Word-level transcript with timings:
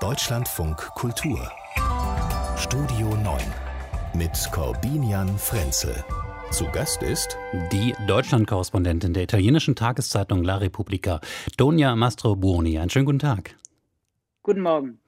Deutschlandfunk 0.00 0.76
Kultur 0.94 1.50
Studio 2.58 3.16
9 3.16 3.40
mit 4.12 4.30
Corbinian 4.52 5.38
Frenzel. 5.38 6.04
Zu 6.50 6.66
Gast 6.66 7.02
ist 7.02 7.38
die 7.72 7.94
Deutschland-Korrespondentin 8.06 9.14
der 9.14 9.22
italienischen 9.22 9.74
Tageszeitung 9.74 10.44
La 10.44 10.56
Repubblica, 10.56 11.22
Tonia 11.56 11.96
Mastrobuoni. 11.96 12.78
Einen 12.78 12.90
schönen 12.90 13.06
guten 13.06 13.20
Tag. 13.20 13.56
Guten 14.42 14.60
Morgen. 14.60 14.98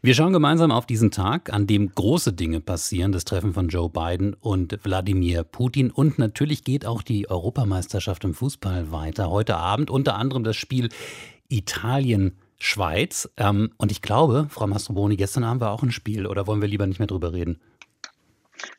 Wir 0.00 0.14
schauen 0.14 0.32
gemeinsam 0.32 0.70
auf 0.70 0.86
diesen 0.86 1.10
Tag, 1.10 1.52
an 1.52 1.66
dem 1.66 1.94
große 1.94 2.32
Dinge 2.32 2.60
passieren, 2.60 3.12
das 3.12 3.26
Treffen 3.26 3.52
von 3.52 3.68
Joe 3.68 3.90
Biden 3.90 4.34
und 4.34 4.82
Wladimir 4.82 5.44
Putin. 5.44 5.90
Und 5.90 6.18
natürlich 6.18 6.64
geht 6.64 6.86
auch 6.86 7.02
die 7.02 7.28
Europameisterschaft 7.28 8.24
im 8.24 8.32
Fußball 8.32 8.90
weiter. 8.90 9.28
Heute 9.28 9.56
Abend 9.58 9.90
unter 9.90 10.16
anderem 10.16 10.42
das 10.42 10.56
Spiel 10.56 10.88
Italien 11.48 12.38
Schweiz. 12.62 13.28
Ähm, 13.36 13.72
und 13.76 13.90
ich 13.90 14.02
glaube, 14.02 14.46
Frau 14.48 14.66
Mastroboni, 14.66 15.16
gestern 15.16 15.44
Abend 15.44 15.60
war 15.60 15.72
auch 15.72 15.82
ein 15.82 15.90
Spiel. 15.90 16.26
Oder 16.26 16.46
wollen 16.46 16.60
wir 16.60 16.68
lieber 16.68 16.86
nicht 16.86 17.00
mehr 17.00 17.08
drüber 17.08 17.32
reden? 17.32 17.60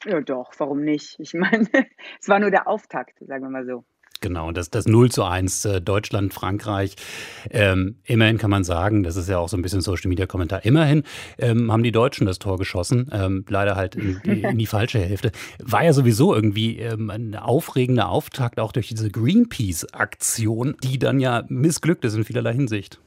Ja, 0.05 0.21
doch, 0.21 0.53
warum 0.57 0.81
nicht? 0.81 1.19
Ich 1.19 1.33
meine, 1.33 1.67
es 2.19 2.29
war 2.29 2.39
nur 2.39 2.49
der 2.49 2.67
Auftakt, 2.67 3.19
sagen 3.19 3.43
wir 3.43 3.49
mal 3.49 3.65
so. 3.65 3.83
Genau, 4.21 4.53
das, 4.53 4.69
das 4.69 4.85
0 4.85 5.11
zu 5.11 5.25
1 5.25 5.65
äh, 5.65 5.81
Deutschland, 5.81 6.33
Frankreich. 6.33 6.95
Ähm, 7.49 7.97
immerhin 8.05 8.37
kann 8.37 8.49
man 8.49 8.63
sagen, 8.63 9.03
das 9.03 9.17
ist 9.17 9.27
ja 9.27 9.37
auch 9.37 9.49
so 9.49 9.57
ein 9.57 9.61
bisschen 9.61 9.81
Social 9.81 10.07
Media 10.07 10.27
Kommentar, 10.27 10.63
immerhin 10.63 11.03
ähm, 11.37 11.69
haben 11.69 11.83
die 11.83 11.91
Deutschen 11.91 12.25
das 12.25 12.39
Tor 12.39 12.57
geschossen, 12.57 13.09
ähm, 13.11 13.43
leider 13.49 13.75
halt 13.75 13.95
in, 13.95 14.21
in, 14.21 14.57
die 14.57 14.65
falsche 14.65 14.99
Hälfte. 14.99 15.33
War 15.59 15.83
ja 15.83 15.91
sowieso 15.91 16.33
irgendwie 16.33 16.79
ähm, 16.79 17.09
ein 17.09 17.35
aufregender 17.35 18.07
Auftakt 18.07 18.61
auch 18.61 18.71
durch 18.71 18.87
diese 18.87 19.11
Greenpeace-Aktion, 19.11 20.77
die 20.81 20.99
dann 20.99 21.19
ja 21.19 21.43
missglückt 21.49 22.05
ist 22.05 22.15
in 22.15 22.23
vielerlei 22.23 22.53
Hinsicht. 22.53 23.01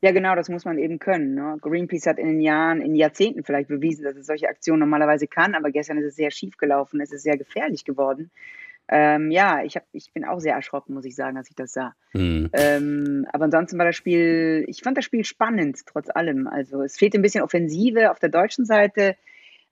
Ja, 0.00 0.12
genau, 0.12 0.34
das 0.34 0.48
muss 0.48 0.64
man 0.64 0.78
eben 0.78 0.98
können. 0.98 1.34
Ne? 1.34 1.58
Greenpeace 1.60 2.06
hat 2.06 2.18
in 2.18 2.28
den 2.28 2.40
Jahren, 2.40 2.80
in 2.80 2.94
Jahrzehnten 2.94 3.44
vielleicht 3.44 3.68
bewiesen, 3.68 4.04
dass 4.04 4.16
es 4.16 4.26
solche 4.26 4.48
Aktionen 4.48 4.80
normalerweise 4.80 5.26
kann, 5.26 5.54
aber 5.54 5.70
gestern 5.70 5.98
ist 5.98 6.06
es 6.06 6.16
sehr 6.16 6.30
schief 6.30 6.56
gelaufen, 6.56 7.00
es 7.00 7.12
ist 7.12 7.22
sehr 7.22 7.36
gefährlich 7.36 7.84
geworden. 7.84 8.30
Ähm, 8.90 9.30
ja, 9.30 9.62
ich, 9.62 9.76
hab, 9.76 9.84
ich 9.92 10.12
bin 10.12 10.24
auch 10.24 10.38
sehr 10.38 10.54
erschrocken, 10.54 10.94
muss 10.94 11.04
ich 11.04 11.14
sagen, 11.14 11.36
als 11.36 11.50
ich 11.50 11.56
das 11.56 11.72
sah. 11.72 11.94
Mhm. 12.14 12.48
Ähm, 12.54 13.26
aber 13.32 13.44
ansonsten 13.44 13.76
war 13.76 13.84
das 13.84 13.96
Spiel, 13.96 14.64
ich 14.66 14.80
fand 14.82 14.96
das 14.96 15.04
Spiel 15.04 15.24
spannend, 15.24 15.80
trotz 15.84 16.08
allem. 16.08 16.46
Also 16.46 16.82
es 16.82 16.96
fehlt 16.96 17.14
ein 17.14 17.20
bisschen 17.20 17.42
Offensive 17.42 18.10
auf 18.10 18.18
der 18.18 18.30
deutschen 18.30 18.64
Seite. 18.64 19.16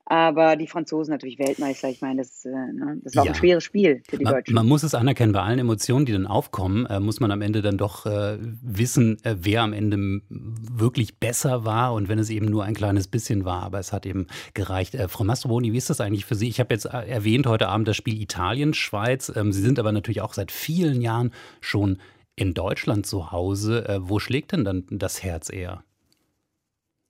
Aber 0.09 0.55
die 0.55 0.67
Franzosen 0.67 1.11
natürlich 1.11 1.37
Weltmeister. 1.37 1.89
Ich 1.89 1.99
meine, 1.99 2.21
das, 2.21 2.45
äh, 2.45 2.49
ne, 2.49 2.97
das 3.03 3.13
war 3.13 3.25
ja. 3.25 3.31
auch 3.31 3.35
ein 3.35 3.39
schweres 3.39 3.65
Spiel 3.65 4.01
für 4.07 4.17
die 4.17 4.23
man, 4.23 4.35
Deutschen. 4.35 4.55
Man 4.55 4.65
muss 4.65 4.83
es 4.83 4.95
anerkennen, 4.95 5.33
bei 5.33 5.41
allen 5.41 5.59
Emotionen, 5.59 6.05
die 6.05 6.13
dann 6.13 6.25
aufkommen, 6.25 6.85
äh, 6.85 7.01
muss 7.01 7.19
man 7.19 7.29
am 7.29 7.41
Ende 7.41 7.61
dann 7.61 7.77
doch 7.77 8.05
äh, 8.05 8.37
wissen, 8.39 9.17
äh, 9.25 9.35
wer 9.39 9.63
am 9.63 9.73
Ende 9.73 10.21
wirklich 10.29 11.17
besser 11.17 11.65
war 11.65 11.93
und 11.93 12.07
wenn 12.07 12.19
es 12.19 12.29
eben 12.29 12.45
nur 12.45 12.63
ein 12.63 12.73
kleines 12.73 13.09
bisschen 13.09 13.43
war. 13.43 13.63
Aber 13.63 13.79
es 13.79 13.91
hat 13.91 14.05
eben 14.05 14.27
gereicht. 14.53 14.95
Frau 15.09 15.25
Mastroboni, 15.25 15.73
wie 15.73 15.77
ist 15.77 15.89
das 15.89 15.99
eigentlich 15.99 16.25
für 16.25 16.35
Sie? 16.35 16.47
Ich 16.47 16.61
habe 16.61 16.73
jetzt 16.73 16.85
äh, 16.85 17.05
erwähnt 17.05 17.45
heute 17.45 17.67
Abend 17.67 17.89
das 17.89 17.97
Spiel 17.97 18.21
Italien-Schweiz. 18.21 19.33
Ähm, 19.35 19.51
Sie 19.51 19.61
sind 19.61 19.77
aber 19.77 19.91
natürlich 19.91 20.21
auch 20.21 20.33
seit 20.33 20.53
vielen 20.53 21.01
Jahren 21.01 21.33
schon 21.59 21.97
in 22.37 22.53
Deutschland 22.53 23.05
zu 23.07 23.31
Hause. 23.31 23.97
wo 24.01 24.19
schlägt 24.19 24.51
denn 24.51 24.63
dann 24.63 24.85
das 24.91 25.23
Herz 25.23 25.51
eher? 25.51 25.83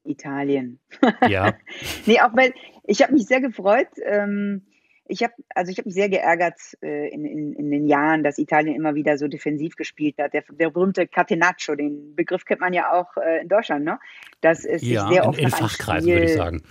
Italien. 0.08 0.80
Ja. 1.28 1.54
nee, 2.06 2.20
auch 2.20 2.36
weil 2.36 2.54
ich 2.84 3.02
habe 3.02 3.14
mich 3.14 3.26
sehr 3.26 3.42
gefreut. 3.42 3.88
Ähm, 4.06 4.64
ich 5.10 5.24
habe 5.24 5.34
also 5.56 5.72
ich 5.72 5.78
habe 5.78 5.88
mich 5.88 5.96
sehr 5.96 6.10
geärgert 6.10 6.60
äh, 6.82 7.10
in, 7.10 7.26
in, 7.26 7.54
in, 7.54 7.72
den 7.72 7.88
Jahren, 7.88 8.24
dass 8.24 8.38
Italien 8.38 8.76
immer 8.76 8.96
wieder 8.96 9.18
so 9.18 9.28
defensiv 9.28 9.76
gespielt 9.76 10.16
hat. 10.20 10.34
Der, 10.34 10.44
der 10.50 10.70
berühmte 10.70 11.08
Catenaccio, 11.08 11.76
den 11.76 12.16
Begriff 12.16 12.46
kennt 12.46 12.62
man 12.62 12.74
ja 12.74 12.92
auch 12.92 13.16
äh, 13.18 13.42
in 13.42 13.48
Deutschland, 13.48 13.86
ne? 13.86 14.00
Das 14.42 14.66
ist 14.66 14.84
ja, 14.84 15.08
sehr 15.08 15.28
oft 15.28 15.40
in, 15.40 15.46
in 15.46 15.52
Fachkreisen 15.52 16.12
würde 16.12 16.26
ich 16.26 16.34
sagen. 16.34 16.62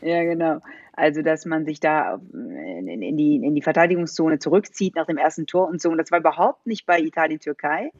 Ja, 0.00 0.22
genau. 0.22 0.60
Also, 0.92 1.22
dass 1.22 1.44
man 1.44 1.64
sich 1.64 1.80
da 1.80 2.20
in, 2.32 2.88
in, 3.02 3.16
die, 3.16 3.36
in 3.36 3.54
die 3.54 3.62
Verteidigungszone 3.62 4.38
zurückzieht 4.38 4.96
nach 4.96 5.06
dem 5.06 5.16
ersten 5.16 5.46
Tor 5.46 5.68
und 5.68 5.80
so. 5.80 5.90
Und 5.90 5.98
das 5.98 6.10
war 6.10 6.18
überhaupt 6.18 6.66
nicht 6.66 6.86
bei 6.86 7.00
Italien-Türkei 7.00 7.90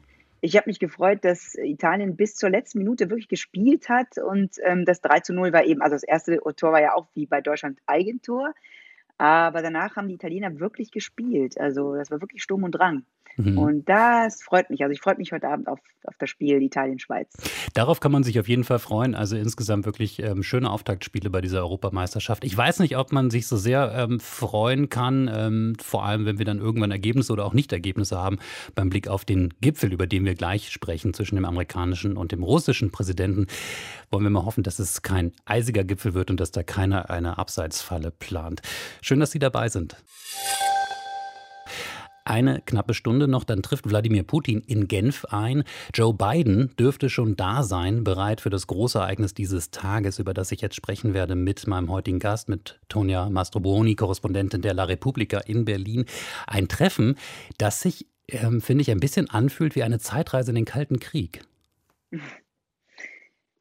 ich 0.41 0.55
habe 0.55 0.69
mich 0.69 0.79
gefreut, 0.79 1.25
dass 1.25 1.55
Italien 1.55 2.15
bis 2.15 2.35
zur 2.35 2.49
letzten 2.49 2.79
Minute 2.79 3.09
wirklich 3.09 3.27
gespielt 3.27 3.89
hat 3.89 4.17
und 4.17 4.55
ähm, 4.63 4.85
das 4.85 5.01
3 5.01 5.19
zu 5.21 5.33
0 5.33 5.51
war 5.53 5.65
eben, 5.65 5.81
also 5.81 5.95
das 5.95 6.03
erste 6.03 6.39
Tor 6.55 6.71
war 6.71 6.81
ja 6.81 6.93
auch 6.95 7.07
wie 7.13 7.25
bei 7.25 7.41
Deutschland 7.41 7.79
Eigentor, 7.85 8.53
aber 9.17 9.61
danach 9.61 9.97
haben 9.97 10.07
die 10.07 10.15
Italiener 10.15 10.59
wirklich 10.59 10.91
gespielt. 10.91 11.59
Also 11.59 11.95
das 11.95 12.09
war 12.09 12.21
wirklich 12.21 12.41
Sturm 12.41 12.63
und 12.63 12.71
Drang. 12.71 13.03
Mhm. 13.37 13.57
Und 13.57 13.89
das 13.89 14.41
freut 14.41 14.69
mich. 14.69 14.81
Also 14.81 14.91
ich 14.91 15.01
freue 15.01 15.15
mich 15.15 15.31
heute 15.31 15.47
Abend 15.47 15.67
auf, 15.67 15.79
auf 16.03 16.15
das 16.17 16.29
Spiel 16.29 16.61
Italien-Schweiz. 16.61 17.33
Darauf 17.73 17.99
kann 17.99 18.11
man 18.11 18.23
sich 18.23 18.39
auf 18.39 18.47
jeden 18.47 18.63
Fall 18.63 18.79
freuen. 18.79 19.15
Also 19.15 19.35
insgesamt 19.35 19.85
wirklich 19.85 20.21
ähm, 20.21 20.43
schöne 20.43 20.69
Auftaktspiele 20.69 21.29
bei 21.29 21.41
dieser 21.41 21.59
Europameisterschaft. 21.59 22.43
Ich 22.43 22.55
weiß 22.55 22.79
nicht, 22.79 22.97
ob 22.97 23.11
man 23.11 23.29
sich 23.29 23.47
so 23.47 23.57
sehr 23.57 23.93
ähm, 23.95 24.19
freuen 24.19 24.89
kann, 24.89 25.29
ähm, 25.33 25.75
vor 25.81 26.05
allem 26.05 26.25
wenn 26.25 26.37
wir 26.37 26.45
dann 26.45 26.59
irgendwann 26.59 26.91
Ergebnisse 26.91 27.31
oder 27.33 27.45
auch 27.45 27.53
Nicht-Ergebnisse 27.53 28.17
haben, 28.17 28.39
beim 28.75 28.89
Blick 28.89 29.07
auf 29.07 29.25
den 29.25 29.53
Gipfel, 29.61 29.93
über 29.93 30.07
den 30.07 30.25
wir 30.25 30.35
gleich 30.35 30.69
sprechen, 30.69 31.13
zwischen 31.13 31.35
dem 31.35 31.45
amerikanischen 31.45 32.17
und 32.17 32.31
dem 32.31 32.43
russischen 32.43 32.91
Präsidenten. 32.91 33.47
Wollen 34.11 34.23
wir 34.23 34.31
mal 34.31 34.45
hoffen, 34.45 34.63
dass 34.63 34.79
es 34.79 35.01
kein 35.01 35.31
eisiger 35.45 35.83
Gipfel 35.83 36.13
wird 36.13 36.29
und 36.29 36.39
dass 36.39 36.51
da 36.51 36.63
keiner 36.63 37.09
eine 37.09 37.37
Abseitsfalle 37.37 38.11
plant. 38.11 38.61
Schön, 39.01 39.19
dass 39.19 39.31
Sie 39.31 39.39
dabei 39.39 39.69
sind 39.69 39.95
eine 42.29 42.61
knappe 42.65 42.93
Stunde 42.93 43.27
noch, 43.27 43.43
dann 43.43 43.61
trifft 43.61 43.89
Wladimir 43.89 44.23
Putin 44.23 44.61
in 44.61 44.87
Genf 44.87 45.25
ein. 45.25 45.63
Joe 45.93 46.13
Biden 46.13 46.75
dürfte 46.77 47.09
schon 47.09 47.35
da 47.35 47.63
sein, 47.63 48.03
bereit 48.03 48.41
für 48.41 48.49
das 48.49 48.67
große 48.67 48.99
Ereignis 48.99 49.33
dieses 49.33 49.71
Tages, 49.71 50.19
über 50.19 50.33
das 50.33 50.51
ich 50.51 50.61
jetzt 50.61 50.75
sprechen 50.75 51.13
werde 51.13 51.35
mit 51.35 51.65
meinem 51.67 51.89
heutigen 51.89 52.19
Gast, 52.19 52.47
mit 52.47 52.79
Tonja 52.87 53.29
Mastrobuoni, 53.29 53.95
Korrespondentin 53.95 54.61
der 54.61 54.73
La 54.73 54.83
Repubblica 54.83 55.39
in 55.39 55.65
Berlin. 55.65 56.05
Ein 56.47 56.67
Treffen, 56.67 57.15
das 57.57 57.81
sich, 57.81 58.07
ähm, 58.27 58.61
finde 58.61 58.83
ich, 58.83 58.91
ein 58.91 58.99
bisschen 58.99 59.29
anfühlt 59.29 59.75
wie 59.75 59.83
eine 59.83 59.99
Zeitreise 59.99 60.51
in 60.51 60.55
den 60.55 60.65
Kalten 60.65 60.99
Krieg. 60.99 61.41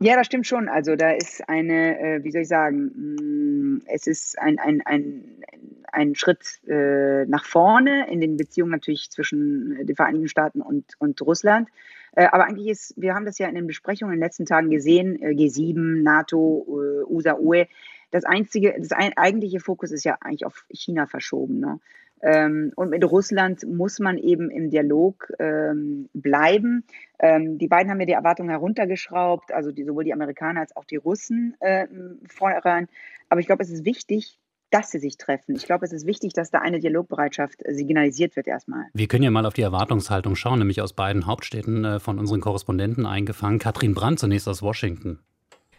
Ja, 0.01 0.15
das 0.15 0.27
stimmt 0.27 0.47
schon. 0.47 0.69
Also 0.69 0.95
da 0.95 1.11
ist 1.11 1.49
eine, 1.49 1.99
äh, 1.99 2.25
wie 2.25 2.31
soll 2.31 2.43
ich 2.43 2.49
sagen, 2.49 2.93
mm, 2.95 3.83
es 3.87 4.07
ist 4.07 4.39
ein, 4.39 4.59
ein, 4.61 4.81
ein, 4.85 5.43
ein 5.91 6.15
Schritt 6.15 6.61
äh, 6.69 7.25
nach 7.27 7.45
vorne 7.45 8.09
in 8.09 8.21
den 8.21 8.37
Beziehungen 8.37 8.71
natürlich 8.71 9.11
zwischen 9.11 9.85
den 9.85 9.97
Vereinigten 9.97 10.29
Staaten 10.29 10.63
und, 10.63 10.85
und 10.99 11.21
Russland. 11.23 11.69
Äh, 12.13 12.27
aber 12.27 12.47
eigentlich 12.47 12.69
ist, 12.69 12.95
wir 12.97 13.15
haben 13.15 13.25
das 13.25 13.39
ja 13.39 13.49
in 13.49 13.57
den 13.57 13.67
Besprechungen 13.67 14.15
in 14.15 14.21
den 14.21 14.25
letzten 14.25 14.47
Tagen 14.47 14.71
gesehen, 14.71 15.21
äh, 15.21 15.31
G7, 15.31 16.03
NATO, 16.03 16.65
äh, 16.69 17.13
USA, 17.13 17.37
UE, 17.37 17.67
das 18.13 18.25
einzige, 18.25 18.77
das 18.79 18.93
eigentliche 18.93 19.59
Fokus 19.59 19.91
ist 19.91 20.05
ja 20.05 20.17
eigentlich 20.21 20.47
auf 20.47 20.65
China 20.71 21.07
verschoben. 21.07 21.59
Ne? 21.59 21.81
Ähm, 22.23 22.73
und 22.77 22.91
mit 22.91 23.05
Russland 23.05 23.65
muss 23.67 23.99
man 23.99 24.19
eben 24.19 24.51
im 24.51 24.71
Dialog 24.71 25.33
ähm, 25.39 26.09
bleiben. 26.13 26.85
Ähm, 27.19 27.59
die 27.59 27.69
beiden 27.69 27.91
haben 27.91 28.01
ja 28.01 28.07
die 28.07 28.13
Erwartungen 28.13 28.51
heruntergeschraubt, 28.51 29.53
also 29.53 29.73
die, 29.73 29.85
sowohl 29.85 30.05
die 30.05 30.13
Amerikaner 30.13 30.61
als 30.61 30.77
auch 30.77 30.85
die 30.85 30.97
Russen 30.97 31.57
äh, 31.61 31.87
voran. 32.29 32.89
Aber 33.29 33.41
ich 33.41 33.47
glaube, 33.47 33.63
es 33.63 33.71
ist 33.71 33.85
wichtig, 33.85 34.39
dass 34.71 34.91
sie 34.91 34.99
sich 34.99 35.17
treffen. 35.17 35.55
Ich 35.55 35.65
glaube, 35.65 35.87
es 35.87 35.93
ist 35.93 36.07
wichtig, 36.07 36.35
dass 36.35 36.51
da 36.51 36.59
eine 36.59 36.79
Dialogbereitschaft 36.79 37.63
signalisiert 37.67 38.37
wird 38.37 38.47
erstmal. 38.47 38.85
Wir 38.93 39.09
können 39.09 39.23
ja 39.23 39.31
mal 39.31 39.47
auf 39.47 39.55
die 39.55 39.63
Erwartungshaltung 39.63 40.37
schauen, 40.37 40.59
nämlich 40.59 40.83
aus 40.83 40.93
beiden 40.93 41.27
Hauptstädten 41.27 41.85
äh, 41.85 42.01
von 42.01 42.19
unseren 42.19 42.41
Korrespondenten 42.41 43.07
eingefangen. 43.07 43.59
Katrin 43.59 43.95
Brandt 43.95 44.19
zunächst 44.19 44.49
aus 44.49 44.63
Washington. 44.63 45.21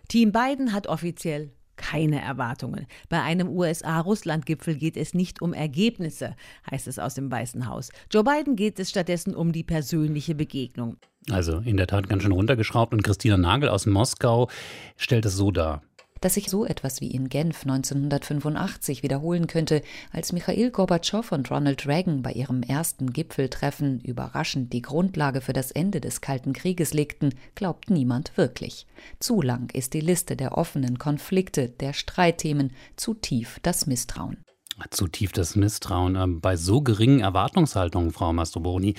Team 0.08 0.32
Biden 0.32 0.74
hat 0.74 0.88
offiziell 0.88 1.52
keine 1.80 2.22
Erwartungen. 2.22 2.86
Bei 3.08 3.22
einem 3.22 3.48
USA-Russland-Gipfel 3.48 4.76
geht 4.76 4.98
es 4.98 5.14
nicht 5.14 5.42
um 5.42 5.54
Ergebnisse, 5.54 6.36
heißt 6.70 6.88
es 6.88 7.00
aus 7.00 7.16
dem 7.16 7.32
Weißen 7.32 7.68
Haus. 7.68 7.90
Joe 8.12 8.24
Biden 8.24 8.56
geht 8.56 8.80
es 8.80 8.90
stattdessen 8.90 9.34
um 9.34 9.52
die 9.52 9.64
persönliche 9.64 10.36
Begegnung. 10.36 10.98
Also 11.32 11.60
in 11.60 11.78
der 11.78 11.88
Tat 11.88 12.10
ganz 12.10 12.24
schön 12.24 12.32
runtergeschraubt 12.32 12.94
und 12.94 13.04
Christina 13.04 13.38
Nagel 13.38 13.70
aus 13.70 13.86
Moskau 13.86 14.50
stellt 14.98 15.26
es 15.26 15.36
so 15.36 15.52
dar 15.52 15.82
dass 16.22 16.36
sich 16.36 16.50
so 16.50 16.66
etwas 16.66 17.02
wie 17.02 17.12
in 17.12 17.30
Genf 17.30 17.64
1985 17.64 19.04
wiederholen 19.04 19.48
könnte, 19.48 19.82
als 20.12 20.32
Michail 20.32 20.72
Gorbatschow 20.72 21.32
und 21.32 21.50
Ronald 21.52 21.88
Reagan 21.88 22.22
bei 22.22 22.32
ihrem 22.32 22.64
ersten 22.64 23.14
Gipfeltreffen 23.14 24.00
überraschend 24.02 24.74
die 24.74 24.82
Grundlage 24.82 25.42
für 25.42 25.54
das 25.54 25.72
Ende 25.72 26.02
des 26.02 26.22
Kalten 26.22 26.54
Krieges 26.54 26.94
legten, 26.94 27.34
glaubt 27.56 27.90
niemand 27.90 28.36
wirklich. 28.38 28.88
Zu 29.20 29.42
lang 29.42 29.70
ist 29.74 29.94
die 29.94 30.02
Liste 30.02 30.36
der 30.36 30.58
offenen 30.58 31.00
Konflikte, 31.00 31.70
der 31.70 31.94
Streitthemen, 31.94 32.72
zu 32.96 33.14
tief 33.14 33.60
das 33.62 33.86
Misstrauen. 33.86 34.44
Zu 34.92 35.08
tief 35.08 35.32
das 35.34 35.56
Misstrauen. 35.56 36.16
Ähm, 36.16 36.42
bei 36.42 36.56
so 36.56 36.82
geringen 36.82 37.20
Erwartungshaltungen, 37.20 38.12
Frau 38.12 38.32
Mastroboni, 38.32 38.96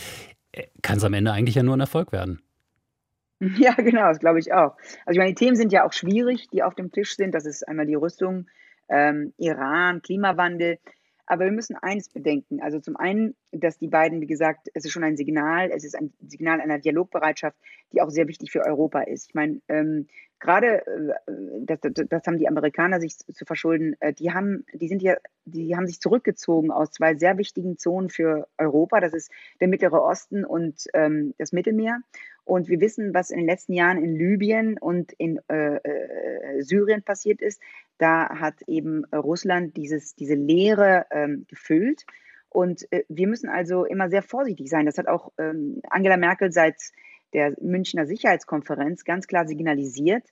äh, 0.53 0.67
kann 0.83 0.99
es 0.99 1.05
am 1.05 1.15
Ende 1.15 1.33
eigentlich 1.33 1.55
ja 1.55 1.63
nur 1.63 1.77
ein 1.77 1.81
Erfolg 1.81 2.13
werden. 2.13 2.41
Ja, 3.59 3.73
genau, 3.75 4.09
das 4.09 4.19
glaube 4.19 4.39
ich 4.39 4.53
auch. 4.53 4.77
Also 5.07 5.13
ich 5.13 5.19
meine, 5.19 5.31
die 5.31 5.45
Themen 5.45 5.57
sind 5.57 5.73
ja 5.73 5.87
auch 5.87 5.93
schwierig, 5.93 6.49
die 6.53 6.63
auf 6.63 6.75
dem 6.75 6.93
Tisch 6.93 7.17
sind. 7.17 7.35
Das 7.35 7.47
ist 7.47 7.67
einmal 7.67 7.87
die 7.87 7.95
Rüstung, 7.95 8.47
ähm, 8.89 9.33
Iran, 9.39 10.03
Klimawandel. 10.03 10.79
Aber 11.27 11.45
wir 11.45 11.53
müssen 11.53 11.77
eines 11.77 12.09
bedenken. 12.09 12.61
Also 12.61 12.81
zum 12.81 12.97
einen, 12.97 13.37
dass 13.53 13.79
die 13.79 13.87
beiden, 13.87 14.21
wie 14.21 14.27
gesagt, 14.27 14.69
es 14.75 14.85
ist 14.85 14.91
schon 14.91 15.05
ein 15.05 15.17
Signal, 15.17 15.71
es 15.71 15.85
ist 15.85 15.95
ein 15.95 16.13
Signal 16.27 16.61
einer 16.61 16.81
Dialogbereitschaft, 16.81 17.57
die 17.93 18.03
auch 18.03 18.11
sehr 18.11 18.27
wichtig 18.27 18.51
für 18.51 18.67
Europa 18.67 19.03
ist. 19.03 19.29
Ich 19.29 19.35
meine, 19.35 19.61
ähm, 19.69 20.09
gerade, 20.41 20.85
äh, 20.87 21.31
das, 21.61 21.79
das, 21.83 22.27
haben 22.27 22.39
die 22.39 22.49
Amerikaner 22.49 22.99
sich 22.99 23.17
zu 23.17 23.45
verschulden, 23.45 23.95
äh, 24.01 24.13
die 24.13 24.33
haben, 24.33 24.67
die 24.73 24.89
sind 24.89 25.03
ja, 25.03 25.17
die 25.45 25.77
haben 25.77 25.87
sich 25.87 26.01
zurückgezogen 26.01 26.73
aus 26.73 26.91
zwei 26.91 27.15
sehr 27.15 27.39
wichtigen 27.39 27.79
Zonen 27.79 28.11
für 28.11 28.49
Europa. 28.59 28.99
Das 28.99 29.13
ist 29.15 29.31
der 29.61 29.69
Mittlere 29.69 30.03
Osten 30.03 30.45
und 30.45 30.87
ähm, 30.95 31.35
das 31.39 31.53
Mittelmeer. 31.53 32.01
Und 32.51 32.69
wir 32.69 32.81
wissen, 32.81 33.15
was 33.15 33.31
in 33.31 33.39
den 33.39 33.47
letzten 33.47 33.75
Jahren 33.75 34.03
in 34.03 34.17
Libyen 34.17 34.77
und 34.77 35.13
in 35.13 35.39
äh, 35.49 35.77
äh, 35.77 36.63
Syrien 36.63 37.05
passiert 37.05 37.41
ist. 37.41 37.63
Da 37.97 38.41
hat 38.41 38.63
eben 38.67 39.05
Russland 39.15 39.77
dieses, 39.77 40.17
diese 40.17 40.35
Leere 40.35 41.07
ähm, 41.13 41.47
gefüllt. 41.47 42.05
Und 42.49 42.91
äh, 42.91 43.05
wir 43.09 43.29
müssen 43.29 43.49
also 43.49 43.85
immer 43.85 44.11
sehr 44.11 44.25
vorsichtig 44.25 44.69
sein. 44.69 44.85
Das 44.85 44.99
hat 44.99 45.07
auch 45.07 45.31
ähm, 45.39 45.81
Angela 45.91 46.17
Merkel 46.17 46.51
seit 46.51 46.75
der 47.35 47.55
Münchner 47.61 48.05
Sicherheitskonferenz 48.05 49.05
ganz 49.05 49.29
klar 49.29 49.47
signalisiert. 49.47 50.25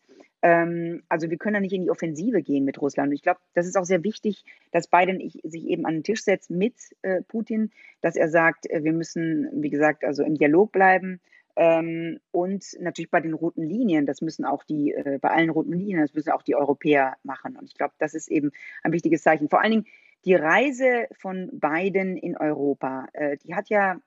Ähm, 0.43 1.05
also 1.09 1.31
wir 1.31 1.39
können 1.39 1.55
da 1.55 1.61
nicht 1.61 1.73
in 1.73 1.83
die 1.83 1.91
Offensive 1.91 2.43
gehen 2.43 2.65
mit 2.65 2.83
Russland. 2.83 3.11
Und 3.11 3.15
ich 3.15 3.23
glaube, 3.23 3.39
das 3.55 3.69
ist 3.69 3.77
auch 3.77 3.85
sehr 3.85 4.03
wichtig, 4.03 4.45
dass 4.73 4.89
Biden 4.89 5.21
sich 5.45 5.67
eben 5.69 5.87
an 5.87 5.95
den 5.95 6.03
Tisch 6.03 6.25
setzt 6.25 6.51
mit 6.51 6.75
äh, 7.03 7.23
Putin, 7.23 7.71
dass 8.01 8.17
er 8.17 8.29
sagt, 8.29 8.69
äh, 8.69 8.83
wir 8.83 8.93
müssen, 8.93 9.49
wie 9.53 9.71
gesagt, 9.71 10.03
also 10.03 10.25
im 10.25 10.35
Dialog 10.35 10.73
bleiben 10.73 11.21
ähm, 11.59 12.21
und 12.31 12.65
natürlich 12.79 13.11
bei 13.11 13.21
den 13.21 13.35
roten 13.35 13.65
Linien, 13.65 14.07
das 14.07 14.21
müssen 14.21 14.45
auch 14.45 14.63
die, 14.63 14.93
äh, 14.93 15.19
bei 15.21 15.31
allen 15.31 15.51
roten 15.51 15.73
Linien, 15.73 16.01
das 16.01 16.15
müssen 16.15 16.31
auch 16.31 16.43
die 16.43 16.55
Europäer 16.55 17.17
machen. 17.25 17.57
Und 17.57 17.65
ich 17.65 17.75
glaube, 17.75 17.95
das 17.99 18.15
ist 18.15 18.29
eben 18.29 18.53
ein 18.85 18.93
wichtiges 18.93 19.25
Zeichen. 19.25 19.49
Vor 19.49 19.61
allen 19.61 19.73
Dingen 19.73 19.87
die 20.25 20.37
Reise 20.37 21.09
von 21.19 21.51
Biden 21.53 22.17
in 22.17 22.37
Europa, 22.37 23.09
äh, 23.13 23.39
die 23.39 23.57
hat 23.57 23.71
ja 23.71 24.01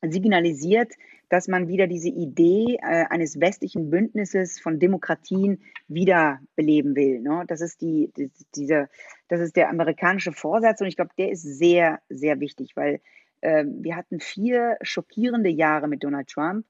signalisiert, 0.00 0.92
dass 1.28 1.48
man 1.48 1.66
wieder 1.66 1.88
diese 1.88 2.08
Idee 2.08 2.76
äh, 2.80 3.06
eines 3.10 3.40
westlichen 3.40 3.90
Bündnisses 3.90 4.60
von 4.60 4.78
Demokratien 4.78 5.60
wiederbeleben 5.88 6.94
will. 6.94 7.20
Ne? 7.20 7.42
Das, 7.48 7.60
ist 7.62 7.80
die, 7.80 8.12
die, 8.16 8.30
diese, 8.54 8.88
das 9.26 9.40
ist 9.40 9.56
der 9.56 9.70
amerikanische 9.70 10.30
Vorsatz 10.30 10.80
und 10.80 10.86
ich 10.86 10.96
glaube, 10.96 11.12
der 11.18 11.32
ist 11.32 11.42
sehr, 11.42 12.00
sehr 12.08 12.38
wichtig, 12.38 12.76
weil 12.76 13.00
wir 13.42 13.96
hatten 13.96 14.20
vier 14.20 14.76
schockierende 14.82 15.50
Jahre 15.50 15.88
mit 15.88 16.04
Donald 16.04 16.28
Trump. 16.28 16.64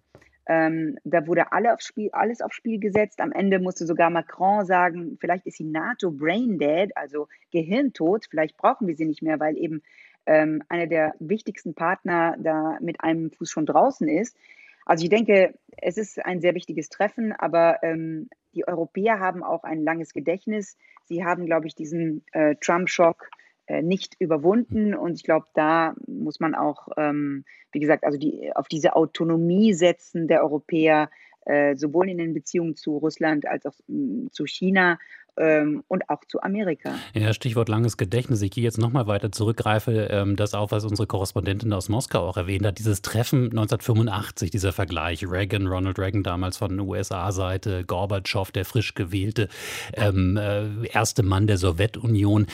Ähm, 0.47 0.99
da 1.05 1.27
wurde 1.27 1.53
alle 1.53 1.73
aufs 1.73 1.87
Spiel, 1.87 2.11
alles 2.13 2.41
aufs 2.41 2.57
Spiel 2.57 2.81
gesetzt. 2.81 3.21
Am 3.21 3.33
Ende 3.33 3.61
musste 3.61 3.87
sogar 3.87 4.11
Macron 4.11 4.65
sagen, 4.67 5.17
vielleicht 5.21 5.47
ist 5.47 5.59
die 5.59 5.65
NATO 5.65 6.11
brain 6.11 6.59
dead, 6.59 6.97
also 6.97 7.29
gehirntot. 7.53 8.27
Vielleicht 8.29 8.57
brauchen 8.57 8.89
wir 8.89 8.97
sie 8.97 9.05
nicht 9.05 9.23
mehr, 9.23 9.39
weil 9.39 9.57
eben 9.57 9.83
ähm, 10.27 10.63
einer 10.69 10.87
der 10.87 11.15
wichtigsten 11.21 11.75
Partner 11.75 12.37
da 12.39 12.79
mit 12.81 13.03
einem 13.03 13.31
Fuß 13.31 13.51
schon 13.51 13.67
draußen 13.67 14.09
ist. 14.09 14.37
Also 14.85 15.05
ich 15.05 15.11
denke, 15.11 15.55
es 15.77 15.97
ist 15.97 16.25
ein 16.25 16.41
sehr 16.41 16.55
wichtiges 16.55 16.89
Treffen, 16.89 17.33
aber 17.33 17.83
ähm, 17.83 18.29
die 18.55 18.67
Europäer 18.67 19.21
haben 19.21 19.45
auch 19.45 19.63
ein 19.63 19.83
langes 19.83 20.13
Gedächtnis. 20.13 20.77
Sie 21.05 21.25
haben, 21.25 21.47
glaube 21.47 21.69
ich, 21.69 21.77
diesen 21.77 22.25
äh, 22.33 22.57
Trump-Schock 22.57 23.31
nicht 23.69 24.17
überwunden. 24.19 24.95
Und 24.95 25.15
ich 25.15 25.23
glaube, 25.23 25.47
da 25.55 25.95
muss 26.07 26.41
man 26.41 26.55
auch, 26.55 26.89
ähm, 26.97 27.45
wie 27.73 27.81
gesagt, 27.81 28.05
also 28.05 28.19
die, 28.19 28.51
auf 28.55 28.69
diese 28.69 28.97
Autonomie 28.97 29.73
setzen 29.73 30.29
der 30.29 30.43
Europäer, 30.43 31.11
äh, 31.45 31.75
sowohl 31.77 32.09
in 32.09 32.19
den 32.19 32.35
Beziehungen 32.35 32.77
zu 32.77 32.99
Russland 32.99 33.47
als 33.47 33.67
auch 33.67 33.75
mh, 33.89 34.31
zu 34.31 34.47
China 34.47 34.99
ähm, 35.37 35.83
und 35.89 36.09
auch 36.09 36.25
zu 36.27 36.43
Amerika. 36.43 36.95
Ja, 37.15 37.33
Stichwort 37.33 37.69
langes 37.69 37.97
Gedächtnis. 37.97 38.43
Ich 38.43 38.51
gehe 38.51 38.63
jetzt 38.63 38.79
nochmal 38.79 39.07
weiter 39.07 39.33
zurück, 39.33 39.57
greife 39.57 40.09
ähm, 40.11 40.37
das 40.37 40.55
auf, 40.55 40.73
was 40.73 40.85
unsere 40.85 41.07
Korrespondentin 41.07 41.73
aus 41.73 41.89
Moskau 41.89 42.21
auch 42.21 42.37
erwähnt 42.37 42.67
hat. 42.67 42.79
Dieses 42.79 43.03
Treffen 43.03 43.45
1985, 43.45 44.51
dieser 44.51 44.73
Vergleich. 44.73 45.27
Reagan, 45.27 45.67
Ronald 45.67 45.99
Reagan 45.99 46.23
damals 46.23 46.59
von 46.59 46.79
USA-Seite, 46.79 47.85
Gorbatschow, 47.85 48.51
der 48.53 48.65
frisch 48.65 48.95
gewählte 48.95 49.49
ähm, 49.95 50.37
äh, 50.37 50.87
erste 50.89 51.23
Mann 51.23 51.47
der 51.47 51.57
Sowjetunion 51.57 52.47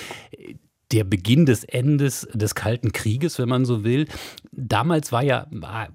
der 0.93 1.05
Beginn 1.05 1.45
des 1.45 1.65
Endes 1.65 2.27
des 2.33 2.55
Kalten 2.55 2.93
Krieges, 2.93 3.39
wenn 3.39 3.49
man 3.49 3.65
so 3.65 3.85
will. 3.85 4.07
Damals 4.53 5.13
war 5.13 5.23
ja 5.23 5.47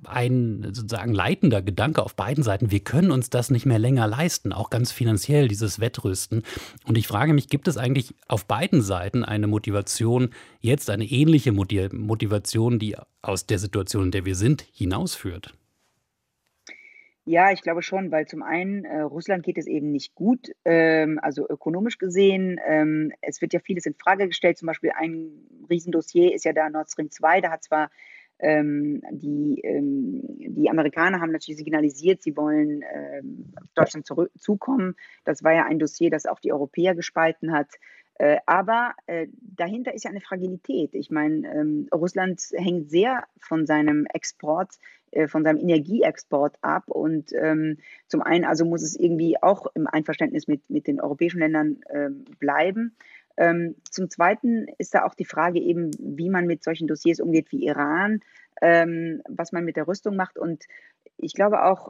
ein 0.04 0.70
sozusagen 0.72 1.14
leitender 1.14 1.62
Gedanke 1.62 2.04
auf 2.04 2.16
beiden 2.16 2.44
Seiten, 2.44 2.72
wir 2.72 2.82
können 2.82 3.12
uns 3.12 3.30
das 3.30 3.50
nicht 3.50 3.66
mehr 3.66 3.80
länger 3.80 4.08
leisten, 4.08 4.54
auch 4.54 4.70
ganz 4.70 4.92
finanziell, 4.92 5.48
dieses 5.48 5.80
Wettrüsten. 5.80 6.44
Und 6.86 6.98
ich 6.98 7.08
frage 7.08 7.34
mich, 7.34 7.48
gibt 7.50 7.68
es 7.68 7.78
eigentlich 7.78 8.14
auf 8.28 8.46
beiden 8.46 8.82
Seiten 8.82 9.24
eine 9.24 9.48
Motivation, 9.48 10.30
jetzt 10.60 10.90
eine 10.90 11.06
ähnliche 11.06 11.52
Motivation, 11.52 12.78
die 12.78 12.96
aus 13.22 13.48
der 13.48 13.60
Situation, 13.60 14.06
in 14.06 14.12
der 14.12 14.26
wir 14.26 14.36
sind, 14.36 14.66
hinausführt? 14.74 15.54
Ja, 17.26 17.54
ich 17.54 17.62
glaube 17.62 17.82
schon, 17.82 18.12
weil 18.12 18.28
zum 18.28 18.44
einen 18.44 18.84
äh, 18.84 19.00
Russland 19.00 19.44
geht 19.44 19.58
es 19.58 19.66
eben 19.66 19.92
nicht 19.92 20.14
gut, 20.14 20.52
ähm, 20.66 21.20
also 21.22 21.48
ökonomisch 21.50 21.98
gesehen. 21.98 22.60
Ähm, 22.68 23.14
es 23.22 23.42
wird 23.42 23.54
ja 23.54 23.62
vieles 23.62 23.86
in 23.86 23.94
Frage 23.94 24.28
gestellt. 24.28 24.58
Zum 24.58 24.68
Beispiel 24.68 24.92
ein 24.94 25.32
Riesendossier 25.70 26.34
ist 26.34 26.44
ja 26.44 26.52
da 26.52 26.70
Nord 26.70 26.92
Stream 26.92 27.12
2. 27.12 27.40
Da 27.40 27.52
hat 27.52 27.64
zwar 27.64 27.90
ähm, 28.40 29.02
die, 29.12 29.62
ähm, 29.64 30.22
die 30.28 30.70
Amerikaner 30.70 31.22
haben 31.22 31.32
natürlich 31.32 31.60
signalisiert, 31.60 32.22
sie 32.22 32.36
wollen 32.36 32.84
ähm, 32.94 33.54
Deutschland 33.74 34.06
zurückzukommen. 34.06 34.96
Das 35.24 35.46
war 35.46 35.54
ja 35.54 35.66
ein 35.66 35.80
Dossier, 35.80 36.10
das 36.10 36.26
auch 36.26 36.42
die 36.42 36.52
Europäer 36.52 36.94
gespalten 36.94 37.54
hat. 37.54 37.70
Äh, 38.16 38.38
aber 38.46 38.94
äh, 39.08 39.28
dahinter 39.42 39.94
ist 39.94 40.04
ja 40.04 40.12
eine 40.12 40.22
Fragilität. 40.22 40.94
Ich 40.94 41.10
meine, 41.10 41.48
ähm, 41.54 41.88
Russland 41.94 42.42
hängt 42.54 42.90
sehr 42.90 43.24
von 43.40 43.66
seinem 43.66 44.06
Export, 44.14 44.70
äh, 45.12 45.28
von 45.28 45.44
seinem 45.44 45.58
Energieexport 45.58 46.58
ab. 46.62 46.84
Und 46.88 47.32
ähm, 47.34 47.78
zum 48.08 48.22
einen 48.22 48.46
also 48.46 48.66
muss 48.66 48.84
es 48.84 48.96
irgendwie 48.96 49.42
auch 49.42 49.68
im 49.74 49.88
Einverständnis 49.88 50.48
mit, 50.48 50.70
mit 50.70 50.88
den 50.88 51.02
europäischen 51.02 51.40
Ländern 51.40 51.82
ähm, 51.90 52.26
bleiben. 52.40 52.96
Ähm, 53.36 53.76
zum 53.90 54.10
Zweiten 54.10 54.68
ist 54.78 54.94
da 54.94 55.06
auch 55.06 55.16
die 55.16 55.26
Frage 55.26 55.60
eben, 55.60 55.90
wie 56.00 56.30
man 56.30 56.46
mit 56.46 56.64
solchen 56.64 56.88
Dossiers 56.88 57.20
umgeht 57.20 57.52
wie 57.52 57.66
Iran, 57.66 58.20
ähm, 58.62 59.24
was 59.28 59.52
man 59.52 59.66
mit 59.66 59.76
der 59.76 59.88
Rüstung 59.88 60.16
macht. 60.16 60.38
Und 60.38 60.66
ich 61.18 61.34
glaube 61.34 61.64
auch, 61.64 61.90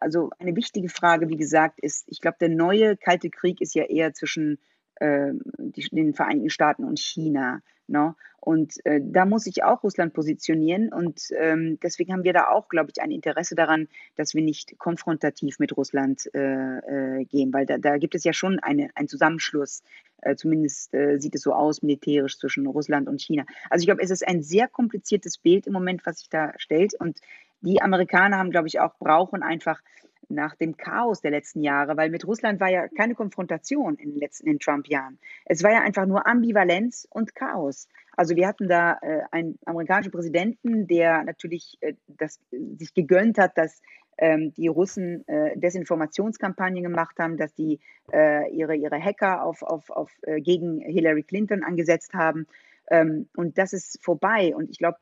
also 0.00 0.30
eine 0.38 0.56
wichtige 0.56 0.88
Frage, 0.88 1.28
wie 1.28 1.36
gesagt, 1.36 1.80
ist, 1.80 2.04
ich 2.08 2.20
glaube, 2.20 2.38
der 2.40 2.48
neue 2.48 2.96
Kalte 2.96 3.28
Krieg 3.28 3.60
ist 3.60 3.74
ja 3.74 3.84
eher 3.84 4.14
zwischen 4.14 4.58
äh, 5.00 5.32
die, 5.58 5.88
den 5.90 6.14
Vereinigten 6.14 6.50
Staaten 6.50 6.84
und 6.84 6.98
China. 6.98 7.60
Ne? 7.88 8.14
Und 8.40 8.74
äh, 8.86 9.00
da 9.02 9.26
muss 9.26 9.44
sich 9.44 9.64
auch 9.64 9.82
Russland 9.82 10.14
positionieren. 10.14 10.92
Und 10.92 11.28
ähm, 11.38 11.78
deswegen 11.82 12.12
haben 12.12 12.24
wir 12.24 12.32
da 12.32 12.48
auch, 12.48 12.68
glaube 12.68 12.90
ich, 12.94 13.02
ein 13.02 13.10
Interesse 13.10 13.54
daran, 13.54 13.88
dass 14.16 14.34
wir 14.34 14.42
nicht 14.42 14.78
konfrontativ 14.78 15.58
mit 15.58 15.76
Russland 15.76 16.30
äh, 16.34 17.18
äh, 17.18 17.24
gehen, 17.24 17.52
weil 17.52 17.66
da, 17.66 17.76
da, 17.76 17.98
gibt 17.98 18.14
es 18.14 18.24
ja 18.24 18.32
schon 18.32 18.58
eine, 18.60 18.88
einen 18.94 19.08
Zusammenschluss, 19.08 19.82
äh, 20.22 20.36
zumindest 20.36 20.94
äh, 20.94 21.18
sieht 21.18 21.34
es 21.34 21.42
so 21.42 21.52
aus, 21.52 21.82
militärisch 21.82 22.38
zwischen 22.38 22.66
Russland 22.66 23.08
und 23.08 23.20
China. 23.20 23.44
Also 23.68 23.82
ich 23.82 23.86
glaube, 23.86 24.02
es 24.02 24.10
ist 24.10 24.26
ein 24.26 24.42
sehr 24.42 24.68
kompliziertes 24.68 25.36
Bild 25.36 25.66
im 25.66 25.74
Moment, 25.74 26.06
was 26.06 26.20
sich 26.20 26.30
da 26.30 26.54
stellt. 26.56 26.94
Und 26.98 27.18
die 27.60 27.82
Amerikaner 27.82 28.38
haben, 28.38 28.50
glaube 28.50 28.68
ich, 28.68 28.80
auch 28.80 28.96
brauchen 28.98 29.42
einfach 29.42 29.82
nach 30.30 30.54
dem 30.56 30.76
Chaos 30.76 31.20
der 31.20 31.30
letzten 31.30 31.62
Jahre, 31.62 31.96
weil 31.96 32.10
mit 32.10 32.26
Russland 32.26 32.60
war 32.60 32.68
ja 32.68 32.88
keine 32.88 33.14
Konfrontation 33.14 33.96
in 33.96 34.10
den 34.10 34.18
letzten 34.18 34.48
in 34.48 34.58
Trump-Jahren. 34.58 35.18
Es 35.44 35.62
war 35.62 35.72
ja 35.72 35.80
einfach 35.80 36.06
nur 36.06 36.26
Ambivalenz 36.26 37.06
und 37.10 37.34
Chaos. 37.34 37.88
Also 38.16 38.36
wir 38.36 38.46
hatten 38.46 38.68
da 38.68 38.98
äh, 39.02 39.22
einen 39.30 39.58
amerikanischen 39.64 40.12
Präsidenten, 40.12 40.86
der 40.86 41.24
natürlich 41.24 41.78
äh, 41.80 41.94
das, 42.06 42.40
sich 42.50 42.94
gegönnt 42.94 43.38
hat, 43.38 43.56
dass 43.56 43.80
ähm, 44.18 44.52
die 44.54 44.68
Russen 44.68 45.26
äh, 45.26 45.58
Desinformationskampagnen 45.58 46.82
gemacht 46.82 47.18
haben, 47.18 47.36
dass 47.36 47.54
die 47.54 47.80
äh, 48.12 48.50
ihre, 48.52 48.76
ihre 48.76 49.02
Hacker 49.02 49.42
auf, 49.42 49.62
auf, 49.62 49.90
auf, 49.90 50.12
äh, 50.22 50.40
gegen 50.40 50.80
Hillary 50.80 51.22
Clinton 51.22 51.62
angesetzt 51.64 52.12
haben. 52.12 52.46
Ähm, 52.90 53.28
und 53.36 53.56
das 53.56 53.72
ist 53.72 53.98
vorbei. 54.02 54.54
Und 54.54 54.68
ich 54.68 54.78
glaube, 54.78 54.98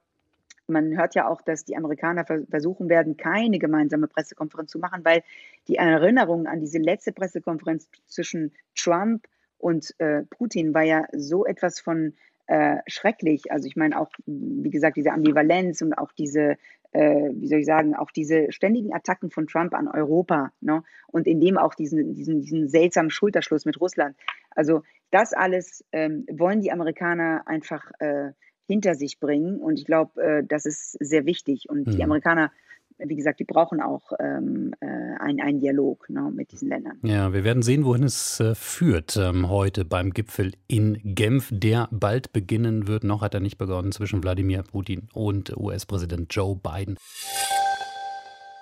man 0.68 0.96
hört 0.96 1.14
ja 1.14 1.28
auch, 1.28 1.42
dass 1.42 1.64
die 1.64 1.76
Amerikaner 1.76 2.24
versuchen 2.24 2.88
werden, 2.88 3.16
keine 3.16 3.58
gemeinsame 3.58 4.08
Pressekonferenz 4.08 4.70
zu 4.70 4.78
machen, 4.78 5.04
weil 5.04 5.22
die 5.66 5.76
Erinnerung 5.76 6.46
an 6.46 6.60
diese 6.60 6.78
letzte 6.78 7.12
Pressekonferenz 7.12 7.88
zwischen 8.06 8.52
Trump 8.76 9.26
und 9.58 9.94
äh, 9.98 10.22
Putin 10.30 10.74
war 10.74 10.84
ja 10.84 11.06
so 11.12 11.44
etwas 11.44 11.80
von 11.80 12.14
äh, 12.46 12.78
schrecklich. 12.86 13.52
Also 13.52 13.66
ich 13.66 13.76
meine 13.76 14.00
auch, 14.00 14.10
wie 14.26 14.70
gesagt, 14.70 14.96
diese 14.96 15.12
Ambivalenz 15.12 15.82
und 15.82 15.92
auch 15.94 16.12
diese, 16.12 16.56
äh, 16.92 17.30
wie 17.34 17.46
soll 17.46 17.60
ich 17.60 17.66
sagen, 17.66 17.94
auch 17.94 18.10
diese 18.10 18.50
ständigen 18.52 18.94
Attacken 18.94 19.30
von 19.30 19.46
Trump 19.46 19.74
an 19.74 19.88
Europa 19.88 20.52
ne? 20.60 20.82
und 21.08 21.26
in 21.26 21.40
dem 21.40 21.58
auch 21.58 21.74
diesen, 21.74 22.14
diesen, 22.14 22.40
diesen 22.40 22.68
seltsamen 22.68 23.10
Schulterschluss 23.10 23.64
mit 23.66 23.80
Russland. 23.80 24.16
Also 24.50 24.82
das 25.10 25.34
alles 25.34 25.84
ähm, 25.92 26.24
wollen 26.30 26.60
die 26.60 26.72
Amerikaner 26.72 27.42
einfach 27.46 27.90
äh, 27.98 28.32
hinter 28.68 28.94
sich 28.94 29.18
bringen. 29.18 29.58
Und 29.58 29.80
ich 29.80 29.86
glaube, 29.86 30.22
äh, 30.22 30.44
das 30.46 30.64
ist 30.64 30.92
sehr 31.00 31.26
wichtig. 31.26 31.68
Und 31.68 31.88
mhm. 31.88 31.90
die 31.90 32.04
Amerikaner 32.04 32.52
wie 32.98 33.16
gesagt, 33.16 33.40
die 33.40 33.44
brauchen 33.44 33.80
auch 33.80 34.12
ähm, 34.18 34.72
äh, 34.80 34.86
einen, 34.86 35.40
einen 35.40 35.60
Dialog 35.60 36.08
ne, 36.10 36.30
mit 36.34 36.52
diesen 36.52 36.68
Ländern. 36.68 36.98
Ja, 37.02 37.32
wir 37.32 37.44
werden 37.44 37.62
sehen, 37.62 37.84
wohin 37.84 38.02
es 38.02 38.40
äh, 38.40 38.54
führt 38.54 39.16
ähm, 39.16 39.48
heute 39.48 39.84
beim 39.84 40.10
Gipfel 40.10 40.52
in 40.66 40.98
Genf, 41.04 41.50
der 41.52 41.88
bald 41.90 42.32
beginnen 42.32 42.88
wird. 42.88 43.04
Noch 43.04 43.22
hat 43.22 43.34
er 43.34 43.40
nicht 43.40 43.58
begonnen 43.58 43.92
zwischen 43.92 44.22
Wladimir 44.22 44.62
Putin 44.62 45.08
und 45.12 45.56
US-Präsident 45.56 46.34
Joe 46.34 46.56
Biden. 46.56 46.96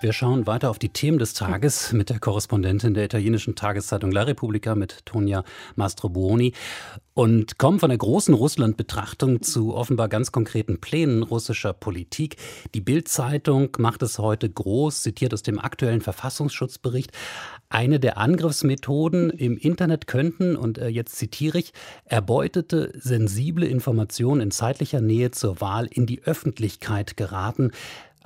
Wir 0.02 0.12
schauen 0.12 0.46
weiter 0.46 0.68
auf 0.68 0.78
die 0.78 0.90
Themen 0.90 1.18
des 1.18 1.32
Tages 1.32 1.94
mit 1.94 2.10
der 2.10 2.18
Korrespondentin 2.18 2.92
der 2.92 3.06
italienischen 3.06 3.54
Tageszeitung 3.54 4.12
La 4.12 4.24
Repubblica 4.24 4.74
mit 4.74 5.06
Tonia 5.06 5.42
Mastrobuoni 5.74 6.52
und 7.14 7.56
kommen 7.56 7.80
von 7.80 7.88
der 7.88 7.96
großen 7.96 8.34
Russland-Betrachtung 8.34 9.40
zu 9.40 9.74
offenbar 9.74 10.10
ganz 10.10 10.32
konkreten 10.32 10.82
Plänen 10.82 11.22
russischer 11.22 11.72
Politik. 11.72 12.36
Die 12.74 12.82
Bild-Zeitung 12.82 13.70
macht 13.78 14.02
es 14.02 14.18
heute 14.18 14.50
groß, 14.50 15.00
zitiert 15.00 15.32
aus 15.32 15.42
dem 15.42 15.58
aktuellen 15.58 16.02
Verfassungsschutzbericht. 16.02 17.12
Eine 17.70 17.98
der 17.98 18.18
Angriffsmethoden 18.18 19.30
im 19.30 19.56
Internet 19.56 20.06
könnten, 20.06 20.56
und 20.56 20.76
äh, 20.76 20.88
jetzt 20.88 21.16
zitiere 21.16 21.58
ich, 21.58 21.72
erbeutete 22.04 22.92
sensible 23.00 23.66
Informationen 23.66 24.42
in 24.42 24.50
zeitlicher 24.50 25.00
Nähe 25.00 25.30
zur 25.30 25.62
Wahl 25.62 25.86
in 25.86 26.04
die 26.04 26.22
Öffentlichkeit 26.22 27.16
geraten. 27.16 27.70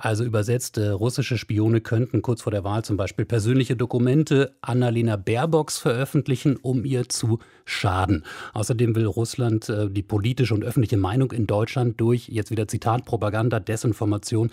Also 0.03 0.23
übersetzt, 0.23 0.79
russische 0.79 1.37
Spione 1.37 1.79
könnten 1.79 2.23
kurz 2.23 2.41
vor 2.41 2.51
der 2.51 2.63
Wahl 2.63 2.83
zum 2.83 2.97
Beispiel 2.97 3.23
persönliche 3.23 3.75
Dokumente 3.75 4.55
Annalena 4.61 5.15
Baerbocks 5.15 5.77
veröffentlichen, 5.77 6.57
um 6.57 6.85
ihr 6.85 7.07
zu 7.07 7.37
schaden. 7.65 8.25
Außerdem 8.53 8.95
will 8.95 9.05
Russland 9.05 9.69
äh, 9.69 9.91
die 9.91 10.01
politische 10.01 10.55
und 10.55 10.63
öffentliche 10.63 10.97
Meinung 10.97 11.31
in 11.31 11.45
Deutschland 11.45 12.01
durch, 12.01 12.29
jetzt 12.29 12.49
wieder 12.49 12.67
Zitat, 12.67 13.05
Propaganda, 13.05 13.59
Desinformation 13.59 14.49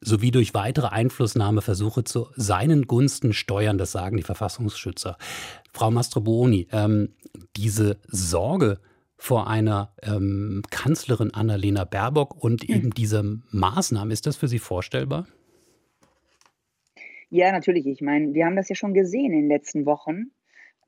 sowie 0.00 0.30
durch 0.30 0.54
weitere 0.54 0.86
Einflussnahmeversuche 0.86 2.04
zu 2.04 2.28
seinen 2.36 2.86
Gunsten 2.86 3.32
steuern. 3.32 3.78
Das 3.78 3.90
sagen 3.90 4.16
die 4.16 4.22
Verfassungsschützer. 4.22 5.18
Frau 5.72 5.90
Mastrobuoni, 5.90 6.68
ähm, 6.70 7.08
diese 7.56 7.98
Sorge, 8.06 8.78
vor 9.22 9.46
einer 9.46 9.94
ähm, 10.02 10.62
Kanzlerin 10.72 11.32
Annalena 11.32 11.84
Baerbock 11.84 12.42
und 12.42 12.64
hm. 12.64 12.74
eben 12.74 12.90
diese 12.90 13.22
Maßnahmen. 13.52 14.10
Ist 14.10 14.26
das 14.26 14.36
für 14.36 14.48
Sie 14.48 14.58
vorstellbar? 14.58 15.28
Ja, 17.30 17.52
natürlich. 17.52 17.86
Ich 17.86 18.00
meine, 18.00 18.34
wir 18.34 18.46
haben 18.46 18.56
das 18.56 18.68
ja 18.68 18.74
schon 18.74 18.94
gesehen 18.94 19.32
in 19.32 19.42
den 19.42 19.48
letzten 19.48 19.86
Wochen. 19.86 20.32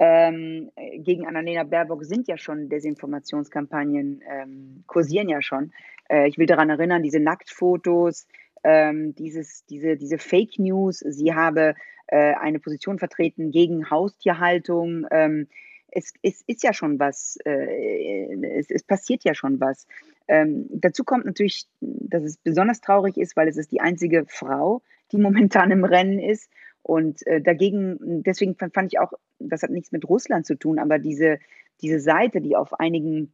Ähm, 0.01 0.73
gegen 0.97 1.29
Annalena 1.29 1.63
Baerbock 1.63 2.05
sind 2.05 2.27
ja 2.27 2.37
schon 2.37 2.69
Desinformationskampagnen, 2.69 4.21
ähm, 4.29 4.83
kursieren 4.89 5.29
ja 5.29 5.41
schon. 5.41 5.73
Äh, 6.11 6.27
ich 6.27 6.37
will 6.37 6.47
daran 6.47 6.71
erinnern, 6.71 7.05
diese 7.05 7.21
Nacktfotos, 7.21 8.27
ähm, 8.65 9.15
dieses, 9.15 9.65
diese, 9.67 9.97
diese 9.97 10.19
Fake 10.19 10.59
News, 10.59 10.99
sie 10.99 11.35
habe 11.35 11.77
äh, 12.09 12.35
eine 12.35 12.59
Position 12.59 12.99
vertreten 12.99 13.53
gegen 13.53 13.91
Haustierhaltung. 13.91 15.07
Ähm, 15.13 15.47
es, 15.95 16.13
es 16.23 16.43
ist 16.47 16.63
ja 16.63 16.73
schon 16.73 16.99
was, 16.99 17.39
äh, 17.45 18.35
es, 18.59 18.71
es, 18.71 18.83
passiert 18.83 19.25
ja 19.25 19.35
schon 19.35 19.61
was. 19.61 19.87
Ähm, 20.27 20.67
dazu 20.71 21.05
kommt 21.05 21.25
natürlich, 21.25 21.67
dass 21.81 22.25
es 22.25 22.37
besonders 22.37 22.81
traurig 22.81 23.17
ist, 23.17 23.37
weil 23.37 23.49
es 23.49 23.57
ist 23.57 23.73
die 23.73 23.81
einzige 23.81 24.25
Frau, 24.27 24.83
die 25.13 25.19
momentan 25.19 25.71
im 25.71 25.85
Rennen 25.85 26.19
ist. 26.19 26.51
Und 26.83 27.27
äh, 27.27 27.41
dagegen, 27.41 28.23
deswegen 28.23 28.57
fand, 28.57 28.93
ich 28.93 28.99
auch, 28.99 29.13
das 29.39 29.63
hat 29.63 29.71
nichts 29.71 29.93
mit 29.93 30.07
Russland 30.07 30.45
zu 30.47 30.57
tun, 30.57 30.79
aber 30.79 30.99
diese, 30.99 31.39
diese 31.81 31.99
Seite, 31.99 32.43
die 32.43 32.57
auf 32.57 32.79
einigen 32.79 33.33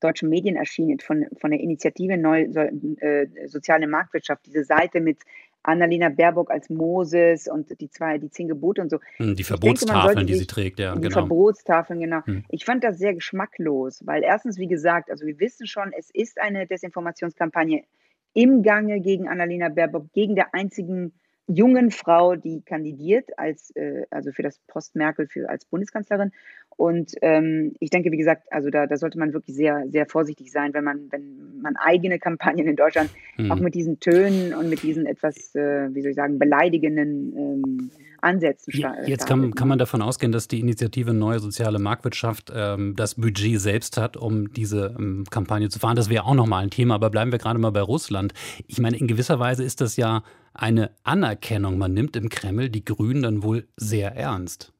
deutschen 0.00 0.28
Medien 0.28 0.56
erschienen, 0.56 1.00
von, 1.00 1.26
von 1.38 1.50
der 1.50 1.60
Initiative 1.60 2.16
Neu, 2.16 2.46
so, 2.50 2.60
äh, 2.60 3.26
Soziale 3.48 3.86
Marktwirtschaft, 3.86 4.46
diese 4.46 4.64
Seite 4.64 5.00
mit 5.00 5.18
Annalena 5.66 6.08
Baerbock 6.08 6.50
als 6.50 6.70
Moses 6.70 7.48
und 7.48 7.80
die 7.80 7.90
zwei, 7.90 8.18
die 8.18 8.30
zehn 8.30 8.48
Gebote 8.48 8.82
und 8.82 8.90
so. 8.90 8.98
Hm, 9.16 9.34
die 9.34 9.44
Verbotstafeln, 9.44 10.16
denke, 10.16 10.32
die 10.32 10.38
sie 10.38 10.46
trägt, 10.46 10.78
ja, 10.78 10.94
die 10.94 11.00
genau. 11.00 11.12
Verbotstafeln, 11.12 12.00
genau. 12.00 12.24
Hm. 12.24 12.44
Ich 12.48 12.64
fand 12.64 12.84
das 12.84 12.98
sehr 12.98 13.14
geschmacklos, 13.14 14.06
weil 14.06 14.22
erstens, 14.22 14.58
wie 14.58 14.68
gesagt, 14.68 15.10
also 15.10 15.26
wir 15.26 15.38
wissen 15.40 15.66
schon, 15.66 15.92
es 15.96 16.10
ist 16.10 16.40
eine 16.40 16.66
Desinformationskampagne 16.66 17.84
im 18.32 18.62
Gange 18.62 19.00
gegen 19.00 19.28
Annalena 19.28 19.68
Baerbock, 19.68 20.12
gegen 20.12 20.34
der 20.34 20.54
einzigen 20.54 21.12
jungen 21.48 21.90
Frau, 21.90 22.34
die 22.34 22.62
kandidiert 22.62 23.38
als, 23.38 23.70
äh, 23.76 24.06
also 24.10 24.32
für 24.32 24.42
das 24.42 24.58
Post 24.66 24.96
Merkel 24.96 25.26
für, 25.26 25.48
als 25.48 25.64
Bundeskanzlerin. 25.64 26.32
Und 26.76 27.12
ähm, 27.22 27.72
ich 27.80 27.90
denke, 27.90 28.12
wie 28.12 28.18
gesagt, 28.18 28.44
also 28.50 28.68
da, 28.68 28.86
da 28.86 28.96
sollte 28.96 29.18
man 29.18 29.32
wirklich 29.32 29.56
sehr, 29.56 29.84
sehr 29.88 30.06
vorsichtig 30.06 30.52
sein, 30.52 30.74
wenn 30.74 30.84
man, 30.84 31.06
wenn 31.10 31.60
man 31.62 31.76
eigene 31.76 32.18
Kampagnen 32.18 32.66
in 32.66 32.76
Deutschland 32.76 33.10
mhm. 33.38 33.50
auch 33.50 33.60
mit 33.60 33.74
diesen 33.74 33.98
Tönen 33.98 34.54
und 34.54 34.68
mit 34.68 34.82
diesen 34.82 35.06
etwas, 35.06 35.54
äh, 35.54 35.88
wie 35.94 36.02
soll 36.02 36.10
ich 36.10 36.16
sagen, 36.16 36.38
beleidigenden 36.38 37.34
ähm, 37.36 37.90
Ansätzen 38.20 38.72
ja, 38.76 38.94
Jetzt 39.06 39.26
kann, 39.26 39.54
kann 39.54 39.68
man 39.68 39.78
davon 39.78 40.02
ausgehen, 40.02 40.32
dass 40.32 40.48
die 40.48 40.60
Initiative 40.60 41.14
Neue 41.14 41.38
Soziale 41.38 41.78
Marktwirtschaft 41.78 42.52
ähm, 42.54 42.94
das 42.96 43.14
Budget 43.14 43.60
selbst 43.60 43.96
hat, 43.96 44.16
um 44.16 44.52
diese 44.52 44.94
ähm, 44.98 45.24
Kampagne 45.30 45.68
zu 45.68 45.78
fahren. 45.78 45.96
Das 45.96 46.10
wäre 46.10 46.24
auch 46.24 46.34
nochmal 46.34 46.62
ein 46.62 46.70
Thema, 46.70 46.94
aber 46.94 47.10
bleiben 47.10 47.30
wir 47.30 47.38
gerade 47.38 47.58
mal 47.58 47.70
bei 47.70 47.80
Russland. 47.80 48.32
Ich 48.66 48.80
meine, 48.80 48.96
in 48.98 49.06
gewisser 49.06 49.38
Weise 49.38 49.64
ist 49.64 49.80
das 49.80 49.96
ja 49.96 50.22
eine 50.54 50.90
Anerkennung. 51.04 51.78
Man 51.78 51.92
nimmt 51.92 52.16
im 52.16 52.28
Kreml 52.28 52.68
die 52.68 52.84
Grünen 52.84 53.22
dann 53.22 53.42
wohl 53.42 53.66
sehr 53.76 54.14
ernst. 54.16 54.72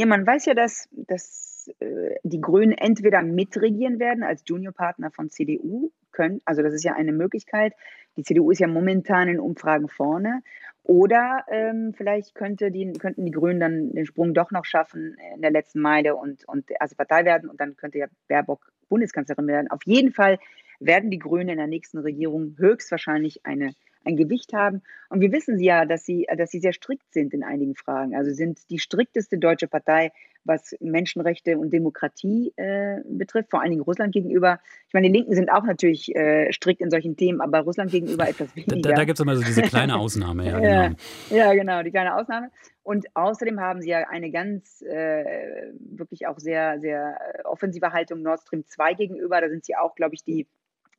Ja, 0.00 0.06
man 0.06 0.26
weiß 0.26 0.46
ja, 0.46 0.54
dass, 0.54 0.88
dass 0.92 1.70
äh, 1.78 2.14
die 2.22 2.40
Grünen 2.40 2.72
entweder 2.72 3.20
mitregieren 3.20 3.98
werden 3.98 4.22
als 4.22 4.42
Juniorpartner 4.46 5.10
von 5.10 5.28
CDU, 5.28 5.90
können, 6.10 6.40
also 6.46 6.62
das 6.62 6.72
ist 6.72 6.84
ja 6.84 6.94
eine 6.94 7.12
Möglichkeit. 7.12 7.74
Die 8.16 8.22
CDU 8.22 8.50
ist 8.50 8.60
ja 8.60 8.66
momentan 8.66 9.28
in 9.28 9.38
Umfragen 9.38 9.88
vorne. 9.90 10.40
Oder 10.84 11.44
ähm, 11.50 11.92
vielleicht 11.94 12.34
könnte 12.34 12.70
die, 12.70 12.90
könnten 12.94 13.26
die 13.26 13.30
Grünen 13.30 13.60
dann 13.60 13.92
den 13.92 14.06
Sprung 14.06 14.32
doch 14.32 14.50
noch 14.52 14.64
schaffen 14.64 15.18
in 15.34 15.42
der 15.42 15.50
letzten 15.50 15.80
Meile 15.82 16.16
und, 16.16 16.48
und 16.48 16.70
erste 16.70 16.96
Partei 16.96 17.26
werden 17.26 17.50
und 17.50 17.60
dann 17.60 17.76
könnte 17.76 17.98
ja 17.98 18.06
Baerbock 18.26 18.72
Bundeskanzlerin 18.88 19.48
werden. 19.48 19.70
Auf 19.70 19.82
jeden 19.84 20.12
Fall 20.12 20.38
werden 20.78 21.10
die 21.10 21.18
Grünen 21.18 21.50
in 21.50 21.58
der 21.58 21.66
nächsten 21.66 21.98
Regierung 21.98 22.54
höchstwahrscheinlich 22.56 23.44
eine 23.44 23.74
ein 24.04 24.16
Gewicht 24.16 24.52
haben. 24.52 24.82
Und 25.08 25.20
wir 25.20 25.32
wissen 25.32 25.58
ja, 25.60 25.84
dass 25.84 26.04
sie, 26.04 26.26
dass 26.36 26.50
sie 26.50 26.60
sehr 26.60 26.72
strikt 26.72 27.12
sind 27.12 27.34
in 27.34 27.42
einigen 27.42 27.74
Fragen. 27.74 28.14
Also 28.14 28.32
sind 28.32 28.70
die 28.70 28.78
strikteste 28.78 29.38
deutsche 29.38 29.68
Partei, 29.68 30.12
was 30.44 30.74
Menschenrechte 30.80 31.58
und 31.58 31.70
Demokratie 31.70 32.52
äh, 32.56 33.00
betrifft, 33.04 33.50
vor 33.50 33.60
allen 33.60 33.70
Dingen 33.70 33.82
Russland 33.82 34.12
gegenüber. 34.12 34.58
Ich 34.88 34.94
meine, 34.94 35.08
die 35.08 35.12
Linken 35.12 35.34
sind 35.34 35.50
auch 35.50 35.64
natürlich 35.64 36.14
äh, 36.14 36.50
strikt 36.52 36.80
in 36.80 36.90
solchen 36.90 37.16
Themen, 37.16 37.40
aber 37.40 37.60
Russland 37.60 37.90
gegenüber 37.90 38.28
etwas 38.28 38.54
weniger. 38.56 38.88
Da, 38.88 38.94
da 38.94 39.04
gibt 39.04 39.18
es 39.18 39.22
immer 39.22 39.36
so 39.36 39.42
diese 39.42 39.62
kleine 39.62 39.96
Ausnahme, 39.96 40.46
ja, 40.46 40.58
genau. 40.58 40.96
ja, 41.30 41.54
genau, 41.54 41.82
die 41.82 41.90
kleine 41.90 42.14
Ausnahme. 42.14 42.50
Und 42.82 43.06
außerdem 43.14 43.60
haben 43.60 43.82
sie 43.82 43.90
ja 43.90 44.08
eine 44.08 44.30
ganz, 44.30 44.82
äh, 44.82 45.72
wirklich 45.78 46.26
auch 46.26 46.38
sehr, 46.38 46.80
sehr 46.80 47.18
offensive 47.44 47.92
Haltung 47.92 48.22
Nord 48.22 48.40
Stream 48.40 48.64
2 48.66 48.94
gegenüber. 48.94 49.40
Da 49.40 49.48
sind 49.50 49.64
sie 49.64 49.76
auch, 49.76 49.94
glaube 49.94 50.14
ich, 50.14 50.24
die 50.24 50.46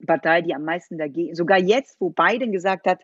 Partei, 0.06 0.42
die 0.42 0.54
am 0.54 0.64
meisten 0.64 0.98
dagegen, 0.98 1.36
sogar 1.36 1.60
jetzt, 1.60 2.00
wo 2.00 2.10
Biden 2.10 2.52
gesagt 2.52 2.88
hat, 2.88 3.02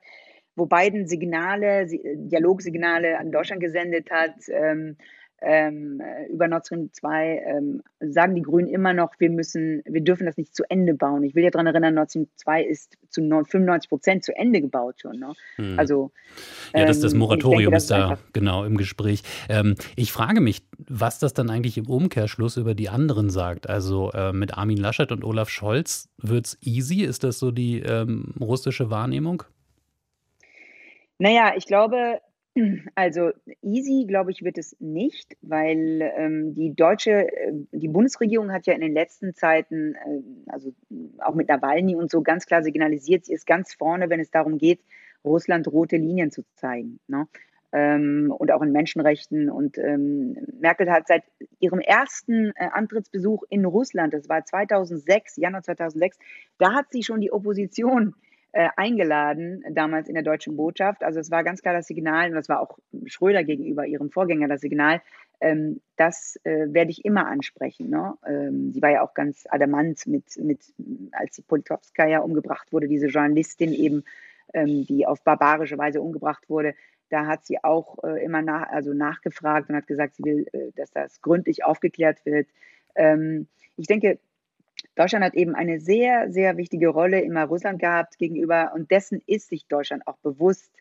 wo 0.55 0.65
Biden 0.65 1.07
Signale, 1.07 1.87
Dialogsignale 1.87 3.17
an 3.19 3.31
Deutschland 3.31 3.61
gesendet 3.61 4.09
hat, 4.09 4.35
ähm, 4.49 4.97
ähm, 5.41 6.01
über 6.29 6.47
Nord 6.47 6.65
Stream 6.65 6.89
2 6.91 7.43
ähm, 7.45 7.83
sagen 7.99 8.35
die 8.35 8.41
Grünen 8.41 8.67
immer 8.67 8.93
noch, 8.93 9.13
wir 9.19 9.29
müssen, 9.29 9.83
wir 9.85 10.01
dürfen 10.01 10.25
das 10.25 10.37
nicht 10.37 10.55
zu 10.55 10.63
Ende 10.69 10.93
bauen. 10.93 11.23
Ich 11.23 11.35
will 11.35 11.43
ja 11.43 11.51
daran 11.51 11.67
erinnern, 11.67 11.93
Nord 11.93 12.09
Stream 12.09 12.27
2 12.35 12.63
ist 12.63 12.97
zu 13.09 13.21
95 13.21 13.89
Prozent 13.89 14.23
zu 14.23 14.35
Ende 14.35 14.61
gebaut 14.61 14.95
schon. 15.01 15.19
Ne? 15.19 15.33
Hm. 15.57 15.77
Also 15.77 16.11
ja, 16.73 16.85
das, 16.85 16.99
das 16.99 17.13
ähm, 17.13 17.19
Moratorium 17.19 17.71
denke, 17.71 17.77
ist 17.77 17.91
da 17.91 18.17
genau 18.33 18.63
im 18.65 18.77
Gespräch. 18.77 19.21
Ähm, 19.47 19.75
ich 19.95 20.11
frage 20.11 20.41
mich, 20.41 20.63
was 20.77 21.19
das 21.19 21.33
dann 21.33 21.49
eigentlich 21.49 21.77
im 21.77 21.87
Umkehrschluss 21.87 22.57
über 22.57 22.73
die 22.73 22.89
anderen 22.89 23.29
sagt. 23.29 23.69
Also 23.69 24.11
äh, 24.13 24.33
mit 24.33 24.57
Armin 24.57 24.77
Laschet 24.77 25.11
und 25.11 25.23
Olaf 25.23 25.49
Scholz 25.49 26.09
wird 26.17 26.47
es 26.47 26.57
easy? 26.61 27.03
Ist 27.03 27.23
das 27.23 27.37
so 27.37 27.51
die 27.51 27.79
ähm, 27.79 28.33
russische 28.39 28.89
Wahrnehmung? 28.89 29.43
Naja, 31.19 31.53
ich 31.55 31.65
glaube, 31.65 32.19
also 32.95 33.31
easy, 33.61 34.05
glaube 34.07 34.31
ich, 34.31 34.43
wird 34.43 34.57
es 34.57 34.75
nicht, 34.79 35.37
weil 35.41 36.01
ähm, 36.17 36.53
die 36.53 36.73
deutsche, 36.73 37.27
äh, 37.31 37.53
die 37.71 37.87
Bundesregierung 37.87 38.51
hat 38.51 38.67
ja 38.67 38.73
in 38.73 38.81
den 38.81 38.93
letzten 38.93 39.33
Zeiten, 39.33 39.95
äh, 39.95 40.21
also 40.47 40.73
auch 41.19 41.35
mit 41.35 41.49
Nawalny 41.49 41.95
und 41.95 42.11
so 42.11 42.21
ganz 42.21 42.45
klar 42.45 42.63
signalisiert, 42.63 43.25
sie 43.25 43.33
ist 43.33 43.45
ganz 43.45 43.73
vorne, 43.73 44.09
wenn 44.09 44.19
es 44.19 44.31
darum 44.31 44.57
geht, 44.57 44.79
Russland 45.23 45.67
rote 45.67 45.97
Linien 45.97 46.31
zu 46.31 46.43
zeigen. 46.55 46.99
Ne? 47.07 47.27
Ähm, 47.73 48.33
und 48.35 48.51
auch 48.51 48.61
in 48.61 48.71
Menschenrechten. 48.71 49.49
Und 49.49 49.77
ähm, 49.77 50.37
Merkel 50.59 50.89
hat 50.89 51.07
seit 51.07 51.23
ihrem 51.59 51.79
ersten 51.79 52.51
äh, 52.55 52.69
Antrittsbesuch 52.71 53.43
in 53.49 53.65
Russland, 53.65 54.13
das 54.13 54.29
war 54.29 54.45
2006, 54.45 55.35
Januar 55.37 55.63
2006, 55.63 56.17
da 56.57 56.73
hat 56.73 56.85
sie 56.91 57.03
schon 57.03 57.19
die 57.19 57.31
Opposition 57.31 58.15
äh, 58.15 58.26
eingeladen, 58.75 59.63
damals 59.71 60.07
in 60.07 60.15
der 60.15 60.23
deutschen 60.23 60.57
Botschaft. 60.57 61.03
Also 61.03 61.19
es 61.19 61.29
war 61.29 61.43
ganz 61.43 61.61
klar 61.61 61.73
das 61.73 61.87
Signal, 61.87 62.29
und 62.29 62.35
das 62.35 62.49
war 62.49 62.59
auch 62.59 62.79
Schröder 63.05 63.43
gegenüber 63.43 63.85
ihrem 63.85 64.09
Vorgänger 64.09 64.47
das 64.47 64.61
Signal, 64.61 65.01
ähm, 65.39 65.81
das 65.95 66.39
äh, 66.43 66.67
werde 66.69 66.91
ich 66.91 67.05
immer 67.05 67.27
ansprechen. 67.27 67.89
Ne? 67.89 68.15
Ähm, 68.27 68.71
sie 68.73 68.81
war 68.81 68.91
ja 68.91 69.03
auch 69.03 69.13
ganz 69.13 69.45
adamant 69.49 70.07
mit, 70.07 70.37
mit 70.37 70.73
als 71.11 71.35
die 71.35 71.43
Politowskaja 71.43 72.19
umgebracht 72.19 72.73
wurde, 72.73 72.87
diese 72.87 73.07
Journalistin 73.07 73.73
eben 73.73 74.03
ähm, 74.53 74.85
die 74.85 75.05
auf 75.05 75.23
barbarische 75.23 75.77
Weise 75.77 76.01
umgebracht 76.01 76.49
wurde. 76.49 76.73
Da 77.09 77.25
hat 77.25 77.45
sie 77.45 77.63
auch 77.63 78.03
äh, 78.03 78.23
immer 78.23 78.41
nach, 78.41 78.69
also 78.69 78.93
nachgefragt 78.93 79.69
und 79.69 79.75
hat 79.75 79.87
gesagt, 79.87 80.15
sie 80.15 80.23
will, 80.23 80.47
äh, 80.51 80.71
dass 80.75 80.91
das 80.91 81.21
gründlich 81.21 81.63
aufgeklärt 81.63 82.25
wird. 82.25 82.47
Ähm, 82.95 83.47
ich 83.77 83.87
denke, 83.87 84.19
Deutschland 84.97 85.23
hat 85.23 85.35
eben 85.35 85.53
eine 85.53 85.79
sehr, 85.79 86.31
sehr 86.31 86.57
wichtige 86.57 86.87
Rolle 86.87 87.21
immer 87.21 87.45
Russland 87.45 87.79
gehabt 87.79 88.17
gegenüber 88.17 88.71
und 88.73 88.89
dessen 88.89 89.21
ist 89.27 89.49
sich 89.49 89.67
Deutschland 89.67 90.07
auch 90.07 90.17
bewusst. 90.17 90.73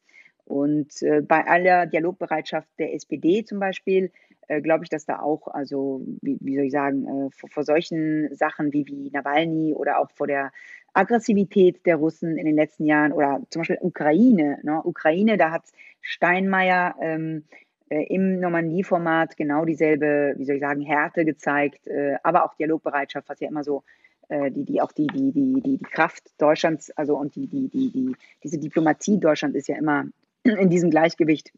Und 0.46 1.02
äh, 1.02 1.20
bei 1.20 1.46
aller 1.46 1.86
Dialogbereitschaft 1.86 2.68
der 2.78 2.94
SPD 2.94 3.44
zum 3.44 3.58
Beispiel, 3.58 4.10
äh, 4.48 4.62
glaube 4.62 4.84
ich, 4.84 4.90
dass 4.90 5.04
da 5.04 5.18
auch, 5.18 5.48
also 5.48 6.00
wie, 6.22 6.38
wie 6.40 6.56
soll 6.56 6.64
ich 6.64 6.72
sagen, 6.72 7.04
äh, 7.06 7.30
vor, 7.36 7.50
vor, 7.50 7.64
solchen 7.64 8.34
Sachen 8.34 8.72
wie, 8.72 8.86
wie 8.86 9.10
Nawalny 9.10 9.74
oder 9.74 9.98
auch 9.98 10.10
vor 10.12 10.28
der 10.28 10.50
Aggressivität 10.94 11.84
der 11.84 11.96
Russen 11.96 12.38
in 12.38 12.46
den 12.46 12.54
letzten 12.54 12.86
Jahren 12.86 13.12
oder 13.12 13.42
zum 13.50 13.60
Beispiel 13.60 13.78
Ukraine. 13.82 14.60
Ne? 14.62 14.80
Ukraine, 14.82 15.36
da 15.36 15.50
hat 15.50 15.64
Steinmeier 16.00 16.94
ähm, 17.02 17.44
äh, 17.90 18.04
im 18.06 18.40
Normandie-Format 18.40 19.36
genau 19.36 19.64
dieselbe, 19.64 20.34
wie 20.38 20.44
soll 20.44 20.56
ich 20.56 20.62
sagen, 20.62 20.80
Härte 20.80 21.24
gezeigt, 21.24 21.86
äh, 21.86 22.16
aber 22.22 22.44
auch 22.44 22.54
Dialogbereitschaft, 22.54 23.28
was 23.28 23.40
ja 23.40 23.48
immer 23.48 23.62
so 23.62 23.82
die, 24.28 24.64
die 24.64 24.80
auch 24.80 24.92
die, 24.92 25.06
die, 25.06 25.32
die, 25.32 25.60
die, 25.60 25.78
die 25.78 25.84
Kraft 25.84 26.24
Deutschlands, 26.38 26.90
also 26.92 27.16
und 27.16 27.34
die, 27.36 27.46
die, 27.46 27.68
die, 27.68 27.90
die, 27.90 28.16
diese 28.42 28.58
Diplomatie 28.58 29.18
Deutschland 29.18 29.54
ist 29.54 29.68
ja 29.68 29.76
immer 29.76 30.04
in 30.42 30.70
diesem 30.70 30.90
Gleichgewicht. 30.90 31.52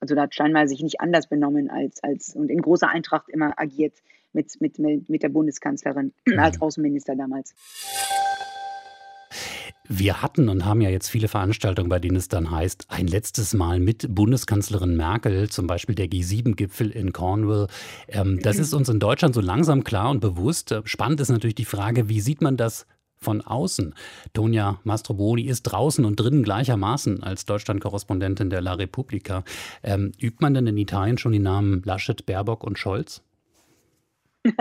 Also 0.00 0.14
da 0.14 0.22
hat 0.22 0.34
Steinmeier 0.34 0.68
sich 0.68 0.82
nicht 0.82 1.00
anders 1.00 1.26
benommen 1.28 1.70
als, 1.70 2.02
als 2.02 2.34
und 2.34 2.50
in 2.50 2.62
großer 2.62 2.88
Eintracht 2.88 3.28
immer 3.28 3.58
agiert 3.58 3.94
mit, 4.32 4.60
mit, 4.60 4.78
mit 4.78 5.22
der 5.22 5.28
Bundeskanzlerin 5.28 6.12
als. 6.36 6.60
Außenminister 6.60 7.16
damals. 7.16 7.54
Wir 9.90 10.20
hatten 10.20 10.50
und 10.50 10.66
haben 10.66 10.82
ja 10.82 10.90
jetzt 10.90 11.08
viele 11.08 11.28
Veranstaltungen, 11.28 11.88
bei 11.88 11.98
denen 11.98 12.16
es 12.16 12.28
dann 12.28 12.50
heißt, 12.50 12.86
ein 12.88 13.06
letztes 13.06 13.54
Mal 13.54 13.80
mit 13.80 14.14
Bundeskanzlerin 14.14 14.96
Merkel, 14.96 15.48
zum 15.48 15.66
Beispiel 15.66 15.94
der 15.94 16.08
G7-Gipfel 16.08 16.90
in 16.90 17.14
Cornwall. 17.14 17.68
Ähm, 18.08 18.38
das 18.42 18.58
ist 18.58 18.74
uns 18.74 18.90
in 18.90 19.00
Deutschland 19.00 19.34
so 19.34 19.40
langsam 19.40 19.84
klar 19.84 20.10
und 20.10 20.20
bewusst. 20.20 20.74
Spannend 20.84 21.20
ist 21.20 21.30
natürlich 21.30 21.54
die 21.54 21.64
Frage, 21.64 22.10
wie 22.10 22.20
sieht 22.20 22.42
man 22.42 22.58
das 22.58 22.86
von 23.16 23.40
außen. 23.40 23.94
Tonja 24.34 24.78
Mastroboni 24.84 25.42
ist 25.42 25.62
draußen 25.62 26.04
und 26.04 26.20
drinnen 26.20 26.42
gleichermaßen 26.42 27.22
als 27.22 27.46
Deutschland-Korrespondentin 27.46 28.50
der 28.50 28.60
La 28.60 28.74
Repubblica. 28.74 29.42
Ähm, 29.82 30.12
übt 30.20 30.36
man 30.40 30.52
denn 30.52 30.66
in 30.66 30.76
Italien 30.76 31.16
schon 31.16 31.32
die 31.32 31.38
Namen 31.38 31.82
Laschet, 31.84 32.26
Baerbock 32.26 32.62
und 32.62 32.78
Scholz? 32.78 33.22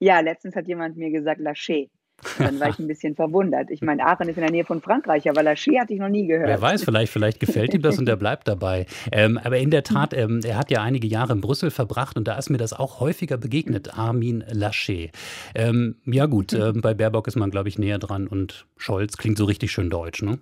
ja, 0.00 0.18
letztens 0.18 0.56
hat 0.56 0.66
jemand 0.66 0.96
mir 0.96 1.10
gesagt 1.10 1.40
Laschet. 1.40 1.90
Dann 2.38 2.58
war 2.58 2.68
ich 2.68 2.78
ein 2.78 2.86
bisschen 2.86 3.14
verwundert. 3.14 3.70
Ich 3.70 3.82
meine, 3.82 4.04
Aachen 4.04 4.28
ist 4.28 4.36
in 4.36 4.42
der 4.42 4.50
Nähe 4.50 4.64
von 4.64 4.80
Frankreich, 4.80 5.28
aber 5.28 5.42
Lachey 5.42 5.76
hatte 5.76 5.92
ich 5.92 6.00
noch 6.00 6.08
nie 6.08 6.26
gehört. 6.26 6.48
Wer 6.48 6.60
weiß, 6.60 6.84
vielleicht, 6.84 7.12
vielleicht 7.12 7.40
gefällt 7.40 7.74
ihm 7.74 7.82
das 7.82 7.98
und 7.98 8.08
er 8.08 8.16
bleibt 8.16 8.48
dabei. 8.48 8.86
Ähm, 9.12 9.38
aber 9.42 9.58
in 9.58 9.70
der 9.70 9.82
Tat, 9.82 10.14
ähm, 10.14 10.40
er 10.44 10.56
hat 10.56 10.70
ja 10.70 10.82
einige 10.82 11.06
Jahre 11.06 11.32
in 11.32 11.40
Brüssel 11.40 11.70
verbracht 11.70 12.16
und 12.16 12.26
da 12.26 12.38
ist 12.38 12.50
mir 12.50 12.58
das 12.58 12.72
auch 12.72 13.00
häufiger 13.00 13.36
begegnet, 13.36 13.98
Armin 13.98 14.44
Laschet. 14.48 15.10
Ähm, 15.54 15.96
ja 16.06 16.26
gut, 16.26 16.52
äh, 16.52 16.72
bei 16.72 16.94
Baerbock 16.94 17.28
ist 17.28 17.36
man, 17.36 17.50
glaube 17.50 17.68
ich, 17.68 17.78
näher 17.78 17.98
dran 17.98 18.26
und 18.26 18.66
Scholz 18.76 19.16
klingt 19.16 19.38
so 19.38 19.44
richtig 19.44 19.72
schön 19.72 19.90
deutsch, 19.90 20.22
ne? 20.22 20.38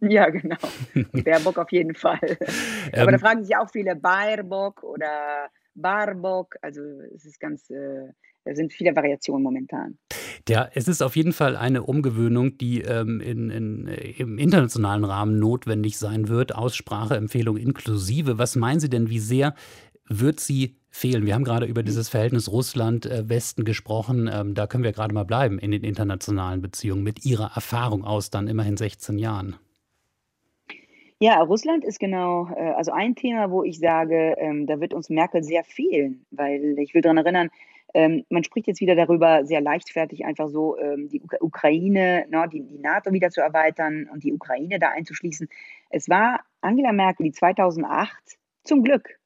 Ja, 0.00 0.28
genau. 0.30 0.56
Baerbock 1.12 1.58
auf 1.58 1.70
jeden 1.70 1.94
Fall. 1.94 2.38
Aber 2.92 3.06
da 3.06 3.12
ähm, 3.12 3.18
fragen 3.18 3.44
sich 3.44 3.56
auch 3.56 3.70
viele 3.70 3.94
Baerbock 3.94 4.82
oder 4.82 5.48
Barbock. 5.74 6.56
Also 6.60 6.80
es 7.14 7.24
ist 7.24 7.38
ganz, 7.38 7.70
äh, 7.70 8.08
da 8.44 8.54
sind 8.54 8.72
viele 8.72 8.94
Variationen 8.96 9.42
momentan. 9.42 9.98
Ja, 10.48 10.68
es 10.74 10.88
ist 10.88 11.02
auf 11.02 11.16
jeden 11.16 11.32
Fall 11.32 11.56
eine 11.56 11.82
Umgewöhnung, 11.82 12.58
die 12.58 12.82
ähm, 12.82 13.20
in, 13.20 13.50
in, 13.50 13.86
im 13.86 14.38
internationalen 14.38 15.04
Rahmen 15.04 15.38
notwendig 15.38 15.98
sein 15.98 16.28
wird. 16.28 16.54
Ausspracheempfehlung 16.54 17.56
inklusive. 17.56 18.38
Was 18.38 18.56
meinen 18.56 18.80
Sie 18.80 18.90
denn, 18.90 19.10
wie 19.10 19.18
sehr 19.18 19.54
wird 20.08 20.40
sie 20.40 20.76
fehlen? 20.90 21.26
Wir 21.26 21.34
haben 21.34 21.44
gerade 21.44 21.66
über 21.66 21.82
dieses 21.82 22.08
Verhältnis 22.08 22.50
Russland-Westen 22.50 23.64
gesprochen. 23.64 24.30
Ähm, 24.32 24.54
da 24.54 24.66
können 24.66 24.84
wir 24.84 24.92
gerade 24.92 25.14
mal 25.14 25.24
bleiben 25.24 25.58
in 25.58 25.70
den 25.70 25.82
internationalen 25.82 26.62
Beziehungen 26.62 27.02
mit 27.02 27.24
Ihrer 27.24 27.52
Erfahrung 27.54 28.04
aus 28.04 28.30
dann 28.30 28.48
immerhin 28.48 28.76
16 28.76 29.18
Jahren. 29.18 29.56
Ja, 31.18 31.40
Russland 31.40 31.82
ist 31.82 31.98
genau, 31.98 32.48
äh, 32.54 32.72
also 32.72 32.92
ein 32.92 33.14
Thema, 33.14 33.50
wo 33.50 33.62
ich 33.62 33.78
sage, 33.78 34.34
ähm, 34.36 34.66
da 34.66 34.80
wird 34.80 34.92
uns 34.92 35.08
Merkel 35.08 35.42
sehr 35.42 35.64
fehlen, 35.64 36.26
weil 36.30 36.78
ich 36.78 36.92
will 36.92 37.00
daran 37.00 37.16
erinnern, 37.16 37.48
ähm, 37.94 38.24
man 38.28 38.44
spricht 38.44 38.66
jetzt 38.66 38.80
wieder 38.80 38.94
darüber, 38.94 39.44
sehr 39.44 39.60
leichtfertig 39.60 40.24
einfach 40.24 40.48
so 40.48 40.78
ähm, 40.78 41.08
die 41.08 41.22
Ukraine, 41.40 42.26
ne, 42.28 42.48
die, 42.52 42.62
die 42.62 42.78
NATO 42.78 43.12
wieder 43.12 43.30
zu 43.30 43.40
erweitern 43.40 44.08
und 44.12 44.24
die 44.24 44.32
Ukraine 44.32 44.78
da 44.78 44.90
einzuschließen. 44.90 45.48
Es 45.90 46.08
war 46.08 46.40
Angela 46.60 46.92
Merkel, 46.92 47.24
die 47.24 47.32
2008 47.32 48.12
zum 48.64 48.82
Glück 48.82 49.18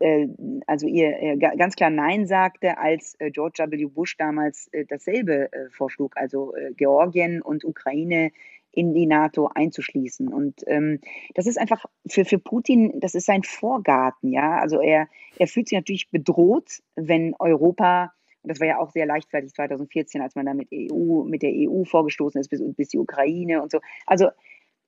äh, 0.00 0.28
also 0.66 0.86
ihr 0.86 1.20
äh, 1.20 1.36
ganz 1.36 1.74
klar 1.74 1.90
Nein 1.90 2.26
sagte, 2.26 2.78
als 2.78 3.16
äh, 3.18 3.30
George 3.30 3.64
W. 3.68 3.86
Bush 3.86 4.16
damals 4.16 4.70
dasselbe 4.88 5.50
vorschlug, 5.70 6.16
also 6.16 6.54
Georgien 6.76 7.42
und 7.42 7.64
Ukraine 7.64 8.30
in 8.72 8.94
die 8.94 9.06
NATO 9.06 9.50
einzuschließen. 9.54 10.28
Und 10.28 10.62
ähm, 10.66 11.00
das 11.34 11.46
ist 11.46 11.58
einfach 11.58 11.84
für, 12.06 12.24
für 12.24 12.38
Putin, 12.38 12.98
das 13.00 13.14
ist 13.14 13.26
sein 13.26 13.42
Vorgarten, 13.42 14.32
ja. 14.32 14.58
Also 14.58 14.80
er, 14.80 15.08
er 15.38 15.46
fühlt 15.46 15.68
sich 15.68 15.76
natürlich 15.76 16.10
bedroht, 16.10 16.80
wenn 16.96 17.34
Europa, 17.38 18.12
und 18.42 18.50
das 18.50 18.60
war 18.60 18.66
ja 18.66 18.78
auch 18.78 18.90
sehr 18.90 19.06
leichtfertig 19.06 19.52
2014, 19.52 20.22
als 20.22 20.34
man 20.34 20.46
da 20.46 20.54
mit 20.54 20.68
EU, 20.72 21.24
mit 21.24 21.42
der 21.42 21.52
EU 21.52 21.84
vorgestoßen 21.84 22.40
ist, 22.40 22.48
bis, 22.48 22.62
bis 22.74 22.88
die 22.88 22.98
Ukraine 22.98 23.62
und 23.62 23.70
so. 23.70 23.80
Also 24.06 24.30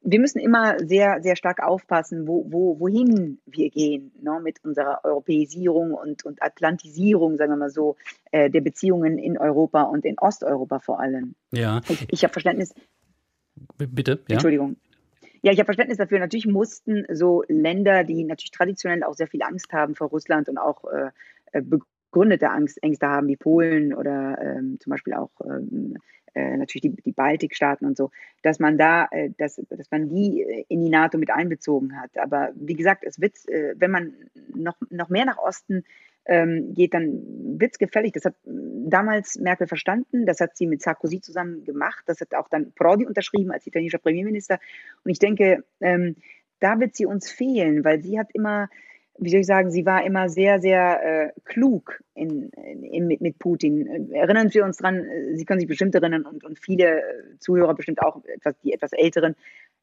wir 0.06 0.20
müssen 0.20 0.38
immer 0.38 0.78
sehr, 0.78 1.22
sehr 1.22 1.34
stark 1.34 1.62
aufpassen, 1.62 2.28
wo, 2.28 2.44
wo, 2.50 2.78
wohin 2.78 3.38
wir 3.46 3.70
gehen 3.70 4.12
ne, 4.20 4.38
mit 4.42 4.62
unserer 4.62 5.00
Europäisierung 5.02 5.94
und, 5.94 6.24
und 6.26 6.42
Atlantisierung, 6.42 7.36
sagen 7.36 7.52
wir 7.52 7.56
mal 7.56 7.70
so, 7.70 7.96
äh, 8.30 8.50
der 8.50 8.60
Beziehungen 8.60 9.18
in 9.18 9.38
Europa 9.38 9.82
und 9.82 10.04
in 10.04 10.18
Osteuropa 10.18 10.78
vor 10.78 11.00
allem. 11.00 11.34
Ja. 11.52 11.80
Ich, 11.88 12.06
ich 12.10 12.22
habe 12.22 12.32
Verständnis, 12.32 12.74
Bitte, 13.76 14.20
ja. 14.28 14.34
Entschuldigung. 14.34 14.76
Ja, 15.42 15.52
ich 15.52 15.58
habe 15.58 15.66
Verständnis 15.66 15.98
dafür. 15.98 16.20
Natürlich 16.20 16.46
mussten 16.46 17.04
so 17.12 17.44
Länder, 17.48 18.04
die 18.04 18.24
natürlich 18.24 18.50
traditionell 18.50 19.02
auch 19.02 19.14
sehr 19.14 19.26
viel 19.26 19.42
Angst 19.42 19.72
haben 19.72 19.94
vor 19.94 20.08
Russland 20.08 20.48
und 20.48 20.58
auch 20.58 20.84
äh, 20.84 21.10
äh 21.52 21.62
begründete 21.62 22.48
Angst, 22.50 22.82
Ängste 22.82 23.08
haben, 23.08 23.28
wie 23.28 23.36
Polen 23.36 23.92
oder 23.92 24.38
ähm, 24.40 24.78
zum 24.80 24.90
Beispiel 24.90 25.14
auch 25.14 25.30
ähm, 25.44 25.96
äh, 26.34 26.56
natürlich 26.56 26.82
die, 26.82 27.02
die 27.02 27.12
Baltikstaaten 27.12 27.86
und 27.86 27.96
so, 27.96 28.10
dass 28.42 28.58
man 28.58 28.78
da, 28.78 29.06
äh, 29.10 29.30
dass, 29.36 29.60
dass 29.68 29.90
man 29.90 30.08
die 30.08 30.42
äh, 30.42 30.64
in 30.68 30.80
die 30.80 30.90
NATO 30.90 31.18
mit 31.18 31.30
einbezogen 31.30 32.00
hat. 32.00 32.16
Aber 32.18 32.50
wie 32.54 32.74
gesagt, 32.74 33.04
es 33.04 33.20
wird, 33.20 33.34
äh, 33.48 33.74
wenn 33.76 33.90
man 33.90 34.14
noch, 34.54 34.76
noch 34.90 35.08
mehr 35.08 35.24
nach 35.24 35.38
Osten 35.38 35.84
ähm, 36.26 36.74
geht, 36.74 36.94
dann 36.94 37.58
wird 37.58 37.72
es 37.72 37.78
gefällig. 37.78 38.12
Das 38.12 38.24
hat 38.24 38.34
damals 38.44 39.38
Merkel 39.38 39.66
verstanden, 39.66 40.26
das 40.26 40.40
hat 40.40 40.56
sie 40.56 40.66
mit 40.66 40.82
Sarkozy 40.82 41.20
zusammen 41.20 41.64
gemacht, 41.64 42.04
das 42.06 42.20
hat 42.20 42.34
auch 42.34 42.48
dann 42.48 42.72
Prodi 42.72 43.06
unterschrieben 43.06 43.50
als 43.50 43.66
italienischer 43.66 43.98
Premierminister. 43.98 44.58
Und 45.04 45.10
ich 45.10 45.18
denke, 45.18 45.64
ähm, 45.80 46.16
da 46.60 46.80
wird 46.80 46.94
sie 46.96 47.06
uns 47.06 47.30
fehlen, 47.30 47.84
weil 47.84 48.02
sie 48.02 48.18
hat 48.18 48.28
immer, 48.32 48.68
wie 49.18 49.30
soll 49.30 49.40
ich 49.40 49.46
sagen, 49.46 49.70
sie 49.70 49.84
war 49.84 50.04
immer 50.04 50.28
sehr, 50.28 50.60
sehr 50.60 51.02
äh, 51.02 51.32
klug 51.44 52.02
in, 52.14 52.48
in, 52.48 53.06
mit, 53.06 53.20
mit 53.20 53.38
Putin. 53.38 54.12
Erinnern 54.12 54.52
wir 54.52 54.64
uns 54.64 54.78
dran, 54.78 55.04
äh, 55.04 55.36
Sie 55.36 55.44
können 55.44 55.60
sich 55.60 55.68
bestimmt 55.68 55.94
erinnern 55.94 56.24
und, 56.24 56.44
und 56.44 56.58
viele 56.58 57.02
Zuhörer 57.38 57.74
bestimmt 57.74 58.00
auch, 58.00 58.24
etwas, 58.24 58.58
die 58.60 58.72
etwas 58.72 58.92
älteren, 58.92 59.36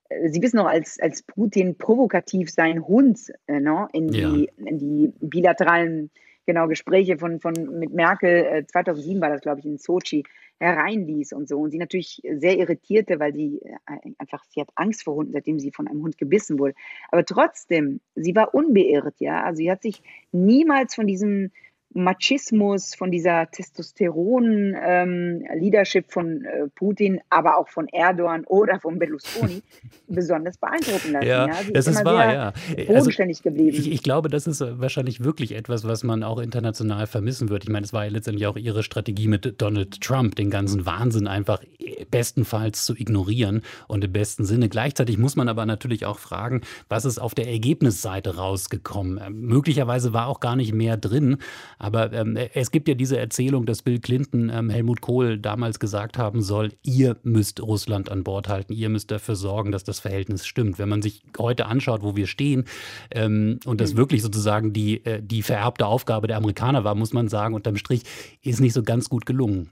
äh, 0.09 0.29
Sie 0.29 0.41
wissen 0.41 0.57
noch, 0.57 0.67
als, 0.67 0.99
als 0.99 1.21
Putin 1.21 1.77
provokativ 1.77 2.49
seinen 2.49 2.87
Hund 2.87 3.31
äh, 3.47 3.59
no, 3.59 3.87
in, 3.93 4.07
die, 4.07 4.49
ja. 4.57 4.67
in 4.67 4.79
die 4.79 5.13
bilateralen 5.19 6.09
genau 6.45 6.67
Gespräche 6.67 7.17
von, 7.17 7.39
von 7.39 7.53
mit 7.79 7.93
Merkel, 7.93 8.45
äh, 8.45 8.65
2007 8.65 9.21
war 9.21 9.29
das, 9.29 9.41
glaube 9.41 9.59
ich, 9.59 9.65
in 9.65 9.77
Sochi, 9.77 10.23
hereinließ 10.59 11.33
und 11.33 11.49
so. 11.49 11.59
Und 11.59 11.71
sie 11.71 11.77
natürlich 11.77 12.21
sehr 12.23 12.57
irritierte, 12.57 13.19
weil 13.19 13.33
sie 13.33 13.61
äh, 13.63 14.11
einfach, 14.17 14.43
sie 14.49 14.61
hat 14.61 14.69
Angst 14.75 15.03
vor 15.03 15.15
Hunden, 15.15 15.33
seitdem 15.33 15.59
sie 15.59 15.71
von 15.71 15.87
einem 15.87 16.03
Hund 16.03 16.17
gebissen 16.17 16.59
wurde. 16.59 16.75
Aber 17.09 17.25
trotzdem, 17.25 17.99
sie 18.15 18.35
war 18.35 18.53
unbeirrt, 18.53 19.15
ja. 19.19 19.43
Also 19.43 19.57
sie 19.57 19.71
hat 19.71 19.81
sich 19.81 20.01
niemals 20.31 20.95
von 20.95 21.07
diesem 21.07 21.51
Machismus, 21.93 22.95
von 22.95 23.11
dieser 23.11 23.51
Testosteron-Leadership 23.51 26.05
ähm, 26.05 26.09
von 26.09 26.45
äh, 26.45 26.69
Putin, 26.73 27.19
aber 27.29 27.57
auch 27.57 27.67
von 27.67 27.89
Erdogan 27.89 28.45
oder 28.45 28.79
von 28.79 28.97
Berlusconi 28.97 29.61
besonders 30.07 30.57
beeindrucken 30.57 31.11
lassen. 31.11 31.27
Ja, 31.27 31.47
ja. 31.47 31.55
das 31.73 31.87
ist 31.87 32.05
wahr, 32.05 32.33
ja. 32.33 32.53
Bodenständig 32.87 33.39
also, 33.39 33.49
geblieben. 33.49 33.75
Ich, 33.77 33.91
ich, 33.91 34.03
glaube, 34.03 34.29
das 34.29 34.47
ist 34.47 34.61
wahrscheinlich 34.61 35.21
wirklich 35.23 35.53
etwas, 35.53 35.87
was 35.87 36.03
man 36.03 36.23
auch 36.23 36.39
international 36.39 37.07
vermissen 37.07 37.49
wird. 37.49 37.63
Ich 37.63 37.69
meine, 37.69 37.85
es 37.85 37.93
war 37.93 38.05
ja 38.05 38.11
letztendlich 38.11 38.47
auch 38.47 38.55
ihre 38.55 38.83
Strategie 38.83 39.27
mit 39.27 39.61
Donald 39.61 39.99
Trump, 40.01 40.35
den 40.35 40.49
ganzen 40.49 40.85
Wahnsinn 40.85 41.27
einfach 41.27 41.61
bestenfalls 42.09 42.85
zu 42.85 42.95
ignorieren 42.95 43.61
und 43.87 44.03
im 44.03 44.11
besten 44.11 44.45
Sinne. 44.45 44.69
Gleichzeitig 44.69 45.17
muss 45.17 45.35
man 45.35 45.49
aber 45.49 45.65
natürlich 45.65 46.05
auch 46.05 46.19
fragen, 46.19 46.61
was 46.89 47.05
ist 47.05 47.19
auf 47.19 47.35
der 47.35 47.47
Ergebnisseite 47.47 48.37
rausgekommen? 48.37 49.19
Möglicherweise 49.31 50.13
war 50.13 50.27
auch 50.27 50.39
gar 50.39 50.55
nicht 50.55 50.73
mehr 50.73 50.97
drin, 50.97 51.37
Aber 51.81 52.13
ähm, 52.13 52.37
es 52.53 52.69
gibt 52.69 52.87
ja 52.87 52.93
diese 52.93 53.17
Erzählung, 53.17 53.65
dass 53.65 53.81
Bill 53.81 53.99
Clinton 53.99 54.51
ähm, 54.53 54.69
Helmut 54.69 55.01
Kohl 55.01 55.39
damals 55.39 55.79
gesagt 55.79 56.19
haben 56.19 56.43
soll, 56.43 56.73
ihr 56.83 57.17
müsst 57.23 57.59
Russland 57.59 58.11
an 58.11 58.23
Bord 58.23 58.49
halten, 58.49 58.73
ihr 58.73 58.87
müsst 58.87 59.09
dafür 59.09 59.35
sorgen, 59.35 59.71
dass 59.71 59.83
das 59.83 59.99
Verhältnis 59.99 60.45
stimmt. 60.45 60.77
Wenn 60.77 60.89
man 60.89 61.01
sich 61.01 61.23
heute 61.39 61.65
anschaut, 61.65 62.03
wo 62.03 62.15
wir 62.15 62.27
stehen 62.27 62.65
ähm, 63.09 63.59
und 63.65 63.81
das 63.81 63.93
mhm. 63.93 63.97
wirklich 63.97 64.21
sozusagen 64.21 64.73
die, 64.73 65.03
äh, 65.05 65.23
die 65.23 65.41
vererbte 65.41 65.87
Aufgabe 65.87 66.27
der 66.27 66.37
Amerikaner 66.37 66.83
war, 66.83 66.93
muss 66.93 67.13
man 67.13 67.29
sagen, 67.29 67.55
unterm 67.55 67.77
Strich 67.77 68.03
ist 68.43 68.61
nicht 68.61 68.73
so 68.73 68.83
ganz 68.83 69.09
gut 69.09 69.25
gelungen. 69.25 69.71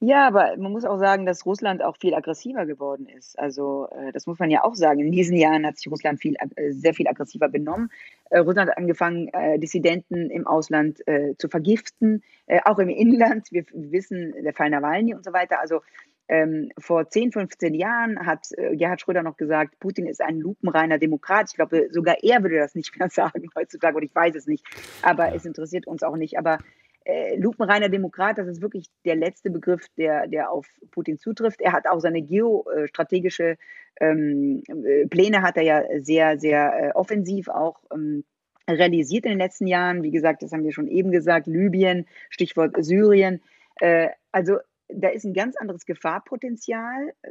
Ja, 0.00 0.26
aber 0.26 0.56
man 0.56 0.72
muss 0.72 0.84
auch 0.84 0.98
sagen, 0.98 1.24
dass 1.24 1.46
Russland 1.46 1.82
auch 1.82 1.96
viel 1.96 2.14
aggressiver 2.14 2.66
geworden 2.66 3.06
ist. 3.06 3.38
Also 3.38 3.86
äh, 3.92 4.10
das 4.12 4.26
muss 4.26 4.38
man 4.40 4.50
ja 4.50 4.64
auch 4.64 4.74
sagen. 4.74 5.00
In 5.00 5.12
diesen 5.12 5.36
Jahren 5.36 5.64
hat 5.64 5.76
sich 5.76 5.90
Russland 5.90 6.20
viel, 6.20 6.34
äh, 6.34 6.72
sehr 6.72 6.94
viel 6.94 7.06
aggressiver 7.06 7.48
benommen. 7.48 7.90
Äh, 8.30 8.38
Russland 8.40 8.70
hat 8.70 8.78
angefangen, 8.78 9.30
Dissidenten 9.58 10.30
im 10.30 10.46
Ausland 10.46 11.02
zu 11.38 11.48
vergiften, 11.48 12.22
auch 12.64 12.78
im 12.78 12.88
Inland. 12.88 13.48
Wir 13.50 13.64
wissen, 13.72 14.34
der 14.42 14.54
Fall 14.54 14.70
Nawalny 14.70 15.14
und 15.14 15.24
so 15.24 15.32
weiter. 15.32 15.60
Also 15.60 15.80
ähm, 16.28 16.70
vor 16.78 17.08
10, 17.08 17.32
15 17.32 17.74
Jahren 17.74 18.24
hat 18.26 18.48
Gerhard 18.56 19.00
Schröder 19.00 19.22
noch 19.22 19.36
gesagt, 19.36 19.78
Putin 19.80 20.06
ist 20.06 20.22
ein 20.22 20.38
lupenreiner 20.38 20.98
Demokrat. 20.98 21.50
Ich 21.50 21.56
glaube, 21.56 21.88
sogar 21.90 22.16
er 22.22 22.42
würde 22.42 22.58
das 22.58 22.74
nicht 22.74 22.98
mehr 22.98 23.08
sagen 23.10 23.48
heutzutage 23.54 23.96
und 23.96 24.02
ich 24.02 24.14
weiß 24.14 24.34
es 24.34 24.46
nicht. 24.46 24.64
Aber 25.02 25.34
es 25.34 25.44
interessiert 25.44 25.86
uns 25.86 26.02
auch 26.02 26.16
nicht. 26.16 26.38
Aber 26.38 26.58
äh, 27.04 27.36
lupenreiner 27.36 27.88
Demokrat, 27.88 28.38
das 28.38 28.48
ist 28.48 28.62
wirklich 28.62 28.86
der 29.04 29.16
letzte 29.16 29.50
Begriff, 29.50 29.86
der, 29.96 30.26
der 30.26 30.50
auf 30.50 30.66
Putin 30.90 31.18
zutrifft. 31.18 31.60
Er 31.60 31.72
hat 31.72 31.86
auch 31.86 32.00
seine 32.00 32.22
geostrategische 32.22 33.56
ähm, 34.00 34.62
äh, 34.66 35.06
Pläne 35.06 35.42
hat 35.42 35.56
er 35.56 35.62
ja 35.62 35.82
sehr, 36.00 36.38
sehr 36.38 36.72
äh, 36.74 36.92
offensiv 36.92 37.48
auch 37.48 37.82
ähm, 37.92 38.24
realisiert 38.68 39.24
in 39.24 39.32
den 39.32 39.38
letzten 39.38 39.66
Jahren. 39.66 40.02
Wie 40.02 40.10
gesagt, 40.10 40.42
das 40.42 40.52
haben 40.52 40.64
wir 40.64 40.72
schon 40.72 40.88
eben 40.88 41.10
gesagt, 41.10 41.46
Libyen, 41.46 42.06
Stichwort 42.30 42.74
Syrien. 42.84 43.42
Äh, 43.80 44.08
also 44.30 44.58
da 44.88 45.08
ist 45.08 45.24
ein 45.24 45.34
ganz 45.34 45.56
anderes 45.56 45.86
Gefahrpotenzial 45.86 47.12
äh, 47.22 47.28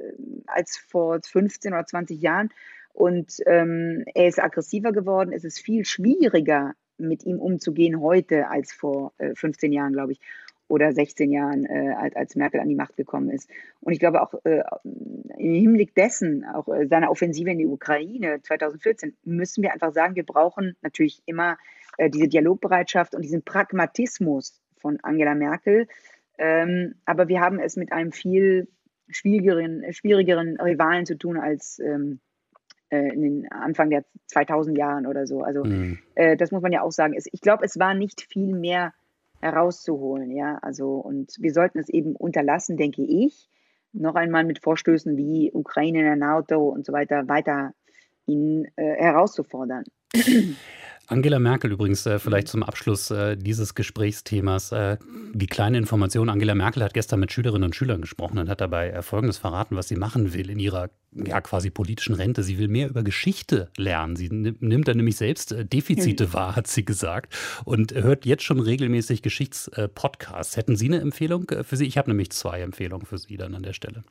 als 0.48 0.78
vor 0.78 1.20
15 1.24 1.74
oder 1.74 1.86
20 1.86 2.22
Jahren. 2.22 2.50
Und 2.94 3.38
ähm, 3.46 4.04
er 4.14 4.28
ist 4.28 4.40
aggressiver 4.40 4.92
geworden. 4.92 5.32
Es 5.34 5.44
ist 5.44 5.60
viel 5.60 5.86
schwieriger, 5.86 6.74
mit 7.08 7.26
ihm 7.26 7.40
umzugehen 7.40 8.02
heute 8.02 8.50
als 8.50 8.74
vor 8.74 9.14
äh, 9.18 9.36
15 9.36 9.72
Jahren, 9.72 9.94
glaube 9.94 10.14
ich, 10.14 10.20
oder 10.72 10.94
16 10.94 11.32
Jahren, 11.32 11.66
äh, 11.66 11.94
als, 12.16 12.36
Merkel 12.36 12.62
an 12.62 12.70
die 12.70 12.76
Macht 12.76 12.96
gekommen 12.96 13.30
ist. 13.30 13.50
Und 13.82 13.92
ich 13.92 14.00
glaube 14.00 14.22
auch 14.22 14.34
äh, 14.46 14.64
im 14.84 15.54
Hinblick 15.54 15.94
dessen, 15.96 16.46
auch 16.46 16.68
äh, 16.70 16.88
seiner 16.88 17.12
Offensive 17.12 17.52
in 17.52 17.58
die 17.58 17.68
Ukraine 17.68 18.42
2014, 18.42 19.18
müssen 19.24 19.64
wir 19.64 19.74
einfach 19.74 19.92
sagen, 19.92 20.16
wir 20.16 20.26
brauchen 20.26 20.78
natürlich 20.82 21.22
immer 21.26 21.58
äh, 21.98 22.10
diese 22.10 22.30
Dialogbereitschaft 22.30 23.14
und 23.14 23.22
diesen 23.22 23.44
Pragmatismus 23.44 24.62
von 24.78 24.98
Angela 25.04 25.36
Merkel. 25.36 25.88
Ähm, 26.38 26.96
aber 27.06 27.28
wir 27.28 27.42
haben 27.42 27.60
es 27.60 27.76
mit 27.76 27.92
einem 27.92 28.14
viel 28.14 28.70
schwierigeren, 29.10 29.84
schwierigeren 29.92 30.60
Rivalen 30.60 31.06
zu 31.06 31.18
tun 31.18 31.38
als 31.38 31.80
ähm, 31.80 32.22
äh, 32.22 32.31
in 32.98 33.22
den 33.22 33.52
Anfang 33.52 33.90
der 33.90 34.04
2000 34.28 34.78
Jahren 34.78 35.08
oder 35.08 35.26
so. 35.26 35.42
Also 35.42 35.64
mhm. 35.64 36.00
äh, 36.16 36.38
das 36.38 36.52
muss 36.52 36.62
man 36.62 36.72
ja 36.72 36.82
auch 36.82 36.92
sagen. 36.92 37.16
Ich 37.32 37.42
glaube, 37.42 37.66
es 37.66 37.80
war 37.80 37.94
nicht 37.94 38.22
viel 38.22 38.56
mehr 38.56 38.94
herauszuholen, 39.40 40.32
ja. 40.32 40.60
Also 40.62 40.96
und 40.96 41.36
wir 41.40 41.54
sollten 41.54 41.80
es 41.80 41.90
eben 41.90 42.16
unterlassen, 42.16 42.78
denke 42.78 43.04
ich, 43.04 43.50
noch 43.94 44.16
einmal 44.16 44.44
mit 44.44 44.60
Vorstößen 44.60 45.18
wie 45.18 45.52
Ukraine 45.54 46.00
in 46.00 46.06
der 46.06 46.16
NATO 46.16 46.70
und 46.70 46.86
so 46.86 46.94
weiter 46.94 47.28
weiter 47.28 47.74
ihn 48.26 48.68
äh, 48.76 48.96
herauszufordern. 48.96 49.86
Angela 51.12 51.40
Merkel 51.40 51.74
übrigens, 51.74 52.06
äh, 52.06 52.20
vielleicht 52.20 52.48
zum 52.48 52.64
Abschluss 52.64 53.12
äh, 53.12 53.36
dieses 53.36 53.76
Gesprächsthemas, 53.76 54.72
äh, 54.72 54.98
die 55.34 55.48
kleine 55.48 55.78
Information. 55.78 56.30
Angela 56.30 56.56
Merkel 56.56 56.84
hat 56.84 56.94
gestern 56.94 57.20
mit 57.20 57.34
Schülerinnen 57.34 57.66
und 57.66 57.76
Schülern 57.76 58.00
gesprochen 58.00 58.38
und 58.38 58.48
hat 58.48 58.62
dabei 58.62 58.92
äh, 58.92 59.02
Folgendes 59.02 59.38
verraten, 59.38 59.76
was 59.76 59.90
sie 59.90 59.98
machen 59.98 60.34
will 60.34 60.50
in 60.50 60.58
ihrer 60.58 60.90
ja, 61.14 61.42
quasi 61.42 61.70
politischen 61.70 62.16
Rente. 62.16 62.44
Sie 62.44 62.58
will 62.58 62.70
mehr 62.70 62.88
über 62.88 63.04
Geschichte 63.04 63.70
lernen. 63.76 64.16
Sie 64.16 64.30
nimmt 64.30 64.88
da 64.88 64.94
nämlich 64.94 65.18
selbst 65.18 65.52
äh, 65.52 65.66
Defizite 65.66 66.28
mhm. 66.28 66.34
wahr, 66.34 66.56
hat 66.56 66.68
sie 66.68 66.86
gesagt, 66.86 67.36
und 67.66 67.94
hört 67.94 68.26
jetzt 68.26 68.44
schon 68.44 68.62
regelmäßig 68.62 69.22
Geschichtspodcasts. 69.22 70.56
Hätten 70.56 70.78
Sie 70.78 70.86
eine 70.86 71.02
Empfehlung 71.02 71.50
äh, 71.50 71.66
für 71.66 71.76
Sie? 71.76 71.86
Ich 71.86 71.98
habe 71.98 72.10
nämlich 72.10 72.32
zwei 72.32 72.62
Empfehlungen 72.62 73.06
für 73.06 73.18
Sie 73.18 73.36
dann 73.36 73.54
an 73.54 73.64
der 73.64 73.74
Stelle. 73.74 74.04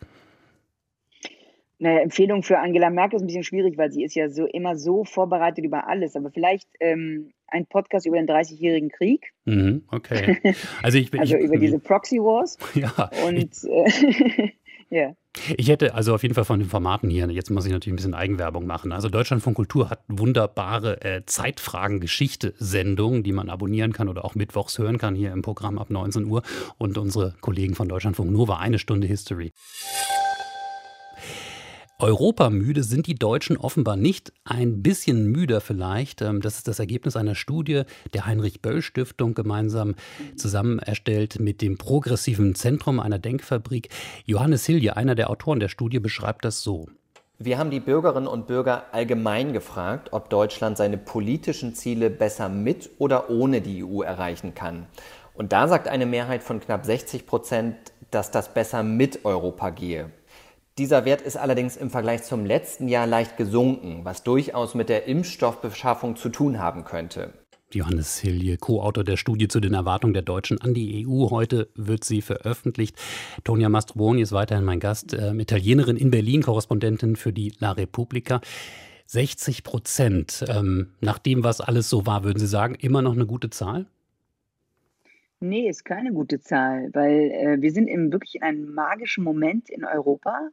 Eine 1.81 2.03
Empfehlung 2.03 2.43
für 2.43 2.59
Angela 2.59 2.91
Merkel 2.91 3.17
ist 3.17 3.23
ein 3.23 3.27
bisschen 3.27 3.43
schwierig, 3.43 3.79
weil 3.79 3.91
sie 3.91 4.05
ist 4.05 4.15
ja 4.15 4.29
so 4.29 4.45
immer 4.45 4.77
so 4.77 5.05
vorbereitet 5.05 5.65
über 5.65 5.89
alles. 5.89 6.15
Aber 6.15 6.31
vielleicht 6.31 6.69
ähm, 6.79 7.33
ein 7.47 7.65
Podcast 7.67 8.05
über 8.07 8.17
den 8.17 8.29
30-jährigen 8.29 8.91
Krieg. 8.91 9.33
Mhm, 9.47 9.85
okay. 9.91 10.39
Also, 10.83 10.99
ich, 10.99 11.11
also 11.19 11.37
ich, 11.37 11.43
über 11.43 11.57
diese 11.57 11.79
Proxy 11.79 12.19
Wars. 12.19 12.59
Ja. 12.75 13.11
Und 13.27 13.65
äh, 13.65 14.51
ja. 14.91 15.15
Ich 15.57 15.69
hätte 15.69 15.95
also 15.95 16.15
auf 16.15 16.23
jeden 16.23 16.35
Fall 16.35 16.45
von 16.45 16.59
den 16.59 16.69
Formaten 16.69 17.09
hier, 17.09 17.31
jetzt 17.31 17.51
muss 17.51 17.65
ich 17.65 17.73
natürlich 17.73 17.95
ein 17.95 17.97
bisschen 17.97 18.15
Eigenwerbung 18.15 18.67
machen. 18.67 18.93
Also 18.93 19.09
Deutschland 19.09 19.43
von 19.43 19.55
Kultur 19.55 19.89
hat 19.89 20.03
wunderbare 20.09 21.01
äh, 21.03 21.23
Zeitfragen-Geschichte-Sendungen, 21.25 23.23
die 23.23 23.33
man 23.33 23.49
abonnieren 23.49 23.93
kann 23.93 24.09
oder 24.09 24.25
auch 24.25 24.35
mittwochs 24.35 24.77
hören 24.79 24.99
kann 24.99 25.15
hier 25.15 25.33
im 25.33 25.41
Programm 25.43 25.79
ab 25.79 25.89
19 25.89 26.27
Uhr. 26.27 26.43
Und 26.79 26.99
unsere 26.99 27.35
Kollegen 27.41 27.75
von 27.75 27.89
Deutschlandfunk 27.89 28.31
Nova 28.31 28.59
eine 28.59 28.79
Stunde 28.79 29.07
History. 29.07 29.53
Europamüde 32.03 32.83
sind 32.83 33.07
die 33.07 33.15
Deutschen 33.15 33.59
offenbar 33.59 33.97
nicht. 33.97 34.33
Ein 34.45 34.83
bisschen 34.83 35.27
müder 35.27 35.61
vielleicht. 35.61 36.23
Ähm, 36.23 36.41
das 36.41 36.57
ist 36.57 36.69
das 36.69 36.79
Ergebnis 36.79 37.15
einer 37.15 37.35
Studie 37.35 37.83
der 38.15 38.27
Heinrich-Böll-Stiftung 38.27 39.35
gemeinsam 39.35 39.95
zusammen 40.35 40.79
erstellt 40.79 41.41
mit 41.41 41.61
dem 41.61 41.77
Progressiven 41.77 42.55
Zentrum 42.55 43.01
einer 43.01 43.19
Denkfabrik. 43.19 43.91
Johannes 44.25 44.65
Hilje, 44.65 44.97
einer 44.97 45.15
der 45.15 45.29
Autoren 45.29 45.61
der 45.61 45.69
Studie, 45.69 45.99
beschreibt 45.99 46.45
das 46.45 46.63
so. 46.63 46.89
Wir 47.39 47.59
haben 47.59 47.71
die 47.71 47.81
Bürgerinnen 47.81 48.29
und 48.29 48.47
Bürger 48.47 48.85
allgemein 48.93 49.53
gefragt, 49.53 50.09
ob 50.13 50.31
Deutschland 50.31 50.77
seine 50.77 50.99
politischen 50.99 51.75
Ziele 51.75 52.11
besser 52.11 52.49
mit 52.49 52.91
oder 52.99 53.31
ohne 53.31 53.61
die 53.61 53.85
EU 53.85 54.03
erreichen 54.03 54.55
kann. 54.55 54.87
Und 55.35 55.53
da 55.53 55.69
sagt 55.69 55.89
eine 55.89 56.07
Mehrheit 56.07 56.43
von 56.43 56.61
knapp 56.61 56.85
60 56.85 57.27
Prozent, 57.27 57.77
dass 58.11 58.31
das 58.31 58.53
besser 58.53 58.83
mit 58.83 59.25
Europa 59.25 59.71
gehe. 59.71 60.11
Dieser 60.81 61.05
Wert 61.05 61.21
ist 61.21 61.37
allerdings 61.37 61.77
im 61.77 61.91
Vergleich 61.91 62.23
zum 62.23 62.47
letzten 62.47 62.89
Jahr 62.89 63.07
leicht 63.07 63.37
gesunken, 63.37 64.01
was 64.05 64.23
durchaus 64.23 64.75
mit 64.75 64.89
der 64.89 65.07
Impfstoffbeschaffung 65.07 66.17
zu 66.17 66.31
tun 66.31 66.59
haben 66.59 66.85
könnte. 66.85 67.35
Johannes 67.71 68.17
Hilje, 68.19 68.57
Co-Autor 68.57 69.05
der 69.05 69.19
Studie 69.19 69.47
zu 69.47 69.61
den 69.61 69.75
Erwartungen 69.75 70.15
der 70.15 70.23
Deutschen 70.23 70.59
an 70.59 70.73
die 70.73 71.07
EU. 71.07 71.29
Heute 71.29 71.69
wird 71.75 72.05
sie 72.05 72.23
veröffentlicht. 72.23 72.97
Tonia 73.45 73.69
Mastroboni 73.69 74.23
ist 74.23 74.33
weiterhin 74.33 74.65
mein 74.65 74.81
Gast, 74.81 75.13
äh, 75.13 75.35
Italienerin 75.35 75.99
in 75.99 76.11
Berlin, 76.11 76.43
Korrespondentin 76.43 77.17
für 77.17 77.35
die 77.35 77.53
La 77.59 77.73
Repubblica. 77.73 78.41
60 79.05 79.65
Prozent. 79.65 80.47
Ähm, 80.49 80.95
nach 81.03 81.19
dem, 81.19 81.45
was 81.45 81.61
alles 81.61 81.91
so 81.91 82.07
war, 82.07 82.25
würden 82.25 82.39
Sie 82.39 82.47
sagen, 82.47 82.75
immer 82.75 83.03
noch 83.03 83.13
eine 83.13 83.27
gute 83.27 83.51
Zahl? 83.51 83.85
Nee, 85.41 85.69
ist 85.69 85.85
keine 85.85 86.15
gute 86.15 86.41
Zahl, 86.41 86.89
weil 86.95 87.31
äh, 87.33 87.57
wir 87.61 87.71
sind 87.71 87.87
im, 87.87 88.13
wirklich 88.13 88.37
in 88.37 88.43
einem 88.43 88.73
magischen 88.73 89.25
Moment 89.25 89.69
in 89.69 89.85
Europa. 89.85 90.49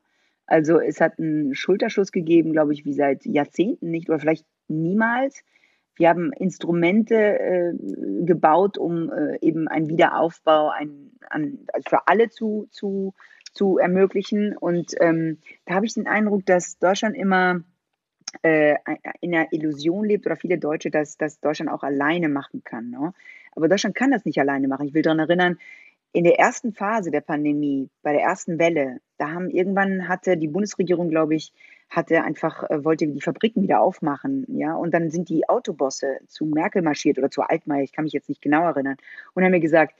Also 0.47 0.79
es 0.79 1.01
hat 1.01 1.19
einen 1.19 1.53
Schulterschuss 1.53 2.11
gegeben, 2.11 2.53
glaube 2.53 2.73
ich, 2.73 2.85
wie 2.85 2.93
seit 2.93 3.25
Jahrzehnten 3.25 3.91
nicht 3.91 4.09
oder 4.09 4.19
vielleicht 4.19 4.45
niemals. 4.67 5.43
Wir 5.95 6.09
haben 6.09 6.31
Instrumente 6.33 7.15
äh, 7.15 7.73
gebaut, 8.23 8.77
um 8.77 9.11
äh, 9.11 9.37
eben 9.41 9.67
einen 9.67 9.89
Wiederaufbau 9.89 10.69
ein, 10.69 11.11
an, 11.29 11.59
also 11.73 11.89
für 11.89 12.07
alle 12.07 12.29
zu, 12.29 12.67
zu, 12.71 13.13
zu 13.53 13.77
ermöglichen. 13.77 14.55
Und 14.55 14.93
ähm, 14.99 15.39
da 15.65 15.75
habe 15.75 15.85
ich 15.85 15.95
den 15.95 16.07
Eindruck, 16.07 16.45
dass 16.45 16.77
Deutschland 16.79 17.17
immer 17.17 17.63
äh, 18.43 18.75
in 19.21 19.31
der 19.31 19.51
Illusion 19.51 20.05
lebt 20.05 20.25
oder 20.25 20.35
viele 20.35 20.57
Deutsche, 20.57 20.91
dass, 20.91 21.17
dass 21.17 21.39
Deutschland 21.39 21.71
auch 21.71 21.83
alleine 21.83 22.29
machen 22.29 22.63
kann. 22.63 22.89
Ne? 22.89 23.13
Aber 23.53 23.67
Deutschland 23.67 23.95
kann 23.95 24.11
das 24.11 24.23
nicht 24.23 24.39
alleine 24.39 24.67
machen. 24.67 24.87
Ich 24.87 24.93
will 24.93 25.01
daran 25.01 25.19
erinnern, 25.19 25.57
in 26.13 26.23
der 26.23 26.39
ersten 26.39 26.73
Phase 26.73 27.11
der 27.11 27.21
Pandemie, 27.21 27.89
bei 28.01 28.13
der 28.13 28.21
ersten 28.21 28.59
Welle, 28.59 28.99
da 29.17 29.31
haben 29.31 29.49
irgendwann 29.49 30.07
hatte 30.07 30.37
die 30.37 30.47
Bundesregierung, 30.47 31.09
glaube 31.09 31.35
ich, 31.35 31.53
hatte 31.89 32.23
einfach, 32.23 32.63
äh, 32.69 32.83
wollte 32.83 33.07
die 33.07 33.21
Fabriken 33.21 33.61
wieder 33.61 33.81
aufmachen, 33.81 34.45
ja, 34.49 34.75
und 34.75 34.93
dann 34.93 35.09
sind 35.09 35.29
die 35.29 35.47
Autobosse 35.47 36.17
zu 36.27 36.45
Merkel 36.45 36.81
marschiert 36.81 37.17
oder 37.17 37.29
zu 37.29 37.41
Altmaier, 37.41 37.83
ich 37.83 37.93
kann 37.93 38.03
mich 38.03 38.13
jetzt 38.13 38.29
nicht 38.29 38.41
genau 38.41 38.65
erinnern, 38.65 38.97
und 39.33 39.43
haben 39.43 39.51
mir 39.51 39.59
gesagt, 39.59 39.95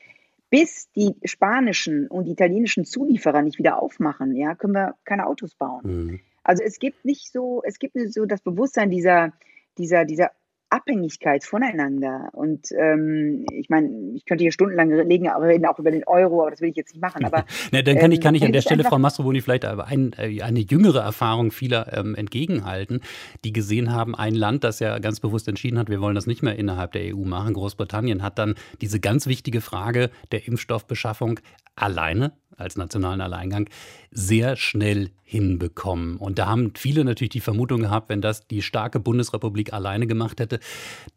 bis 0.50 0.90
die 0.92 1.16
spanischen 1.26 2.08
und 2.08 2.26
die 2.26 2.32
italienischen 2.32 2.86
Zulieferer 2.86 3.42
nicht 3.42 3.58
wieder 3.58 3.82
aufmachen, 3.82 4.36
ja, 4.36 4.56
können 4.56 4.74
wir 4.74 4.96
keine 5.04 5.28
Autos 5.28 5.56
bauen. 5.56 5.82
Mhm. 5.84 6.20
Also 6.44 6.64
es 6.64 6.80
gibt 6.80 7.04
nicht 7.04 7.32
so, 7.32 7.62
es 7.66 7.78
gibt 7.80 7.96
nicht 7.96 8.14
so 8.14 8.26
das 8.26 8.42
Bewusstsein 8.42 8.90
dieser, 8.90 9.34
dieser, 9.78 10.06
dieser 10.06 10.32
Abhängigkeit 10.70 11.44
voneinander. 11.44 12.30
Und 12.34 12.68
ähm, 12.78 13.46
ich 13.52 13.70
meine, 13.70 13.90
ich 14.16 14.26
könnte 14.26 14.44
hier 14.44 14.52
stundenlang 14.52 14.92
reden, 14.92 15.66
auch 15.66 15.80
über 15.80 15.92
den 15.92 16.04
Euro, 16.06 16.42
aber 16.42 16.52
das 16.52 16.62
will 16.62 16.70
ich 16.70 16.76
jetzt 16.76 16.94
nicht 16.94 17.02
machen. 17.02 17.24
Aber, 17.26 17.46
Na, 17.72 17.82
dann 17.82 17.98
kann 17.98 18.12
ich, 18.12 18.22
kann 18.22 18.36
ich 18.36 18.44
an 18.44 18.52
der 18.52 18.62
Stelle, 18.62 18.84
Frau 18.84 19.00
Mastroboni, 19.00 19.42
vielleicht 19.42 19.66
ein, 19.66 20.14
äh, 20.18 20.42
eine 20.42 20.60
jüngere 20.60 21.02
Erfahrung 21.02 21.52
vieler 21.52 21.98
ähm, 21.98 22.16
entgegenhalten, 22.16 23.02
die 23.44 23.54
gesehen 23.54 23.94
haben, 23.94 24.16
ein 24.16 24.36
Land, 24.36 24.64
das 24.64 24.80
ja 24.80 25.00
ganz 25.00 25.20
bewusst 25.20 25.48
entschieden 25.48 25.80
hat, 25.80 25.90
wir 25.90 26.02
wollen 26.02 26.16
das 26.16 26.28
nicht 26.28 26.44
mehr 26.44 26.58
innerhalb 26.58 26.92
der 26.92 27.16
EU 27.16 27.24
machen, 27.24 27.54
Großbritannien, 27.54 28.24
hat 28.24 28.38
dann 28.38 28.56
diese 28.82 29.00
ganz 29.00 29.28
wichtige 29.28 29.62
Frage 29.62 30.10
der 30.32 30.48
Impfstoffbeschaffung 30.48 31.40
alleine 31.76 32.34
als 32.58 32.76
nationalen 32.76 33.22
Alleingang 33.22 33.70
sehr 34.12 34.56
schnell 34.56 35.12
hinbekommen. 35.28 36.16
Und 36.16 36.40
da 36.40 36.48
haben 36.48 36.72
viele 36.76 37.04
natürlich 37.04 37.32
die 37.32 37.42
Vermutung 37.42 37.82
gehabt, 37.82 38.08
wenn 38.08 38.22
das 38.22 38.48
die 38.48 38.62
starke 38.62 39.00
Bundesrepublik 39.00 39.74
alleine 39.74 40.08
gemacht 40.08 40.40
hätte, 40.40 40.60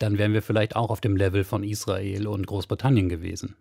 dann 0.01 0.19
wären 0.19 0.33
wir 0.33 0.43
vielleicht 0.43 0.75
auch 0.75 0.91
auf 0.91 1.01
dem 1.01 1.17
Level 1.17 1.45
von 1.45 1.63
Israel 1.63 2.27
und 2.27 2.45
Großbritannien 2.47 3.09
gewesen. 3.09 3.55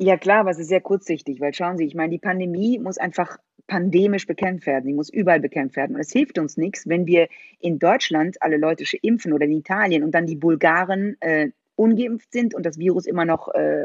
Ja 0.00 0.16
klar, 0.16 0.40
aber 0.40 0.50
es 0.50 0.58
ist 0.58 0.68
sehr 0.68 0.80
kurzsichtig, 0.80 1.40
weil 1.40 1.54
schauen 1.54 1.78
Sie, 1.78 1.84
ich 1.84 1.94
meine, 1.94 2.10
die 2.10 2.18
Pandemie 2.18 2.80
muss 2.80 2.98
einfach 2.98 3.38
pandemisch 3.68 4.26
bekämpft 4.26 4.66
werden, 4.66 4.86
die 4.86 4.92
muss 4.92 5.08
überall 5.08 5.40
bekämpft 5.40 5.76
werden. 5.76 5.94
Und 5.94 6.00
es 6.00 6.10
hilft 6.10 6.38
uns 6.38 6.56
nichts, 6.56 6.88
wenn 6.88 7.06
wir 7.06 7.28
in 7.60 7.78
Deutschland 7.78 8.42
alle 8.42 8.56
Leute 8.56 8.84
impfen 9.02 9.32
oder 9.32 9.44
in 9.44 9.52
Italien 9.52 10.02
und 10.02 10.12
dann 10.12 10.26
die 10.26 10.36
Bulgaren 10.36 11.16
äh, 11.20 11.50
ungeimpft 11.76 12.32
sind 12.32 12.54
und 12.54 12.66
das 12.66 12.78
Virus 12.78 13.06
immer 13.06 13.24
noch 13.24 13.54
äh, 13.54 13.84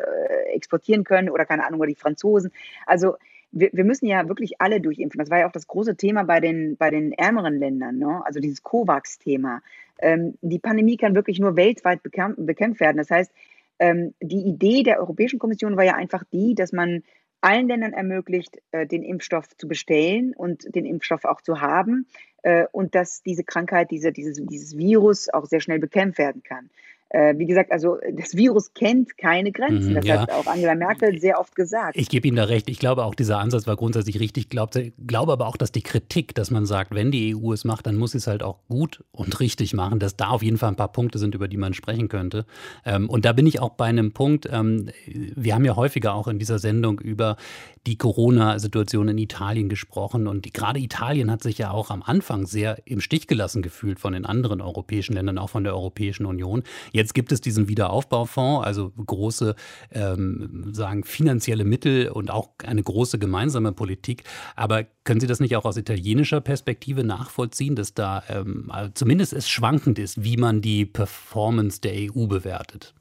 exportieren 0.52 1.04
können 1.04 1.30
oder 1.30 1.46
keine 1.46 1.66
Ahnung, 1.68 1.80
oder 1.80 1.89
die 1.89 1.96
Franzosen. 1.96 2.52
Also 2.88 3.18
wir, 3.54 3.70
wir, 3.72 3.84
müssen 3.86 4.08
ja 4.08 4.28
wirklich 4.28 4.60
alle 4.60 4.82
durchimpfen. 4.82 5.20
Das 5.20 5.30
war 5.30 5.39
ja 5.39 5.48
auch 5.48 5.52
das 5.52 5.68
große 5.68 5.96
Thema 5.96 6.24
bei 6.24 6.39
den, 6.39 6.76
bei 6.78 6.89
den 6.89 7.13
ärmeren 7.13 7.58
Ländern, 7.58 7.98
ne? 7.98 8.22
also 8.26 8.39
dieses 8.39 8.63
COVAX-Thema. 8.63 9.62
Ähm, 10.00 10.38
die 10.42 10.60
Pandemie 10.60 10.98
kann 10.98 11.16
wirklich 11.16 11.39
nur 11.39 11.56
weltweit 11.56 12.04
bekämpft, 12.04 12.46
bekämpft 12.46 12.82
werden. 12.82 12.98
Das 12.98 13.10
heißt, 13.10 13.32
ähm, 13.80 14.13
die 14.22 14.48
Idee 14.48 14.84
der 14.84 15.00
Europäischen 15.00 15.39
Kommission 15.39 15.78
war 15.78 15.84
ja 15.84 15.96
einfach 15.96 16.24
die, 16.32 16.56
dass 16.56 16.74
man 16.74 17.04
allen 17.42 17.68
Ländern 17.68 17.94
ermöglicht, 17.94 18.62
äh, 18.72 18.88
den 18.88 19.04
Impfstoff 19.04 19.56
zu 19.58 19.68
bestellen 19.68 20.34
und 20.34 20.74
den 20.76 20.86
Impfstoff 20.86 21.26
auch 21.26 21.42
zu 21.42 21.62
haben 21.62 22.08
äh, 22.42 22.66
und 22.72 22.96
dass 22.96 23.22
diese 23.22 23.44
Krankheit, 23.44 23.92
diese, 23.92 24.12
dieses, 24.12 24.42
dieses 24.46 24.78
Virus 24.78 25.30
auch 25.30 25.46
sehr 25.46 25.60
schnell 25.60 25.80
bekämpft 25.80 26.18
werden 26.18 26.44
kann. 26.44 26.70
Äh, 27.13 27.38
wie 27.38 27.45
gesagt, 27.45 27.71
also 27.71 27.97
das 28.12 28.36
Virus 28.36 28.73
kennt 28.73 29.19
keine 29.19 29.52
Grenzen. 29.52 29.91
Mhm, 29.91 29.95
das 29.95 30.06
ja. 30.06 30.21
hat 30.21 30.32
auch 30.32 30.47
Angela 30.47 30.73
Merkel 30.73 31.19
sehr 31.19 31.39
oft 31.39 31.56
gesagt. 31.56 31.95
Ich 31.95 32.10
gebe 32.10 32.28
Ihnen 32.28 32.38
da 32.38 32.45
recht. 32.45 32.71
Ich 32.71 32.80
glaube 32.80 33.06
auch, 33.06 33.13
dieser 33.13 33.38
Ansatz 33.38 33.67
war 33.67 33.76
grundsätzlich 33.76 34.19
richtig. 34.19 34.45
Ich 34.45 34.49
glaube, 34.49 34.91
glaube 35.06 35.32
aber 35.32 35.45
auch, 35.45 35.56
dass 35.56 35.71
die 35.71 35.84
Kritik, 35.84 36.34
dass 36.34 36.49
man 36.49 36.65
sagt, 36.65 36.95
wenn 36.95 37.12
die 37.12 37.36
EU 37.36 37.54
es 37.54 37.65
macht, 37.65 37.86
dann 37.86 37.97
muss 37.97 38.13
sie 38.13 38.17
es 38.17 38.26
halt 38.26 38.41
auch 38.41 38.67
gut 38.67 39.04
und 39.12 39.39
richtig 39.39 39.76
machen, 39.76 39.99
dass 39.99 40.17
da 40.17 40.30
auf 40.30 40.41
jeden 40.41 40.58
Fall 40.58 40.69
ein 40.69 40.76
paar 40.76 40.91
Punkte 40.91 41.19
sind, 41.19 41.36
über 41.36 41.47
die 41.47 41.58
man 41.58 41.76
sprechen 41.76 42.10
könnte. 42.10 42.47
Ähm, 42.84 43.08
und 43.12 43.26
da 43.26 43.34
bin 43.34 43.45
ich 43.45 43.60
auch 43.60 43.76
bei 43.76 43.86
einem 43.86 44.13
Punkt, 44.13 44.49
ähm, 44.52 44.89
wir 45.06 45.54
haben 45.54 45.65
ja 45.65 45.76
häufiger 45.76 46.15
auch 46.15 46.28
in 46.28 46.39
dieser 46.39 46.58
Sendung 46.58 46.99
über 46.99 47.38
die 47.86 47.97
Corona-Situation 47.97 49.10
in 49.10 49.17
Italien 49.17 49.69
gesprochen. 49.69 50.28
Und 50.28 50.52
gerade 50.54 50.80
Italien 50.80 51.30
hat 51.30 51.43
sich 51.43 51.58
ja 51.58 51.71
auch 51.71 51.91
am 51.91 52.02
Anfang 52.02 52.47
sehr 52.47 52.82
im 52.86 53.02
Stich 53.02 53.28
gelassen 53.28 53.62
gefühlt 53.62 53.99
von 53.99 54.13
den 54.13 54.26
anderen 54.26 54.62
europäischen 54.62 55.13
Ländern, 55.13 55.38
auch 55.38 55.49
von 55.49 55.63
der 55.63 55.76
Europäischen 55.76 56.26
Union. 56.26 56.63
Jetzt 56.91 57.03
gibt 57.12 57.32
es 57.32 57.42
diesen 57.42 57.68
Wiederaufbaufonds, 57.68 58.66
also 58.66 58.92
große 58.92 59.56
ähm, 59.92 60.70
sagen 60.72 61.04
finanzielle 61.04 61.66
Mittel 61.66 62.10
und 62.10 62.32
auch 62.32 62.52
eine 62.63 62.84
große 62.84 63.20
gemeinsame 63.20 63.74
Politik. 63.74 64.24
Aber 64.56 64.86
können 65.04 65.20
Sie 65.20 65.28
das 65.28 65.39
nicht 65.39 65.56
auch 65.58 65.66
aus 65.66 65.76
italienischer 65.76 66.39
Perspektive 66.39 67.04
nachvollziehen, 67.04 67.76
dass 67.76 67.94
da 67.94 68.24
ähm, 68.30 68.72
zumindest 68.94 69.34
es 69.34 69.50
schwankend 69.50 70.00
ist, 70.00 70.24
wie 70.24 70.38
man 70.38 70.62
die 70.62 70.86
Performance 70.86 71.82
der 71.82 71.94
EU 71.94 72.28
bewertet? 72.28 72.94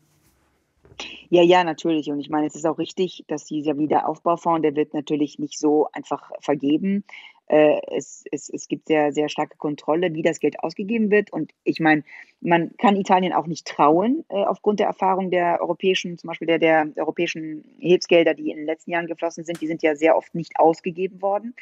Ja, 1.30 1.42
ja, 1.42 1.64
natürlich. 1.64 2.10
Und 2.10 2.20
ich 2.20 2.28
meine, 2.28 2.46
es 2.46 2.54
ist 2.54 2.66
auch 2.66 2.78
richtig, 2.78 3.24
dass 3.26 3.44
dieser 3.44 3.78
Wiederaufbaufonds, 3.78 4.62
der 4.62 4.76
wird 4.76 4.94
natürlich 4.94 5.38
nicht 5.38 5.58
so 5.58 5.88
einfach 5.92 6.30
vergeben. 6.40 7.04
Äh, 7.46 7.80
es, 7.94 8.24
es, 8.30 8.48
es 8.48 8.68
gibt 8.68 8.88
sehr, 8.88 9.12
sehr 9.12 9.28
starke 9.28 9.56
Kontrolle, 9.58 10.14
wie 10.14 10.22
das 10.22 10.40
Geld 10.40 10.60
ausgegeben 10.60 11.10
wird. 11.10 11.32
Und 11.32 11.52
ich 11.64 11.80
meine, 11.80 12.02
man 12.40 12.76
kann 12.78 12.96
Italien 12.96 13.32
auch 13.32 13.46
nicht 13.46 13.66
trauen, 13.66 14.24
äh, 14.28 14.36
aufgrund 14.36 14.80
der 14.80 14.86
Erfahrung 14.86 15.30
der 15.30 15.60
europäischen, 15.60 16.18
zum 16.18 16.28
Beispiel 16.28 16.46
der, 16.46 16.58
der 16.58 16.92
europäischen 16.96 17.64
Hilfsgelder, 17.78 18.34
die 18.34 18.50
in 18.50 18.58
den 18.58 18.66
letzten 18.66 18.92
Jahren 18.92 19.06
geflossen 19.06 19.44
sind, 19.44 19.60
die 19.60 19.66
sind 19.66 19.82
ja 19.82 19.94
sehr 19.94 20.16
oft 20.16 20.34
nicht 20.34 20.58
ausgegeben 20.58 21.20
worden. 21.20 21.54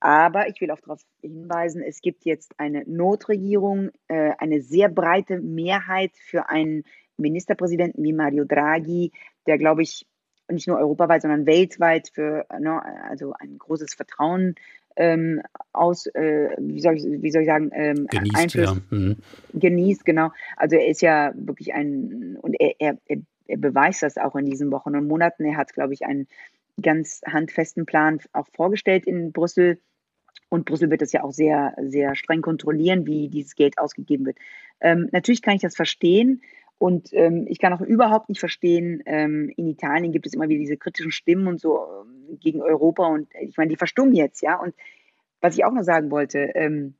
Aber 0.00 0.48
ich 0.48 0.60
will 0.60 0.70
auch 0.70 0.80
darauf 0.80 1.00
hinweisen, 1.22 1.82
es 1.82 2.02
gibt 2.02 2.26
jetzt 2.26 2.58
eine 2.60 2.84
Notregierung, 2.86 3.90
äh, 4.08 4.32
eine 4.38 4.60
sehr 4.60 4.88
breite 4.88 5.40
Mehrheit 5.40 6.12
für 6.14 6.50
einen 6.50 6.84
Ministerpräsidenten 7.16 8.02
wie 8.02 8.12
Mario 8.12 8.44
Draghi, 8.44 9.12
der, 9.46 9.56
glaube 9.56 9.82
ich, 9.82 10.06
nicht 10.50 10.68
nur 10.68 10.78
europaweit, 10.78 11.22
sondern 11.22 11.46
weltweit 11.46 12.10
für 12.12 12.44
ne, 12.58 12.82
also 13.08 13.32
ein 13.38 13.56
großes 13.58 13.94
Vertrauen 13.94 14.56
ähm, 14.96 15.42
aus, 15.72 16.06
äh, 16.06 16.50
wie, 16.58 16.80
soll 16.80 16.96
ich, 16.96 17.04
wie 17.04 17.30
soll 17.30 17.42
ich 17.42 17.48
sagen, 17.48 17.70
ähm, 17.74 18.06
genießt, 18.06 18.36
Einfluss 18.36 18.64
ja. 18.90 18.96
mhm. 18.96 19.16
genießt, 19.54 20.04
genau. 20.04 20.30
Also 20.56 20.76
er 20.76 20.88
ist 20.88 21.02
ja 21.02 21.32
wirklich 21.34 21.74
ein, 21.74 22.36
und 22.40 22.54
er, 22.58 22.74
er, 22.78 22.98
er 23.08 23.56
beweist 23.56 24.02
das 24.02 24.16
auch 24.16 24.36
in 24.36 24.46
diesen 24.46 24.70
Wochen 24.70 24.94
und 24.96 25.06
Monaten. 25.06 25.44
Er 25.44 25.56
hat, 25.56 25.72
glaube 25.72 25.94
ich, 25.94 26.04
einen 26.04 26.26
ganz 26.80 27.20
handfesten 27.26 27.86
Plan 27.86 28.20
auch 28.32 28.46
vorgestellt 28.54 29.06
in 29.06 29.32
Brüssel. 29.32 29.80
Und 30.48 30.66
Brüssel 30.66 30.90
wird 30.90 31.02
das 31.02 31.12
ja 31.12 31.22
auch 31.24 31.32
sehr, 31.32 31.74
sehr 31.80 32.14
streng 32.14 32.42
kontrollieren, 32.42 33.06
wie 33.06 33.28
dieses 33.28 33.54
Geld 33.54 33.78
ausgegeben 33.78 34.26
wird. 34.26 34.38
Ähm, 34.80 35.08
natürlich 35.12 35.42
kann 35.42 35.56
ich 35.56 35.62
das 35.62 35.76
verstehen. 35.76 36.42
Und 36.78 37.12
ähm, 37.12 37.46
ich 37.48 37.58
kann 37.58 37.72
auch 37.72 37.80
überhaupt 37.80 38.28
nicht 38.28 38.40
verstehen, 38.40 39.02
ähm, 39.06 39.50
in 39.56 39.68
Italien 39.68 40.12
gibt 40.12 40.26
es 40.26 40.34
immer 40.34 40.48
wieder 40.48 40.60
diese 40.60 40.76
kritischen 40.76 41.12
Stimmen 41.12 41.46
und 41.46 41.60
so 41.60 41.78
ähm, 41.78 42.38
gegen 42.40 42.62
Europa. 42.62 43.06
Und 43.06 43.32
äh, 43.34 43.44
ich 43.44 43.56
meine, 43.56 43.70
die 43.70 43.76
verstummen 43.76 44.14
jetzt, 44.14 44.42
ja. 44.42 44.56
Und 44.56 44.74
was 45.40 45.56
ich 45.56 45.64
auch 45.64 45.72
noch 45.72 45.82
sagen 45.82 46.10
wollte, 46.10 46.38
ähm, 46.54 46.94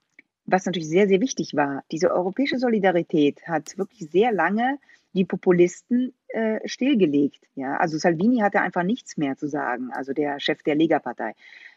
was 0.47 0.67
natürlich 0.67 0.89
sehr, 0.89 1.09
sehr 1.09 1.21
wichtig 1.21 1.55
war, 1.55 1.83
diese 1.91 2.11
europäische 2.11 2.59
Solidarität 2.59 3.47
hat 3.47 3.79
wirklich 3.79 4.11
sehr 4.11 4.33
lange 4.33 4.79
die 5.15 5.25
Populisten 5.25 6.13
äh, 6.29 6.61
stillgelegt. 6.69 7.47
Ja? 7.55 7.77
Also 7.77 7.99
Salvini 7.99 8.41
hatte 8.41 8.61
einfach 8.61 8.83
nichts 8.83 9.17
mehr 9.17 9.37
zu 9.37 9.49
sagen, 9.49 9.91
also 9.93 10.13
der 10.13 10.41
Chef 10.41 10.63
der 10.63 10.75
Lega-Partei. 10.75 11.35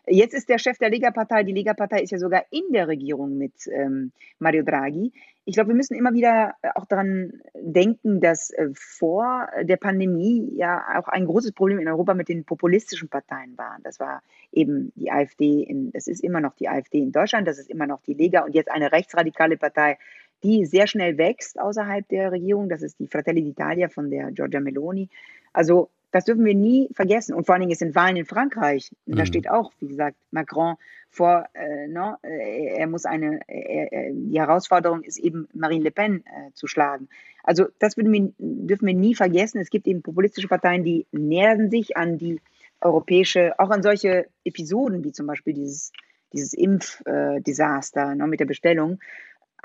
Jetzt 0.09 0.33
ist 0.33 0.47
der 0.47 0.57
Chef 0.57 0.77
der 0.77 0.89
Lega-Partei, 0.89 1.43
die 1.43 1.51
Lega-Partei 1.51 2.01
ist 2.01 2.11
ja 2.11 2.17
sogar 2.17 2.45
in 2.49 2.71
der 2.71 2.87
Regierung 2.87 3.37
mit 3.37 3.53
ähm, 3.67 4.13
Mario 4.39 4.63
Draghi. 4.63 5.11
Ich 5.43 5.55
glaube, 5.55 5.69
wir 5.69 5.75
müssen 5.75 5.95
immer 5.95 6.13
wieder 6.13 6.55
äh, 6.61 6.69
auch 6.75 6.85
daran 6.85 7.41
denken, 7.53 8.21
dass 8.21 8.49
äh, 8.51 8.69
vor 8.73 9.49
der 9.63 9.75
Pandemie 9.75 10.49
ja 10.55 10.97
auch 10.97 11.09
ein 11.09 11.25
großes 11.25 11.51
Problem 11.51 11.79
in 11.79 11.89
Europa 11.89 12.13
mit 12.13 12.29
den 12.29 12.45
populistischen 12.45 13.09
Parteien 13.09 13.57
war. 13.57 13.79
Das 13.83 13.99
war 13.99 14.21
eben 14.53 14.93
die 14.95 15.11
AfD, 15.11 15.63
in, 15.63 15.91
das 15.91 16.07
ist 16.07 16.23
immer 16.23 16.39
noch 16.39 16.55
die 16.55 16.69
AfD 16.69 16.99
in 16.99 17.11
Deutschland, 17.11 17.45
das 17.45 17.59
ist 17.59 17.69
immer 17.69 17.85
noch 17.85 18.01
die 18.01 18.13
Lega 18.13 18.45
und 18.45 18.55
jetzt 18.55 18.71
eine 18.71 18.93
rechtsradikale 18.93 19.57
Partei, 19.57 19.97
die 20.41 20.65
sehr 20.65 20.87
schnell 20.87 21.17
wächst 21.17 21.59
außerhalb 21.59 22.07
der 22.07 22.31
Regierung. 22.31 22.69
Das 22.69 22.81
ist 22.81 22.97
die 22.99 23.07
Fratelli 23.07 23.41
d'Italia 23.41 23.89
von 23.89 24.09
der 24.09 24.31
Giorgia 24.31 24.61
Meloni. 24.61 25.09
Also 25.51 25.89
das 26.11 26.25
dürfen 26.25 26.45
wir 26.45 26.55
nie 26.55 26.89
vergessen. 26.93 27.33
Und 27.33 27.45
vor 27.45 27.53
allen 27.53 27.61
Dingen, 27.61 27.73
es 27.73 27.79
sind 27.79 27.95
Wahlen 27.95 28.15
in 28.15 28.25
Frankreich. 28.25 28.91
Und 29.05 29.17
da 29.17 29.23
mhm. 29.23 29.27
steht 29.27 29.49
auch, 29.49 29.71
wie 29.79 29.87
gesagt, 29.87 30.15
Macron 30.31 30.75
vor, 31.09 31.45
äh, 31.53 31.87
no, 31.87 32.11
ne, 32.11 32.17
äh, 32.23 32.77
er 32.77 32.87
muss 32.87 33.05
eine, 33.05 33.39
äh, 33.47 34.11
die 34.13 34.39
Herausforderung 34.39 35.03
ist 35.03 35.17
eben, 35.17 35.47
Marine 35.53 35.83
Le 35.83 35.91
Pen 35.91 36.23
äh, 36.25 36.51
zu 36.53 36.67
schlagen. 36.67 37.09
Also 37.43 37.65
das 37.79 37.97
wir, 37.97 38.33
dürfen 38.37 38.87
wir 38.87 38.93
nie 38.93 39.15
vergessen. 39.15 39.59
Es 39.59 39.69
gibt 39.69 39.87
eben 39.87 40.01
populistische 40.01 40.47
Parteien, 40.47 40.83
die 40.83 41.07
nähern 41.11 41.69
sich 41.69 41.97
an 41.97 42.17
die 42.17 42.41
europäische, 42.81 43.57
auch 43.59 43.69
an 43.69 43.83
solche 43.83 44.27
Episoden, 44.43 45.03
wie 45.03 45.11
zum 45.11 45.27
Beispiel 45.27 45.53
dieses, 45.53 45.91
dieses 46.33 46.53
Impfdesaster 46.53 48.15
ne, 48.15 48.27
mit 48.27 48.39
der 48.39 48.45
Bestellung. 48.45 48.99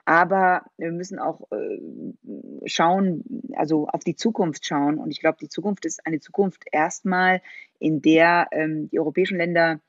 Aber 0.04 0.62
wir 0.78 0.90
müssen 0.90 1.18
auch 1.18 1.48
äh, 1.52 1.78
schauen, 2.66 3.22
also 3.54 3.86
auf 3.86 4.02
die 4.02 4.16
Zukunft 4.16 4.66
schauen. 4.66 4.98
Und 4.98 5.10
ich 5.10 5.20
glaube, 5.20 5.38
die 5.40 5.48
Zukunft 5.48 5.84
ist 5.84 6.04
eine 6.06 6.18
Zukunft 6.18 6.64
erstmal, 6.72 7.40
in 7.78 8.02
der 8.02 8.48
ähm, 8.50 8.88
die 8.90 8.98
europäischen 8.98 9.38
Länder 9.38 9.80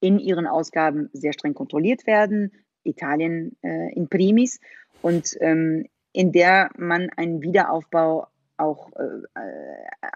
in 0.00 0.18
ihren 0.18 0.46
Ausgaben 0.46 1.08
sehr 1.12 1.32
streng 1.32 1.54
kontrolliert 1.54 2.06
werden, 2.06 2.52
Italien 2.84 3.56
äh, 3.62 3.92
in 3.94 4.08
primis, 4.08 4.60
und 5.02 5.36
ähm, 5.40 5.86
in 6.12 6.32
der 6.32 6.70
man 6.76 7.10
einen 7.16 7.42
Wiederaufbau 7.42 8.26
auch 8.56 8.90
äh, 8.96 9.38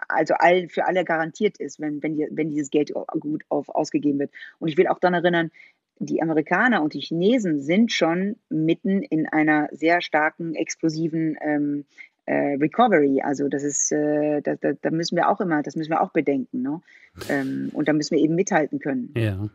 also 0.09 0.33
all, 0.37 0.67
für 0.67 0.85
alle 0.85 1.05
garantiert 1.05 1.57
ist, 1.59 1.79
wenn, 1.79 2.03
wenn, 2.03 2.17
wenn 2.31 2.49
dieses 2.49 2.69
Geld 2.69 2.91
gut 3.19 3.43
auf, 3.49 3.69
ausgegeben 3.69 4.19
wird. 4.19 4.31
Und 4.59 4.67
ich 4.67 4.77
will 4.77 4.87
auch 4.87 4.99
daran 4.99 5.13
erinnern, 5.13 5.51
die 5.99 6.21
Amerikaner 6.21 6.81
und 6.81 6.93
die 6.93 6.99
Chinesen 6.99 7.61
sind 7.61 7.91
schon 7.91 8.35
mitten 8.49 9.01
in 9.01 9.27
einer 9.27 9.69
sehr 9.71 10.01
starken, 10.01 10.55
explosiven 10.55 11.37
ähm, 11.41 11.85
äh, 12.25 12.55
Recovery. 12.55 13.21
Also 13.21 13.47
das 13.47 13.63
ist, 13.63 13.91
äh, 13.91 14.41
da, 14.41 14.55
da, 14.55 14.73
da, 14.81 14.91
müssen 14.91 15.15
wir 15.15 15.29
auch 15.29 15.41
immer, 15.41 15.61
das 15.63 15.75
müssen 15.75 15.91
wir 15.91 16.01
auch 16.01 16.11
bedenken. 16.11 16.61
Ne? 16.61 16.81
Ähm, 17.29 17.69
und 17.73 17.87
da 17.87 17.93
müssen 17.93 18.15
wir 18.15 18.23
eben 18.23 18.35
mithalten 18.35 18.79
können. 18.79 19.13
Ja. 19.15 19.49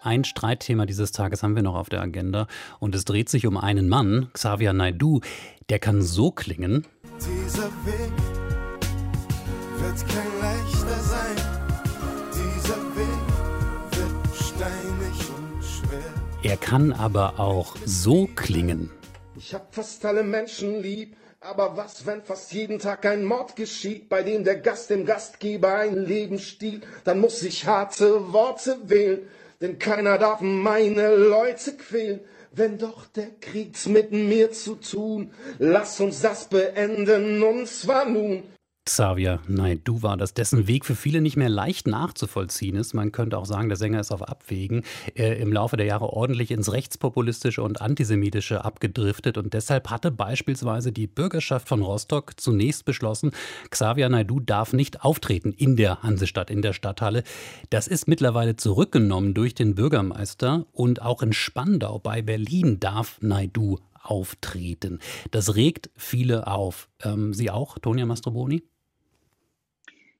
ein 0.00 0.24
Streitthema 0.24 0.86
dieses 0.86 1.12
Tages 1.12 1.42
haben 1.42 1.56
wir 1.56 1.62
noch 1.62 1.74
auf 1.74 1.88
der 1.88 2.02
Agenda 2.02 2.46
und 2.78 2.94
es 2.94 3.04
dreht 3.04 3.28
sich 3.28 3.46
um 3.46 3.56
einen 3.56 3.88
Mann, 3.88 4.28
Xavier 4.34 4.72
Naidu, 4.72 5.20
der 5.70 5.78
kann 5.78 6.02
so 6.02 6.30
klingen. 6.30 6.86
Dieser 7.18 7.70
Weg 7.86 8.12
wird 9.78 10.08
kein 10.08 10.40
leichter 10.40 11.00
sein. 11.00 11.43
Er 16.44 16.56
kann 16.56 16.92
aber 16.92 17.40
auch 17.40 17.74
so 17.84 18.28
klingen. 18.36 18.90
Ich 19.36 19.52
hab 19.52 19.74
fast 19.74 20.04
alle 20.04 20.22
Menschen 20.22 20.80
lieb 20.80 21.16
aber 21.44 21.76
was, 21.76 22.06
wenn 22.06 22.22
fast 22.22 22.52
jeden 22.54 22.78
Tag 22.78 23.04
ein 23.04 23.22
Mord 23.22 23.54
geschieht, 23.54 24.08
bei 24.08 24.22
dem 24.22 24.44
der 24.44 24.56
Gast 24.56 24.88
dem 24.88 25.04
Gastgeber 25.04 25.74
ein 25.74 25.96
Leben 25.96 26.38
stiehlt? 26.38 26.86
Dann 27.04 27.20
muss 27.20 27.42
ich 27.42 27.66
harte 27.66 28.32
Worte 28.32 28.78
wählen, 28.84 29.28
denn 29.60 29.78
keiner 29.78 30.16
darf 30.16 30.40
meine 30.40 31.14
Leute 31.14 31.76
quälen. 31.76 32.20
Wenn 32.50 32.78
doch 32.78 33.04
der 33.06 33.28
Krieg's 33.40 33.86
mit 33.86 34.10
mir 34.10 34.52
zu 34.52 34.76
tun, 34.76 35.32
lass 35.58 36.00
uns 36.00 36.22
das 36.22 36.48
beenden 36.48 37.42
und 37.42 37.68
zwar 37.68 38.06
nun. 38.06 38.44
Xavier 38.86 39.40
Naidu 39.48 40.02
war 40.02 40.18
das, 40.18 40.34
dessen 40.34 40.66
Weg 40.68 40.84
für 40.84 40.94
viele 40.94 41.22
nicht 41.22 41.38
mehr 41.38 41.48
leicht 41.48 41.86
nachzuvollziehen 41.86 42.76
ist. 42.76 42.92
Man 42.92 43.12
könnte 43.12 43.38
auch 43.38 43.46
sagen, 43.46 43.68
der 43.68 43.78
Sänger 43.78 43.98
ist 43.98 44.12
auf 44.12 44.22
Abwägen 44.22 44.82
äh, 45.14 45.40
im 45.40 45.54
Laufe 45.54 45.78
der 45.78 45.86
Jahre 45.86 46.12
ordentlich 46.12 46.50
ins 46.50 46.70
Rechtspopulistische 46.70 47.62
und 47.62 47.80
Antisemitische 47.80 48.62
abgedriftet. 48.62 49.38
Und 49.38 49.54
deshalb 49.54 49.88
hatte 49.88 50.10
beispielsweise 50.10 50.92
die 50.92 51.06
Bürgerschaft 51.06 51.66
von 51.66 51.80
Rostock 51.80 52.38
zunächst 52.38 52.84
beschlossen, 52.84 53.30
Xavier 53.70 54.10
Naidu 54.10 54.40
darf 54.40 54.74
nicht 54.74 55.02
auftreten 55.02 55.52
in 55.52 55.76
der 55.76 56.02
Hansestadt, 56.02 56.50
in 56.50 56.60
der 56.60 56.74
Stadthalle. 56.74 57.24
Das 57.70 57.88
ist 57.88 58.06
mittlerweile 58.06 58.56
zurückgenommen 58.56 59.32
durch 59.32 59.54
den 59.54 59.74
Bürgermeister. 59.74 60.66
Und 60.72 61.00
auch 61.00 61.22
in 61.22 61.32
Spandau 61.32 61.98
bei 61.98 62.20
Berlin 62.20 62.80
darf 62.80 63.16
Naidu 63.22 63.78
auftreten. 64.02 65.00
Das 65.30 65.56
regt 65.56 65.88
viele 65.96 66.46
auf. 66.46 66.90
Ähm, 67.02 67.32
Sie 67.32 67.50
auch, 67.50 67.78
Tonia 67.78 68.04
Mastroboni? 68.04 68.62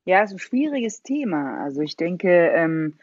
Ja, 0.04 0.22
ist 0.22 0.32
ein 0.32 0.38
schwieriges 0.38 1.02
Thema. 1.02 1.62
Also 1.64 1.80
ich 1.80 1.96
denke, 1.96 2.28
ähm, 2.28 2.94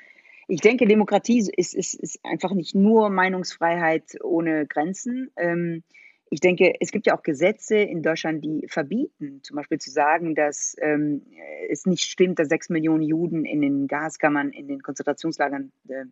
ich 0.47 0.61
denke, 0.61 0.85
Demokratie 0.85 1.39
ist, 1.39 1.73
ist, 1.73 1.95
ist 1.95 2.19
einfach 2.23 2.51
nicht 2.51 2.75
nur 2.75 3.09
Meinungsfreiheit 3.09 4.17
ohne 4.23 4.67
Grenzen. 4.67 5.31
Ähm, 5.37 5.83
ich 6.33 6.39
denke, 6.39 6.73
es 6.79 6.91
gibt 6.91 7.07
ja 7.07 7.17
auch 7.17 7.23
Gesetze 7.23 7.75
in 7.75 8.01
Deutschland, 8.01 8.43
die 8.45 8.65
verbieten, 8.69 9.41
zum 9.43 9.57
Beispiel 9.57 9.79
zu 9.79 9.91
sagen, 9.91 10.33
dass 10.33 10.77
ähm, 10.79 11.23
es 11.69 11.85
nicht 11.85 12.03
stimmt, 12.03 12.39
dass 12.39 12.47
sechs 12.47 12.69
Millionen 12.69 13.03
Juden 13.03 13.43
in 13.43 13.61
den 13.61 13.87
Gaskammern, 13.87 14.51
in 14.51 14.69
den 14.69 14.81
Konzentrationslagern 14.81 15.73
äh, 15.89 16.05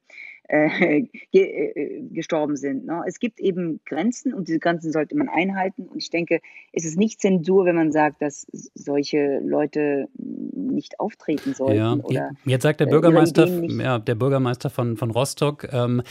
äh, 0.50 1.08
ge 1.32 1.44
äh, 1.44 2.02
gestorben 2.10 2.58
sind. 2.58 2.86
Ne? 2.86 3.02
Es 3.08 3.20
gibt 3.20 3.40
eben 3.40 3.80
Grenzen 3.86 4.34
und 4.34 4.50
diese 4.50 4.60
Grenzen 4.60 4.92
sollte 4.92 5.16
man 5.16 5.30
einhalten. 5.30 5.88
Und 5.88 5.98
ich 5.98 6.10
denke, 6.10 6.42
es 6.74 6.84
ist 6.84 6.98
nicht 6.98 7.22
Zensur, 7.22 7.64
wenn 7.64 7.78
man 7.78 7.94
sagt, 7.94 8.22
dass 8.22 8.46
solche 8.74 9.40
Leute 9.40 10.10
nicht 10.18 11.00
auftreten 11.00 11.54
sollten. 11.54 11.78
Ja, 11.78 11.94
oder, 11.94 12.32
jetzt 12.44 12.64
sagt 12.64 12.82
der 12.82 12.88
äh, 12.88 12.90
Bürgermeister, 12.90 13.48
ja, 13.48 14.00
der 14.00 14.16
Bürgermeister 14.16 14.70
von, 14.70 14.98
von 14.98 15.12
Rostock, 15.12 15.66
ähm, 15.72 16.04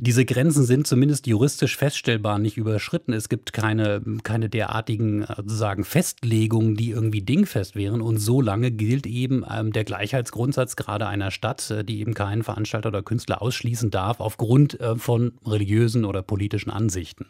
diese 0.00 0.24
Grenzen 0.24 0.64
sind 0.64 0.86
zumindest 0.86 1.26
juristisch 1.26 1.76
feststellbar 1.76 2.38
nicht 2.38 2.56
überschritten. 2.56 3.12
Es 3.12 3.28
gibt 3.28 3.52
keine, 3.52 4.00
keine 4.22 4.48
derartigen 4.48 5.26
sozusagen 5.26 5.82
Festlegungen, 5.82 6.76
die 6.76 6.90
irgendwie 6.90 7.20
dingfest 7.20 7.74
wären. 7.74 8.00
Und 8.00 8.18
so 8.18 8.40
lange 8.40 8.70
gilt 8.70 9.06
eben 9.06 9.44
ähm, 9.50 9.72
der 9.72 9.82
Gleichheitsgrundsatz 9.82 10.76
gerade 10.76 11.08
einer 11.08 11.32
Stadt, 11.32 11.68
äh, 11.72 11.84
die 11.84 11.98
eben 11.98 12.14
keinen 12.14 12.44
Veranstalter 12.44 12.90
oder 12.90 13.02
Künstler 13.02 13.42
ausschließen 13.42 13.90
darf 13.90 14.20
aufgrund 14.20 14.80
äh, 14.80 14.94
von 14.94 15.32
religiösen 15.44 16.04
oder 16.04 16.22
politischen 16.22 16.70
Ansichten. 16.70 17.26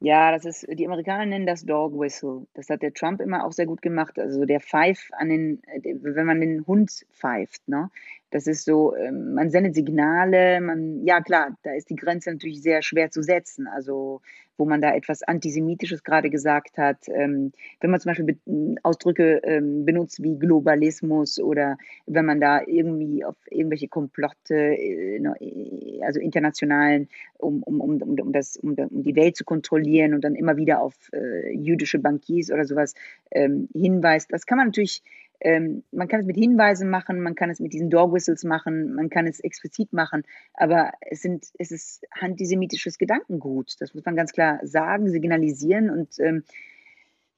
Ja, 0.00 0.30
das 0.30 0.44
ist, 0.44 0.64
die 0.70 0.86
Amerikaner 0.86 1.26
nennen 1.26 1.46
das 1.46 1.64
Dog 1.64 1.98
Whistle. 1.98 2.46
Das 2.54 2.70
hat 2.70 2.82
der 2.82 2.94
Trump 2.94 3.20
immer 3.20 3.44
auch 3.44 3.50
sehr 3.50 3.66
gut 3.66 3.82
gemacht. 3.82 4.16
Also 4.16 4.44
der 4.44 4.60
Pfeif 4.60 5.10
an 5.18 5.28
den, 5.28 5.60
äh, 5.64 5.96
wenn 6.02 6.26
man 6.26 6.40
den 6.40 6.64
Hund 6.68 7.04
pfeift, 7.12 7.66
ne? 7.66 7.90
Das 8.30 8.46
ist 8.46 8.64
so, 8.64 8.94
ähm, 8.94 9.34
man 9.34 9.50
sendet 9.50 9.74
Signale, 9.74 10.60
man, 10.60 11.04
ja 11.04 11.20
klar, 11.20 11.56
da 11.62 11.72
ist 11.72 11.90
die 11.90 11.96
Grenze 11.96 12.30
natürlich 12.30 12.62
sehr 12.62 12.82
schwer 12.82 13.10
zu 13.10 13.22
setzen. 13.22 13.66
Also, 13.66 14.20
wo 14.58 14.64
man 14.64 14.82
da 14.82 14.92
etwas 14.92 15.22
Antisemitisches 15.22 16.02
gerade 16.02 16.28
gesagt 16.30 16.76
hat. 16.76 17.08
Ähm, 17.08 17.52
wenn 17.80 17.90
man 17.90 18.00
zum 18.00 18.10
Beispiel 18.10 18.76
Ausdrücke 18.82 19.40
ähm, 19.44 19.84
benutzt 19.84 20.22
wie 20.22 20.36
Globalismus 20.36 21.38
oder 21.38 21.78
wenn 22.06 22.26
man 22.26 22.40
da 22.40 22.60
irgendwie 22.66 23.24
auf 23.24 23.36
irgendwelche 23.50 23.88
Komplotte, 23.88 24.54
äh, 24.54 25.16
äh, 25.16 26.02
also 26.02 26.20
internationalen, 26.20 27.08
um, 27.38 27.62
um, 27.62 27.80
um, 27.80 28.02
um, 28.02 28.32
das, 28.32 28.56
um, 28.56 28.74
die 28.76 29.16
Welt 29.16 29.36
zu 29.36 29.44
kontrollieren 29.44 30.12
und 30.12 30.24
dann 30.24 30.34
immer 30.34 30.56
wieder 30.56 30.82
auf 30.82 30.94
äh, 31.12 31.52
jüdische 31.54 32.00
Bankiers 32.00 32.50
oder 32.50 32.64
sowas 32.64 32.94
hinweist, 33.30 34.32
das 34.32 34.46
kann 34.46 34.58
man 34.58 34.68
natürlich 34.68 35.02
ähm, 35.40 35.84
man 35.92 36.08
kann 36.08 36.20
es 36.20 36.26
mit 36.26 36.36
Hinweisen 36.36 36.90
machen, 36.90 37.20
man 37.20 37.34
kann 37.34 37.50
es 37.50 37.60
mit 37.60 37.72
diesen 37.72 37.90
Dog 37.90 38.12
Whistles 38.12 38.44
machen, 38.44 38.94
man 38.94 39.10
kann 39.10 39.26
es 39.26 39.40
explizit 39.40 39.92
machen, 39.92 40.24
aber 40.54 40.92
es, 41.00 41.22
sind, 41.22 41.46
es 41.58 41.70
ist 41.70 42.04
antisemitisches 42.10 42.98
Gedankengut. 42.98 43.76
Das 43.80 43.94
muss 43.94 44.04
man 44.04 44.16
ganz 44.16 44.32
klar 44.32 44.60
sagen, 44.62 45.08
signalisieren 45.08 45.90
und 45.90 46.18
ähm, 46.18 46.44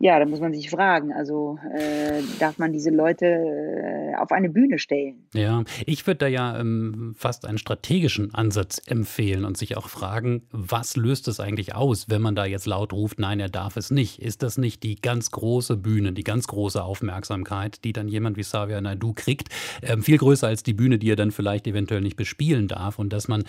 ja, 0.03 0.19
da 0.19 0.25
muss 0.25 0.41
man 0.41 0.55
sich 0.55 0.71
fragen, 0.71 1.13
also 1.13 1.59
äh, 1.75 2.23
darf 2.39 2.57
man 2.57 2.73
diese 2.73 2.89
Leute 2.89 3.27
äh, 3.27 4.17
auf 4.17 4.33
eine 4.33 4.49
Bühne 4.49 4.79
stellen? 4.79 5.27
Ja, 5.35 5.63
ich 5.85 6.07
würde 6.07 6.17
da 6.17 6.27
ja 6.27 6.59
ähm, 6.59 7.15
fast 7.19 7.45
einen 7.45 7.59
strategischen 7.59 8.35
Ansatz 8.35 8.81
empfehlen 8.87 9.45
und 9.45 9.59
sich 9.59 9.77
auch 9.77 9.91
fragen, 9.91 10.43
was 10.53 10.97
löst 10.97 11.29
es 11.29 11.39
eigentlich 11.39 11.75
aus, 11.75 12.09
wenn 12.09 12.23
man 12.23 12.35
da 12.35 12.47
jetzt 12.47 12.65
laut 12.65 12.95
ruft, 12.95 13.19
nein, 13.19 13.41
er 13.41 13.51
darf 13.51 13.77
es 13.77 13.91
nicht? 13.91 14.23
Ist 14.23 14.43
das 14.43 14.57
nicht 14.57 14.85
die 14.85 14.97
ganz 14.97 15.33
große 15.33 15.77
Bühne, 15.77 16.15
die 16.15 16.25
ganz 16.25 16.47
große 16.47 16.83
Aufmerksamkeit, 16.83 17.85
die 17.85 17.93
dann 17.93 18.09
jemand 18.09 18.39
wie 18.39 18.43
Xavier 18.43 18.81
Naidu 18.81 19.13
kriegt? 19.13 19.51
Ähm, 19.83 20.03
viel 20.03 20.17
größer 20.17 20.47
als 20.47 20.63
die 20.63 20.73
Bühne, 20.73 20.99
die 20.99 21.11
er 21.11 21.17
dann 21.17 21.31
vielleicht 21.31 21.67
eventuell 21.67 22.01
nicht 22.01 22.17
bespielen 22.17 22.69
darf 22.69 22.99
und 22.99 23.13
dass 23.13 23.29
man 23.29 23.45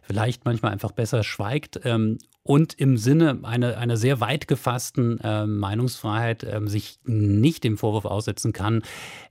vielleicht 0.00 0.46
manchmal 0.46 0.72
einfach 0.72 0.92
besser 0.92 1.22
schweigt 1.22 1.80
ähm, 1.84 2.16
und 2.42 2.74
im 2.78 2.96
Sinne 2.96 3.40
einer, 3.42 3.78
einer 3.78 3.96
sehr 3.96 4.20
weit 4.20 4.48
gefassten 4.48 5.20
äh, 5.20 5.46
Meinungsfreiheit 5.46 6.42
äh, 6.42 6.60
sich 6.66 6.98
nicht 7.04 7.64
dem 7.64 7.78
Vorwurf 7.78 8.04
aussetzen 8.04 8.52
kann, 8.52 8.82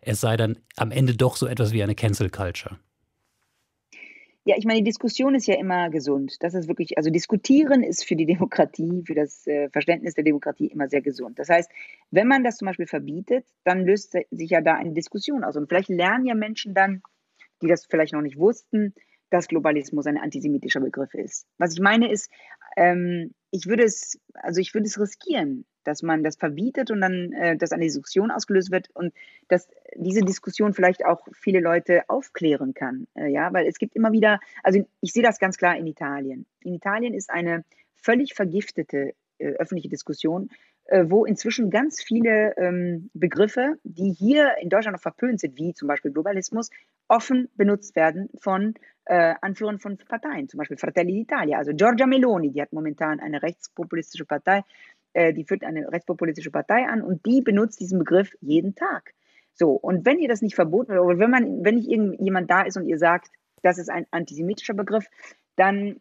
es 0.02 0.22
sei 0.22 0.38
dann 0.38 0.58
am 0.78 0.92
Ende 0.92 1.16
doch 1.16 1.36
so 1.36 1.48
etwas 1.48 1.74
wie 1.74 1.84
eine 1.84 1.96
Cancel 1.96 2.30
Culture. 2.30 2.78
Ja, 4.44 4.56
ich 4.58 4.66
meine, 4.66 4.80
die 4.80 4.86
Diskussion 4.86 5.36
ist 5.36 5.46
ja 5.46 5.56
immer 5.60 5.92
gesund. 5.92 6.38
Das 6.40 6.56
ist 6.56 6.68
wirklich, 6.68 6.98
also 6.98 7.12
diskutieren 7.12 7.84
ist 7.84 8.04
für 8.04 8.16
die 8.16 8.26
Demokratie, 8.38 9.04
für 9.06 9.14
das 9.14 9.46
äh, 9.46 9.70
Verständnis 9.70 10.16
der 10.16 10.24
Demokratie 10.24 10.68
immer 10.68 10.88
sehr 10.88 11.02
gesund. 11.02 11.38
Das 11.38 11.50
heißt, 11.50 11.70
wenn 12.10 12.28
man 12.28 12.44
das 12.44 12.58
zum 12.58 12.66
Beispiel 12.66 12.88
verbietet, 12.88 13.46
dann 13.64 13.86
löst 13.86 14.14
sich 14.32 14.50
ja 14.50 14.62
da 14.62 14.76
eine 14.76 14.94
Diskussion 14.94 15.44
aus. 15.44 15.58
Und 15.58 15.68
vielleicht 15.68 15.90
lernen 15.90 16.26
ja 16.26 16.34
Menschen 16.34 16.74
dann, 16.74 17.04
die 17.62 17.68
das 17.68 17.86
vielleicht 17.86 18.14
noch 18.14 18.22
nicht 18.22 18.38
wussten, 18.38 18.96
dass 19.32 19.48
Globalismus 19.48 20.06
ein 20.06 20.18
antisemitischer 20.18 20.82
Begriff 20.82 21.14
ist. 21.16 21.48
Was 21.58 21.74
ich 21.74 21.80
meine 21.80 22.12
ist, 22.12 22.30
ähm, 22.78 23.34
ich 23.50 23.66
würde 23.66 23.84
es, 23.84 24.20
also 24.34 24.62
ich 24.62 24.74
würde 24.74 24.88
es 24.88 25.00
riskieren, 25.00 25.66
dass 25.84 26.04
man 26.04 26.24
das 26.24 26.36
verbietet 26.36 26.92
und 26.92 27.02
dann, 27.02 27.32
äh, 27.34 27.58
dass 27.58 27.72
eine 27.72 27.86
Diskussion 27.86 28.30
ausgelöst 28.30 28.72
wird 28.72 28.90
und 28.94 29.14
dass 29.48 29.68
diese 29.96 30.22
Diskussion 30.22 30.74
vielleicht 30.74 31.06
auch 31.06 31.28
viele 31.34 31.60
Leute 31.60 32.04
aufklären 32.08 32.74
kann. 32.74 33.08
Äh, 33.16 33.32
ja, 33.32 33.52
weil 33.52 33.66
es 33.68 33.80
gibt 33.80 33.96
immer 33.96 34.12
wieder, 34.12 34.40
also 34.64 34.86
ich 35.00 35.14
sehe 35.14 35.24
das 35.24 35.40
ganz 35.40 35.58
klar 35.58 35.76
in 35.78 35.88
Italien. 35.88 36.46
In 36.62 36.74
Italien 36.74 37.14
ist 37.14 37.30
eine 37.30 37.64
völlig 37.96 38.34
vergiftete 38.34 39.14
äh, 39.40 39.48
öffentliche 39.54 39.90
Diskussion 39.90 40.50
äh, 40.86 41.06
wo 41.08 41.26
inzwischen 41.26 41.70
ganz 41.70 42.04
viele 42.04 42.54
ähm, 42.58 43.10
Begriffe, 43.14 43.78
die 43.84 44.12
hier 44.12 44.58
in 44.62 44.70
Deutschland 44.70 44.96
noch 44.96 45.02
verpönt 45.02 45.40
sind, 45.40 45.58
wie 45.58 45.74
zum 45.74 45.88
Beispiel 45.88 46.12
Globalismus, 46.12 46.70
offen 47.08 47.50
benutzt 47.56 47.96
werden 47.96 48.30
von 48.40 48.74
äh, 49.12 49.36
Anführern 49.42 49.78
von 49.78 49.98
Parteien, 49.98 50.48
zum 50.48 50.58
Beispiel 50.58 50.78
Fratelli 50.78 51.26
d'Italia. 51.26 51.58
Also 51.58 51.74
Giorgia 51.74 52.08
Meloni, 52.08 52.50
die 52.54 52.62
hat 52.62 52.72
momentan 52.72 53.20
eine 53.20 53.44
rechtspopulistische 53.44 54.24
Partei, 54.24 54.64
äh, 55.12 55.34
die 55.34 55.44
führt 55.44 55.66
eine 55.66 55.92
rechtspopulistische 55.92 56.50
Partei 56.50 56.86
an 56.88 57.02
und 57.02 57.26
die 57.26 57.42
benutzt 57.42 57.82
diesen 57.82 58.00
Begriff 58.00 58.34
jeden 58.40 58.74
Tag. 58.74 59.14
So, 59.54 59.72
und 59.72 60.06
wenn 60.06 60.20
ihr 60.20 60.30
das 60.30 60.42
nicht 60.42 60.56
verboten 60.56 60.98
oder 60.98 61.20
wenn 61.20 61.30
man, 61.30 61.66
wenn 61.66 61.76
nicht 61.76 61.90
irgendjemand 61.90 62.50
da 62.50 62.62
ist 62.62 62.78
und 62.78 62.88
ihr 62.88 62.98
sagt, 62.98 63.28
das 63.64 63.80
ist 63.80 63.90
ein 63.90 64.06
antisemitischer 64.12 64.76
Begriff, 64.76 65.06
dann 65.58 66.00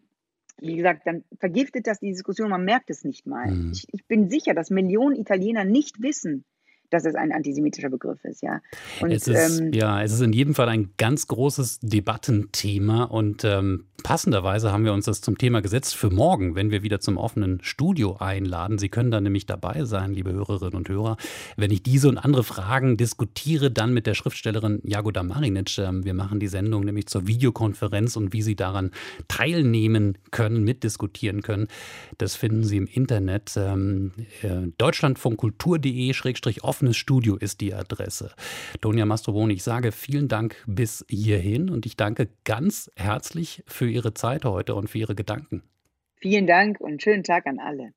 wie 0.62 0.76
gesagt, 0.76 1.06
dann 1.06 1.24
vergiftet 1.40 1.88
das 1.88 1.98
die 1.98 2.10
Diskussion, 2.10 2.50
man 2.50 2.64
merkt 2.64 2.90
es 2.90 3.02
nicht 3.02 3.26
mal. 3.26 3.50
Mhm. 3.50 3.72
Ich, 3.72 3.86
ich, 3.92 4.06
bin 4.06 4.28
sicher, 4.30 4.54
dass 4.54 4.70
Millionen 4.70 5.16
Italiener 5.16 5.64
nicht 5.64 6.00
wissen, 6.02 6.44
dass 6.90 7.04
es 7.04 7.14
ein 7.14 7.32
antisemitischer 7.32 7.88
Begriff 7.88 8.24
ist, 8.24 8.42
ja. 8.42 8.60
Und, 9.00 9.10
es 9.10 9.26
ist, 9.26 9.60
ähm, 9.60 9.72
ja, 9.72 10.02
es 10.02 10.12
ist 10.12 10.20
in 10.20 10.32
jedem 10.32 10.54
Fall 10.54 10.68
ein 10.68 10.90
ganz 10.98 11.26
großes 11.26 11.80
Debattenthema 11.80 13.04
und 13.04 13.44
ähm, 13.44 13.84
passenderweise 14.02 14.72
haben 14.72 14.84
wir 14.84 14.92
uns 14.92 15.04
das 15.04 15.20
zum 15.20 15.38
Thema 15.38 15.60
gesetzt 15.62 15.96
für 15.96 16.10
morgen, 16.10 16.54
wenn 16.54 16.70
wir 16.70 16.82
wieder 16.82 17.00
zum 17.00 17.16
offenen 17.16 17.62
Studio 17.62 18.16
einladen. 18.16 18.78
Sie 18.78 18.88
können 18.88 19.10
dann 19.10 19.24
nämlich 19.24 19.46
dabei 19.46 19.84
sein, 19.84 20.12
liebe 20.12 20.32
Hörerinnen 20.32 20.74
und 20.74 20.88
Hörer, 20.88 21.16
wenn 21.56 21.70
ich 21.70 21.82
diese 21.82 22.08
und 22.08 22.18
andere 22.18 22.44
Fragen 22.44 22.96
diskutiere, 22.96 23.70
dann 23.70 23.92
mit 23.94 24.06
der 24.06 24.14
Schriftstellerin 24.14 24.80
Jagoda 24.84 25.22
Marinic. 25.22 25.78
Ähm, 25.78 26.04
wir 26.04 26.14
machen 26.14 26.40
die 26.40 26.48
Sendung 26.48 26.84
nämlich 26.84 27.06
zur 27.06 27.26
Videokonferenz 27.26 28.16
und 28.16 28.32
wie 28.32 28.42
Sie 28.42 28.56
daran 28.56 28.90
teilnehmen 29.28 30.18
können, 30.30 30.64
mitdiskutieren 30.64 31.42
können. 31.42 31.68
Das 32.18 32.34
finden 32.36 32.64
Sie 32.64 32.76
im 32.76 32.86
Internet. 32.86 33.54
Ähm, 33.56 34.12
äh, 34.42 34.68
Deutschlandfunkkultur.de-offenes 36.80 36.96
Studio 36.96 37.36
ist 37.36 37.60
die 37.60 37.74
Adresse. 37.74 38.30
Tonia 38.80 39.04
Mastroboni, 39.04 39.54
ich 39.54 39.62
sage 39.62 39.92
vielen 39.92 40.28
Dank 40.28 40.56
bis 40.66 41.04
hierhin 41.08 41.70
und 41.70 41.86
ich 41.86 41.96
danke 41.96 42.28
ganz 42.44 42.90
herzlich 42.96 43.62
für 43.66 43.88
Ihre 43.88 44.14
Zeit 44.14 44.44
heute 44.44 44.74
und 44.74 44.88
für 44.88 44.98
Ihre 44.98 45.14
Gedanken. 45.14 45.62
Vielen 46.16 46.46
Dank 46.46 46.80
und 46.80 47.02
schönen 47.02 47.22
Tag 47.22 47.46
an 47.46 47.58
alle. 47.58 47.92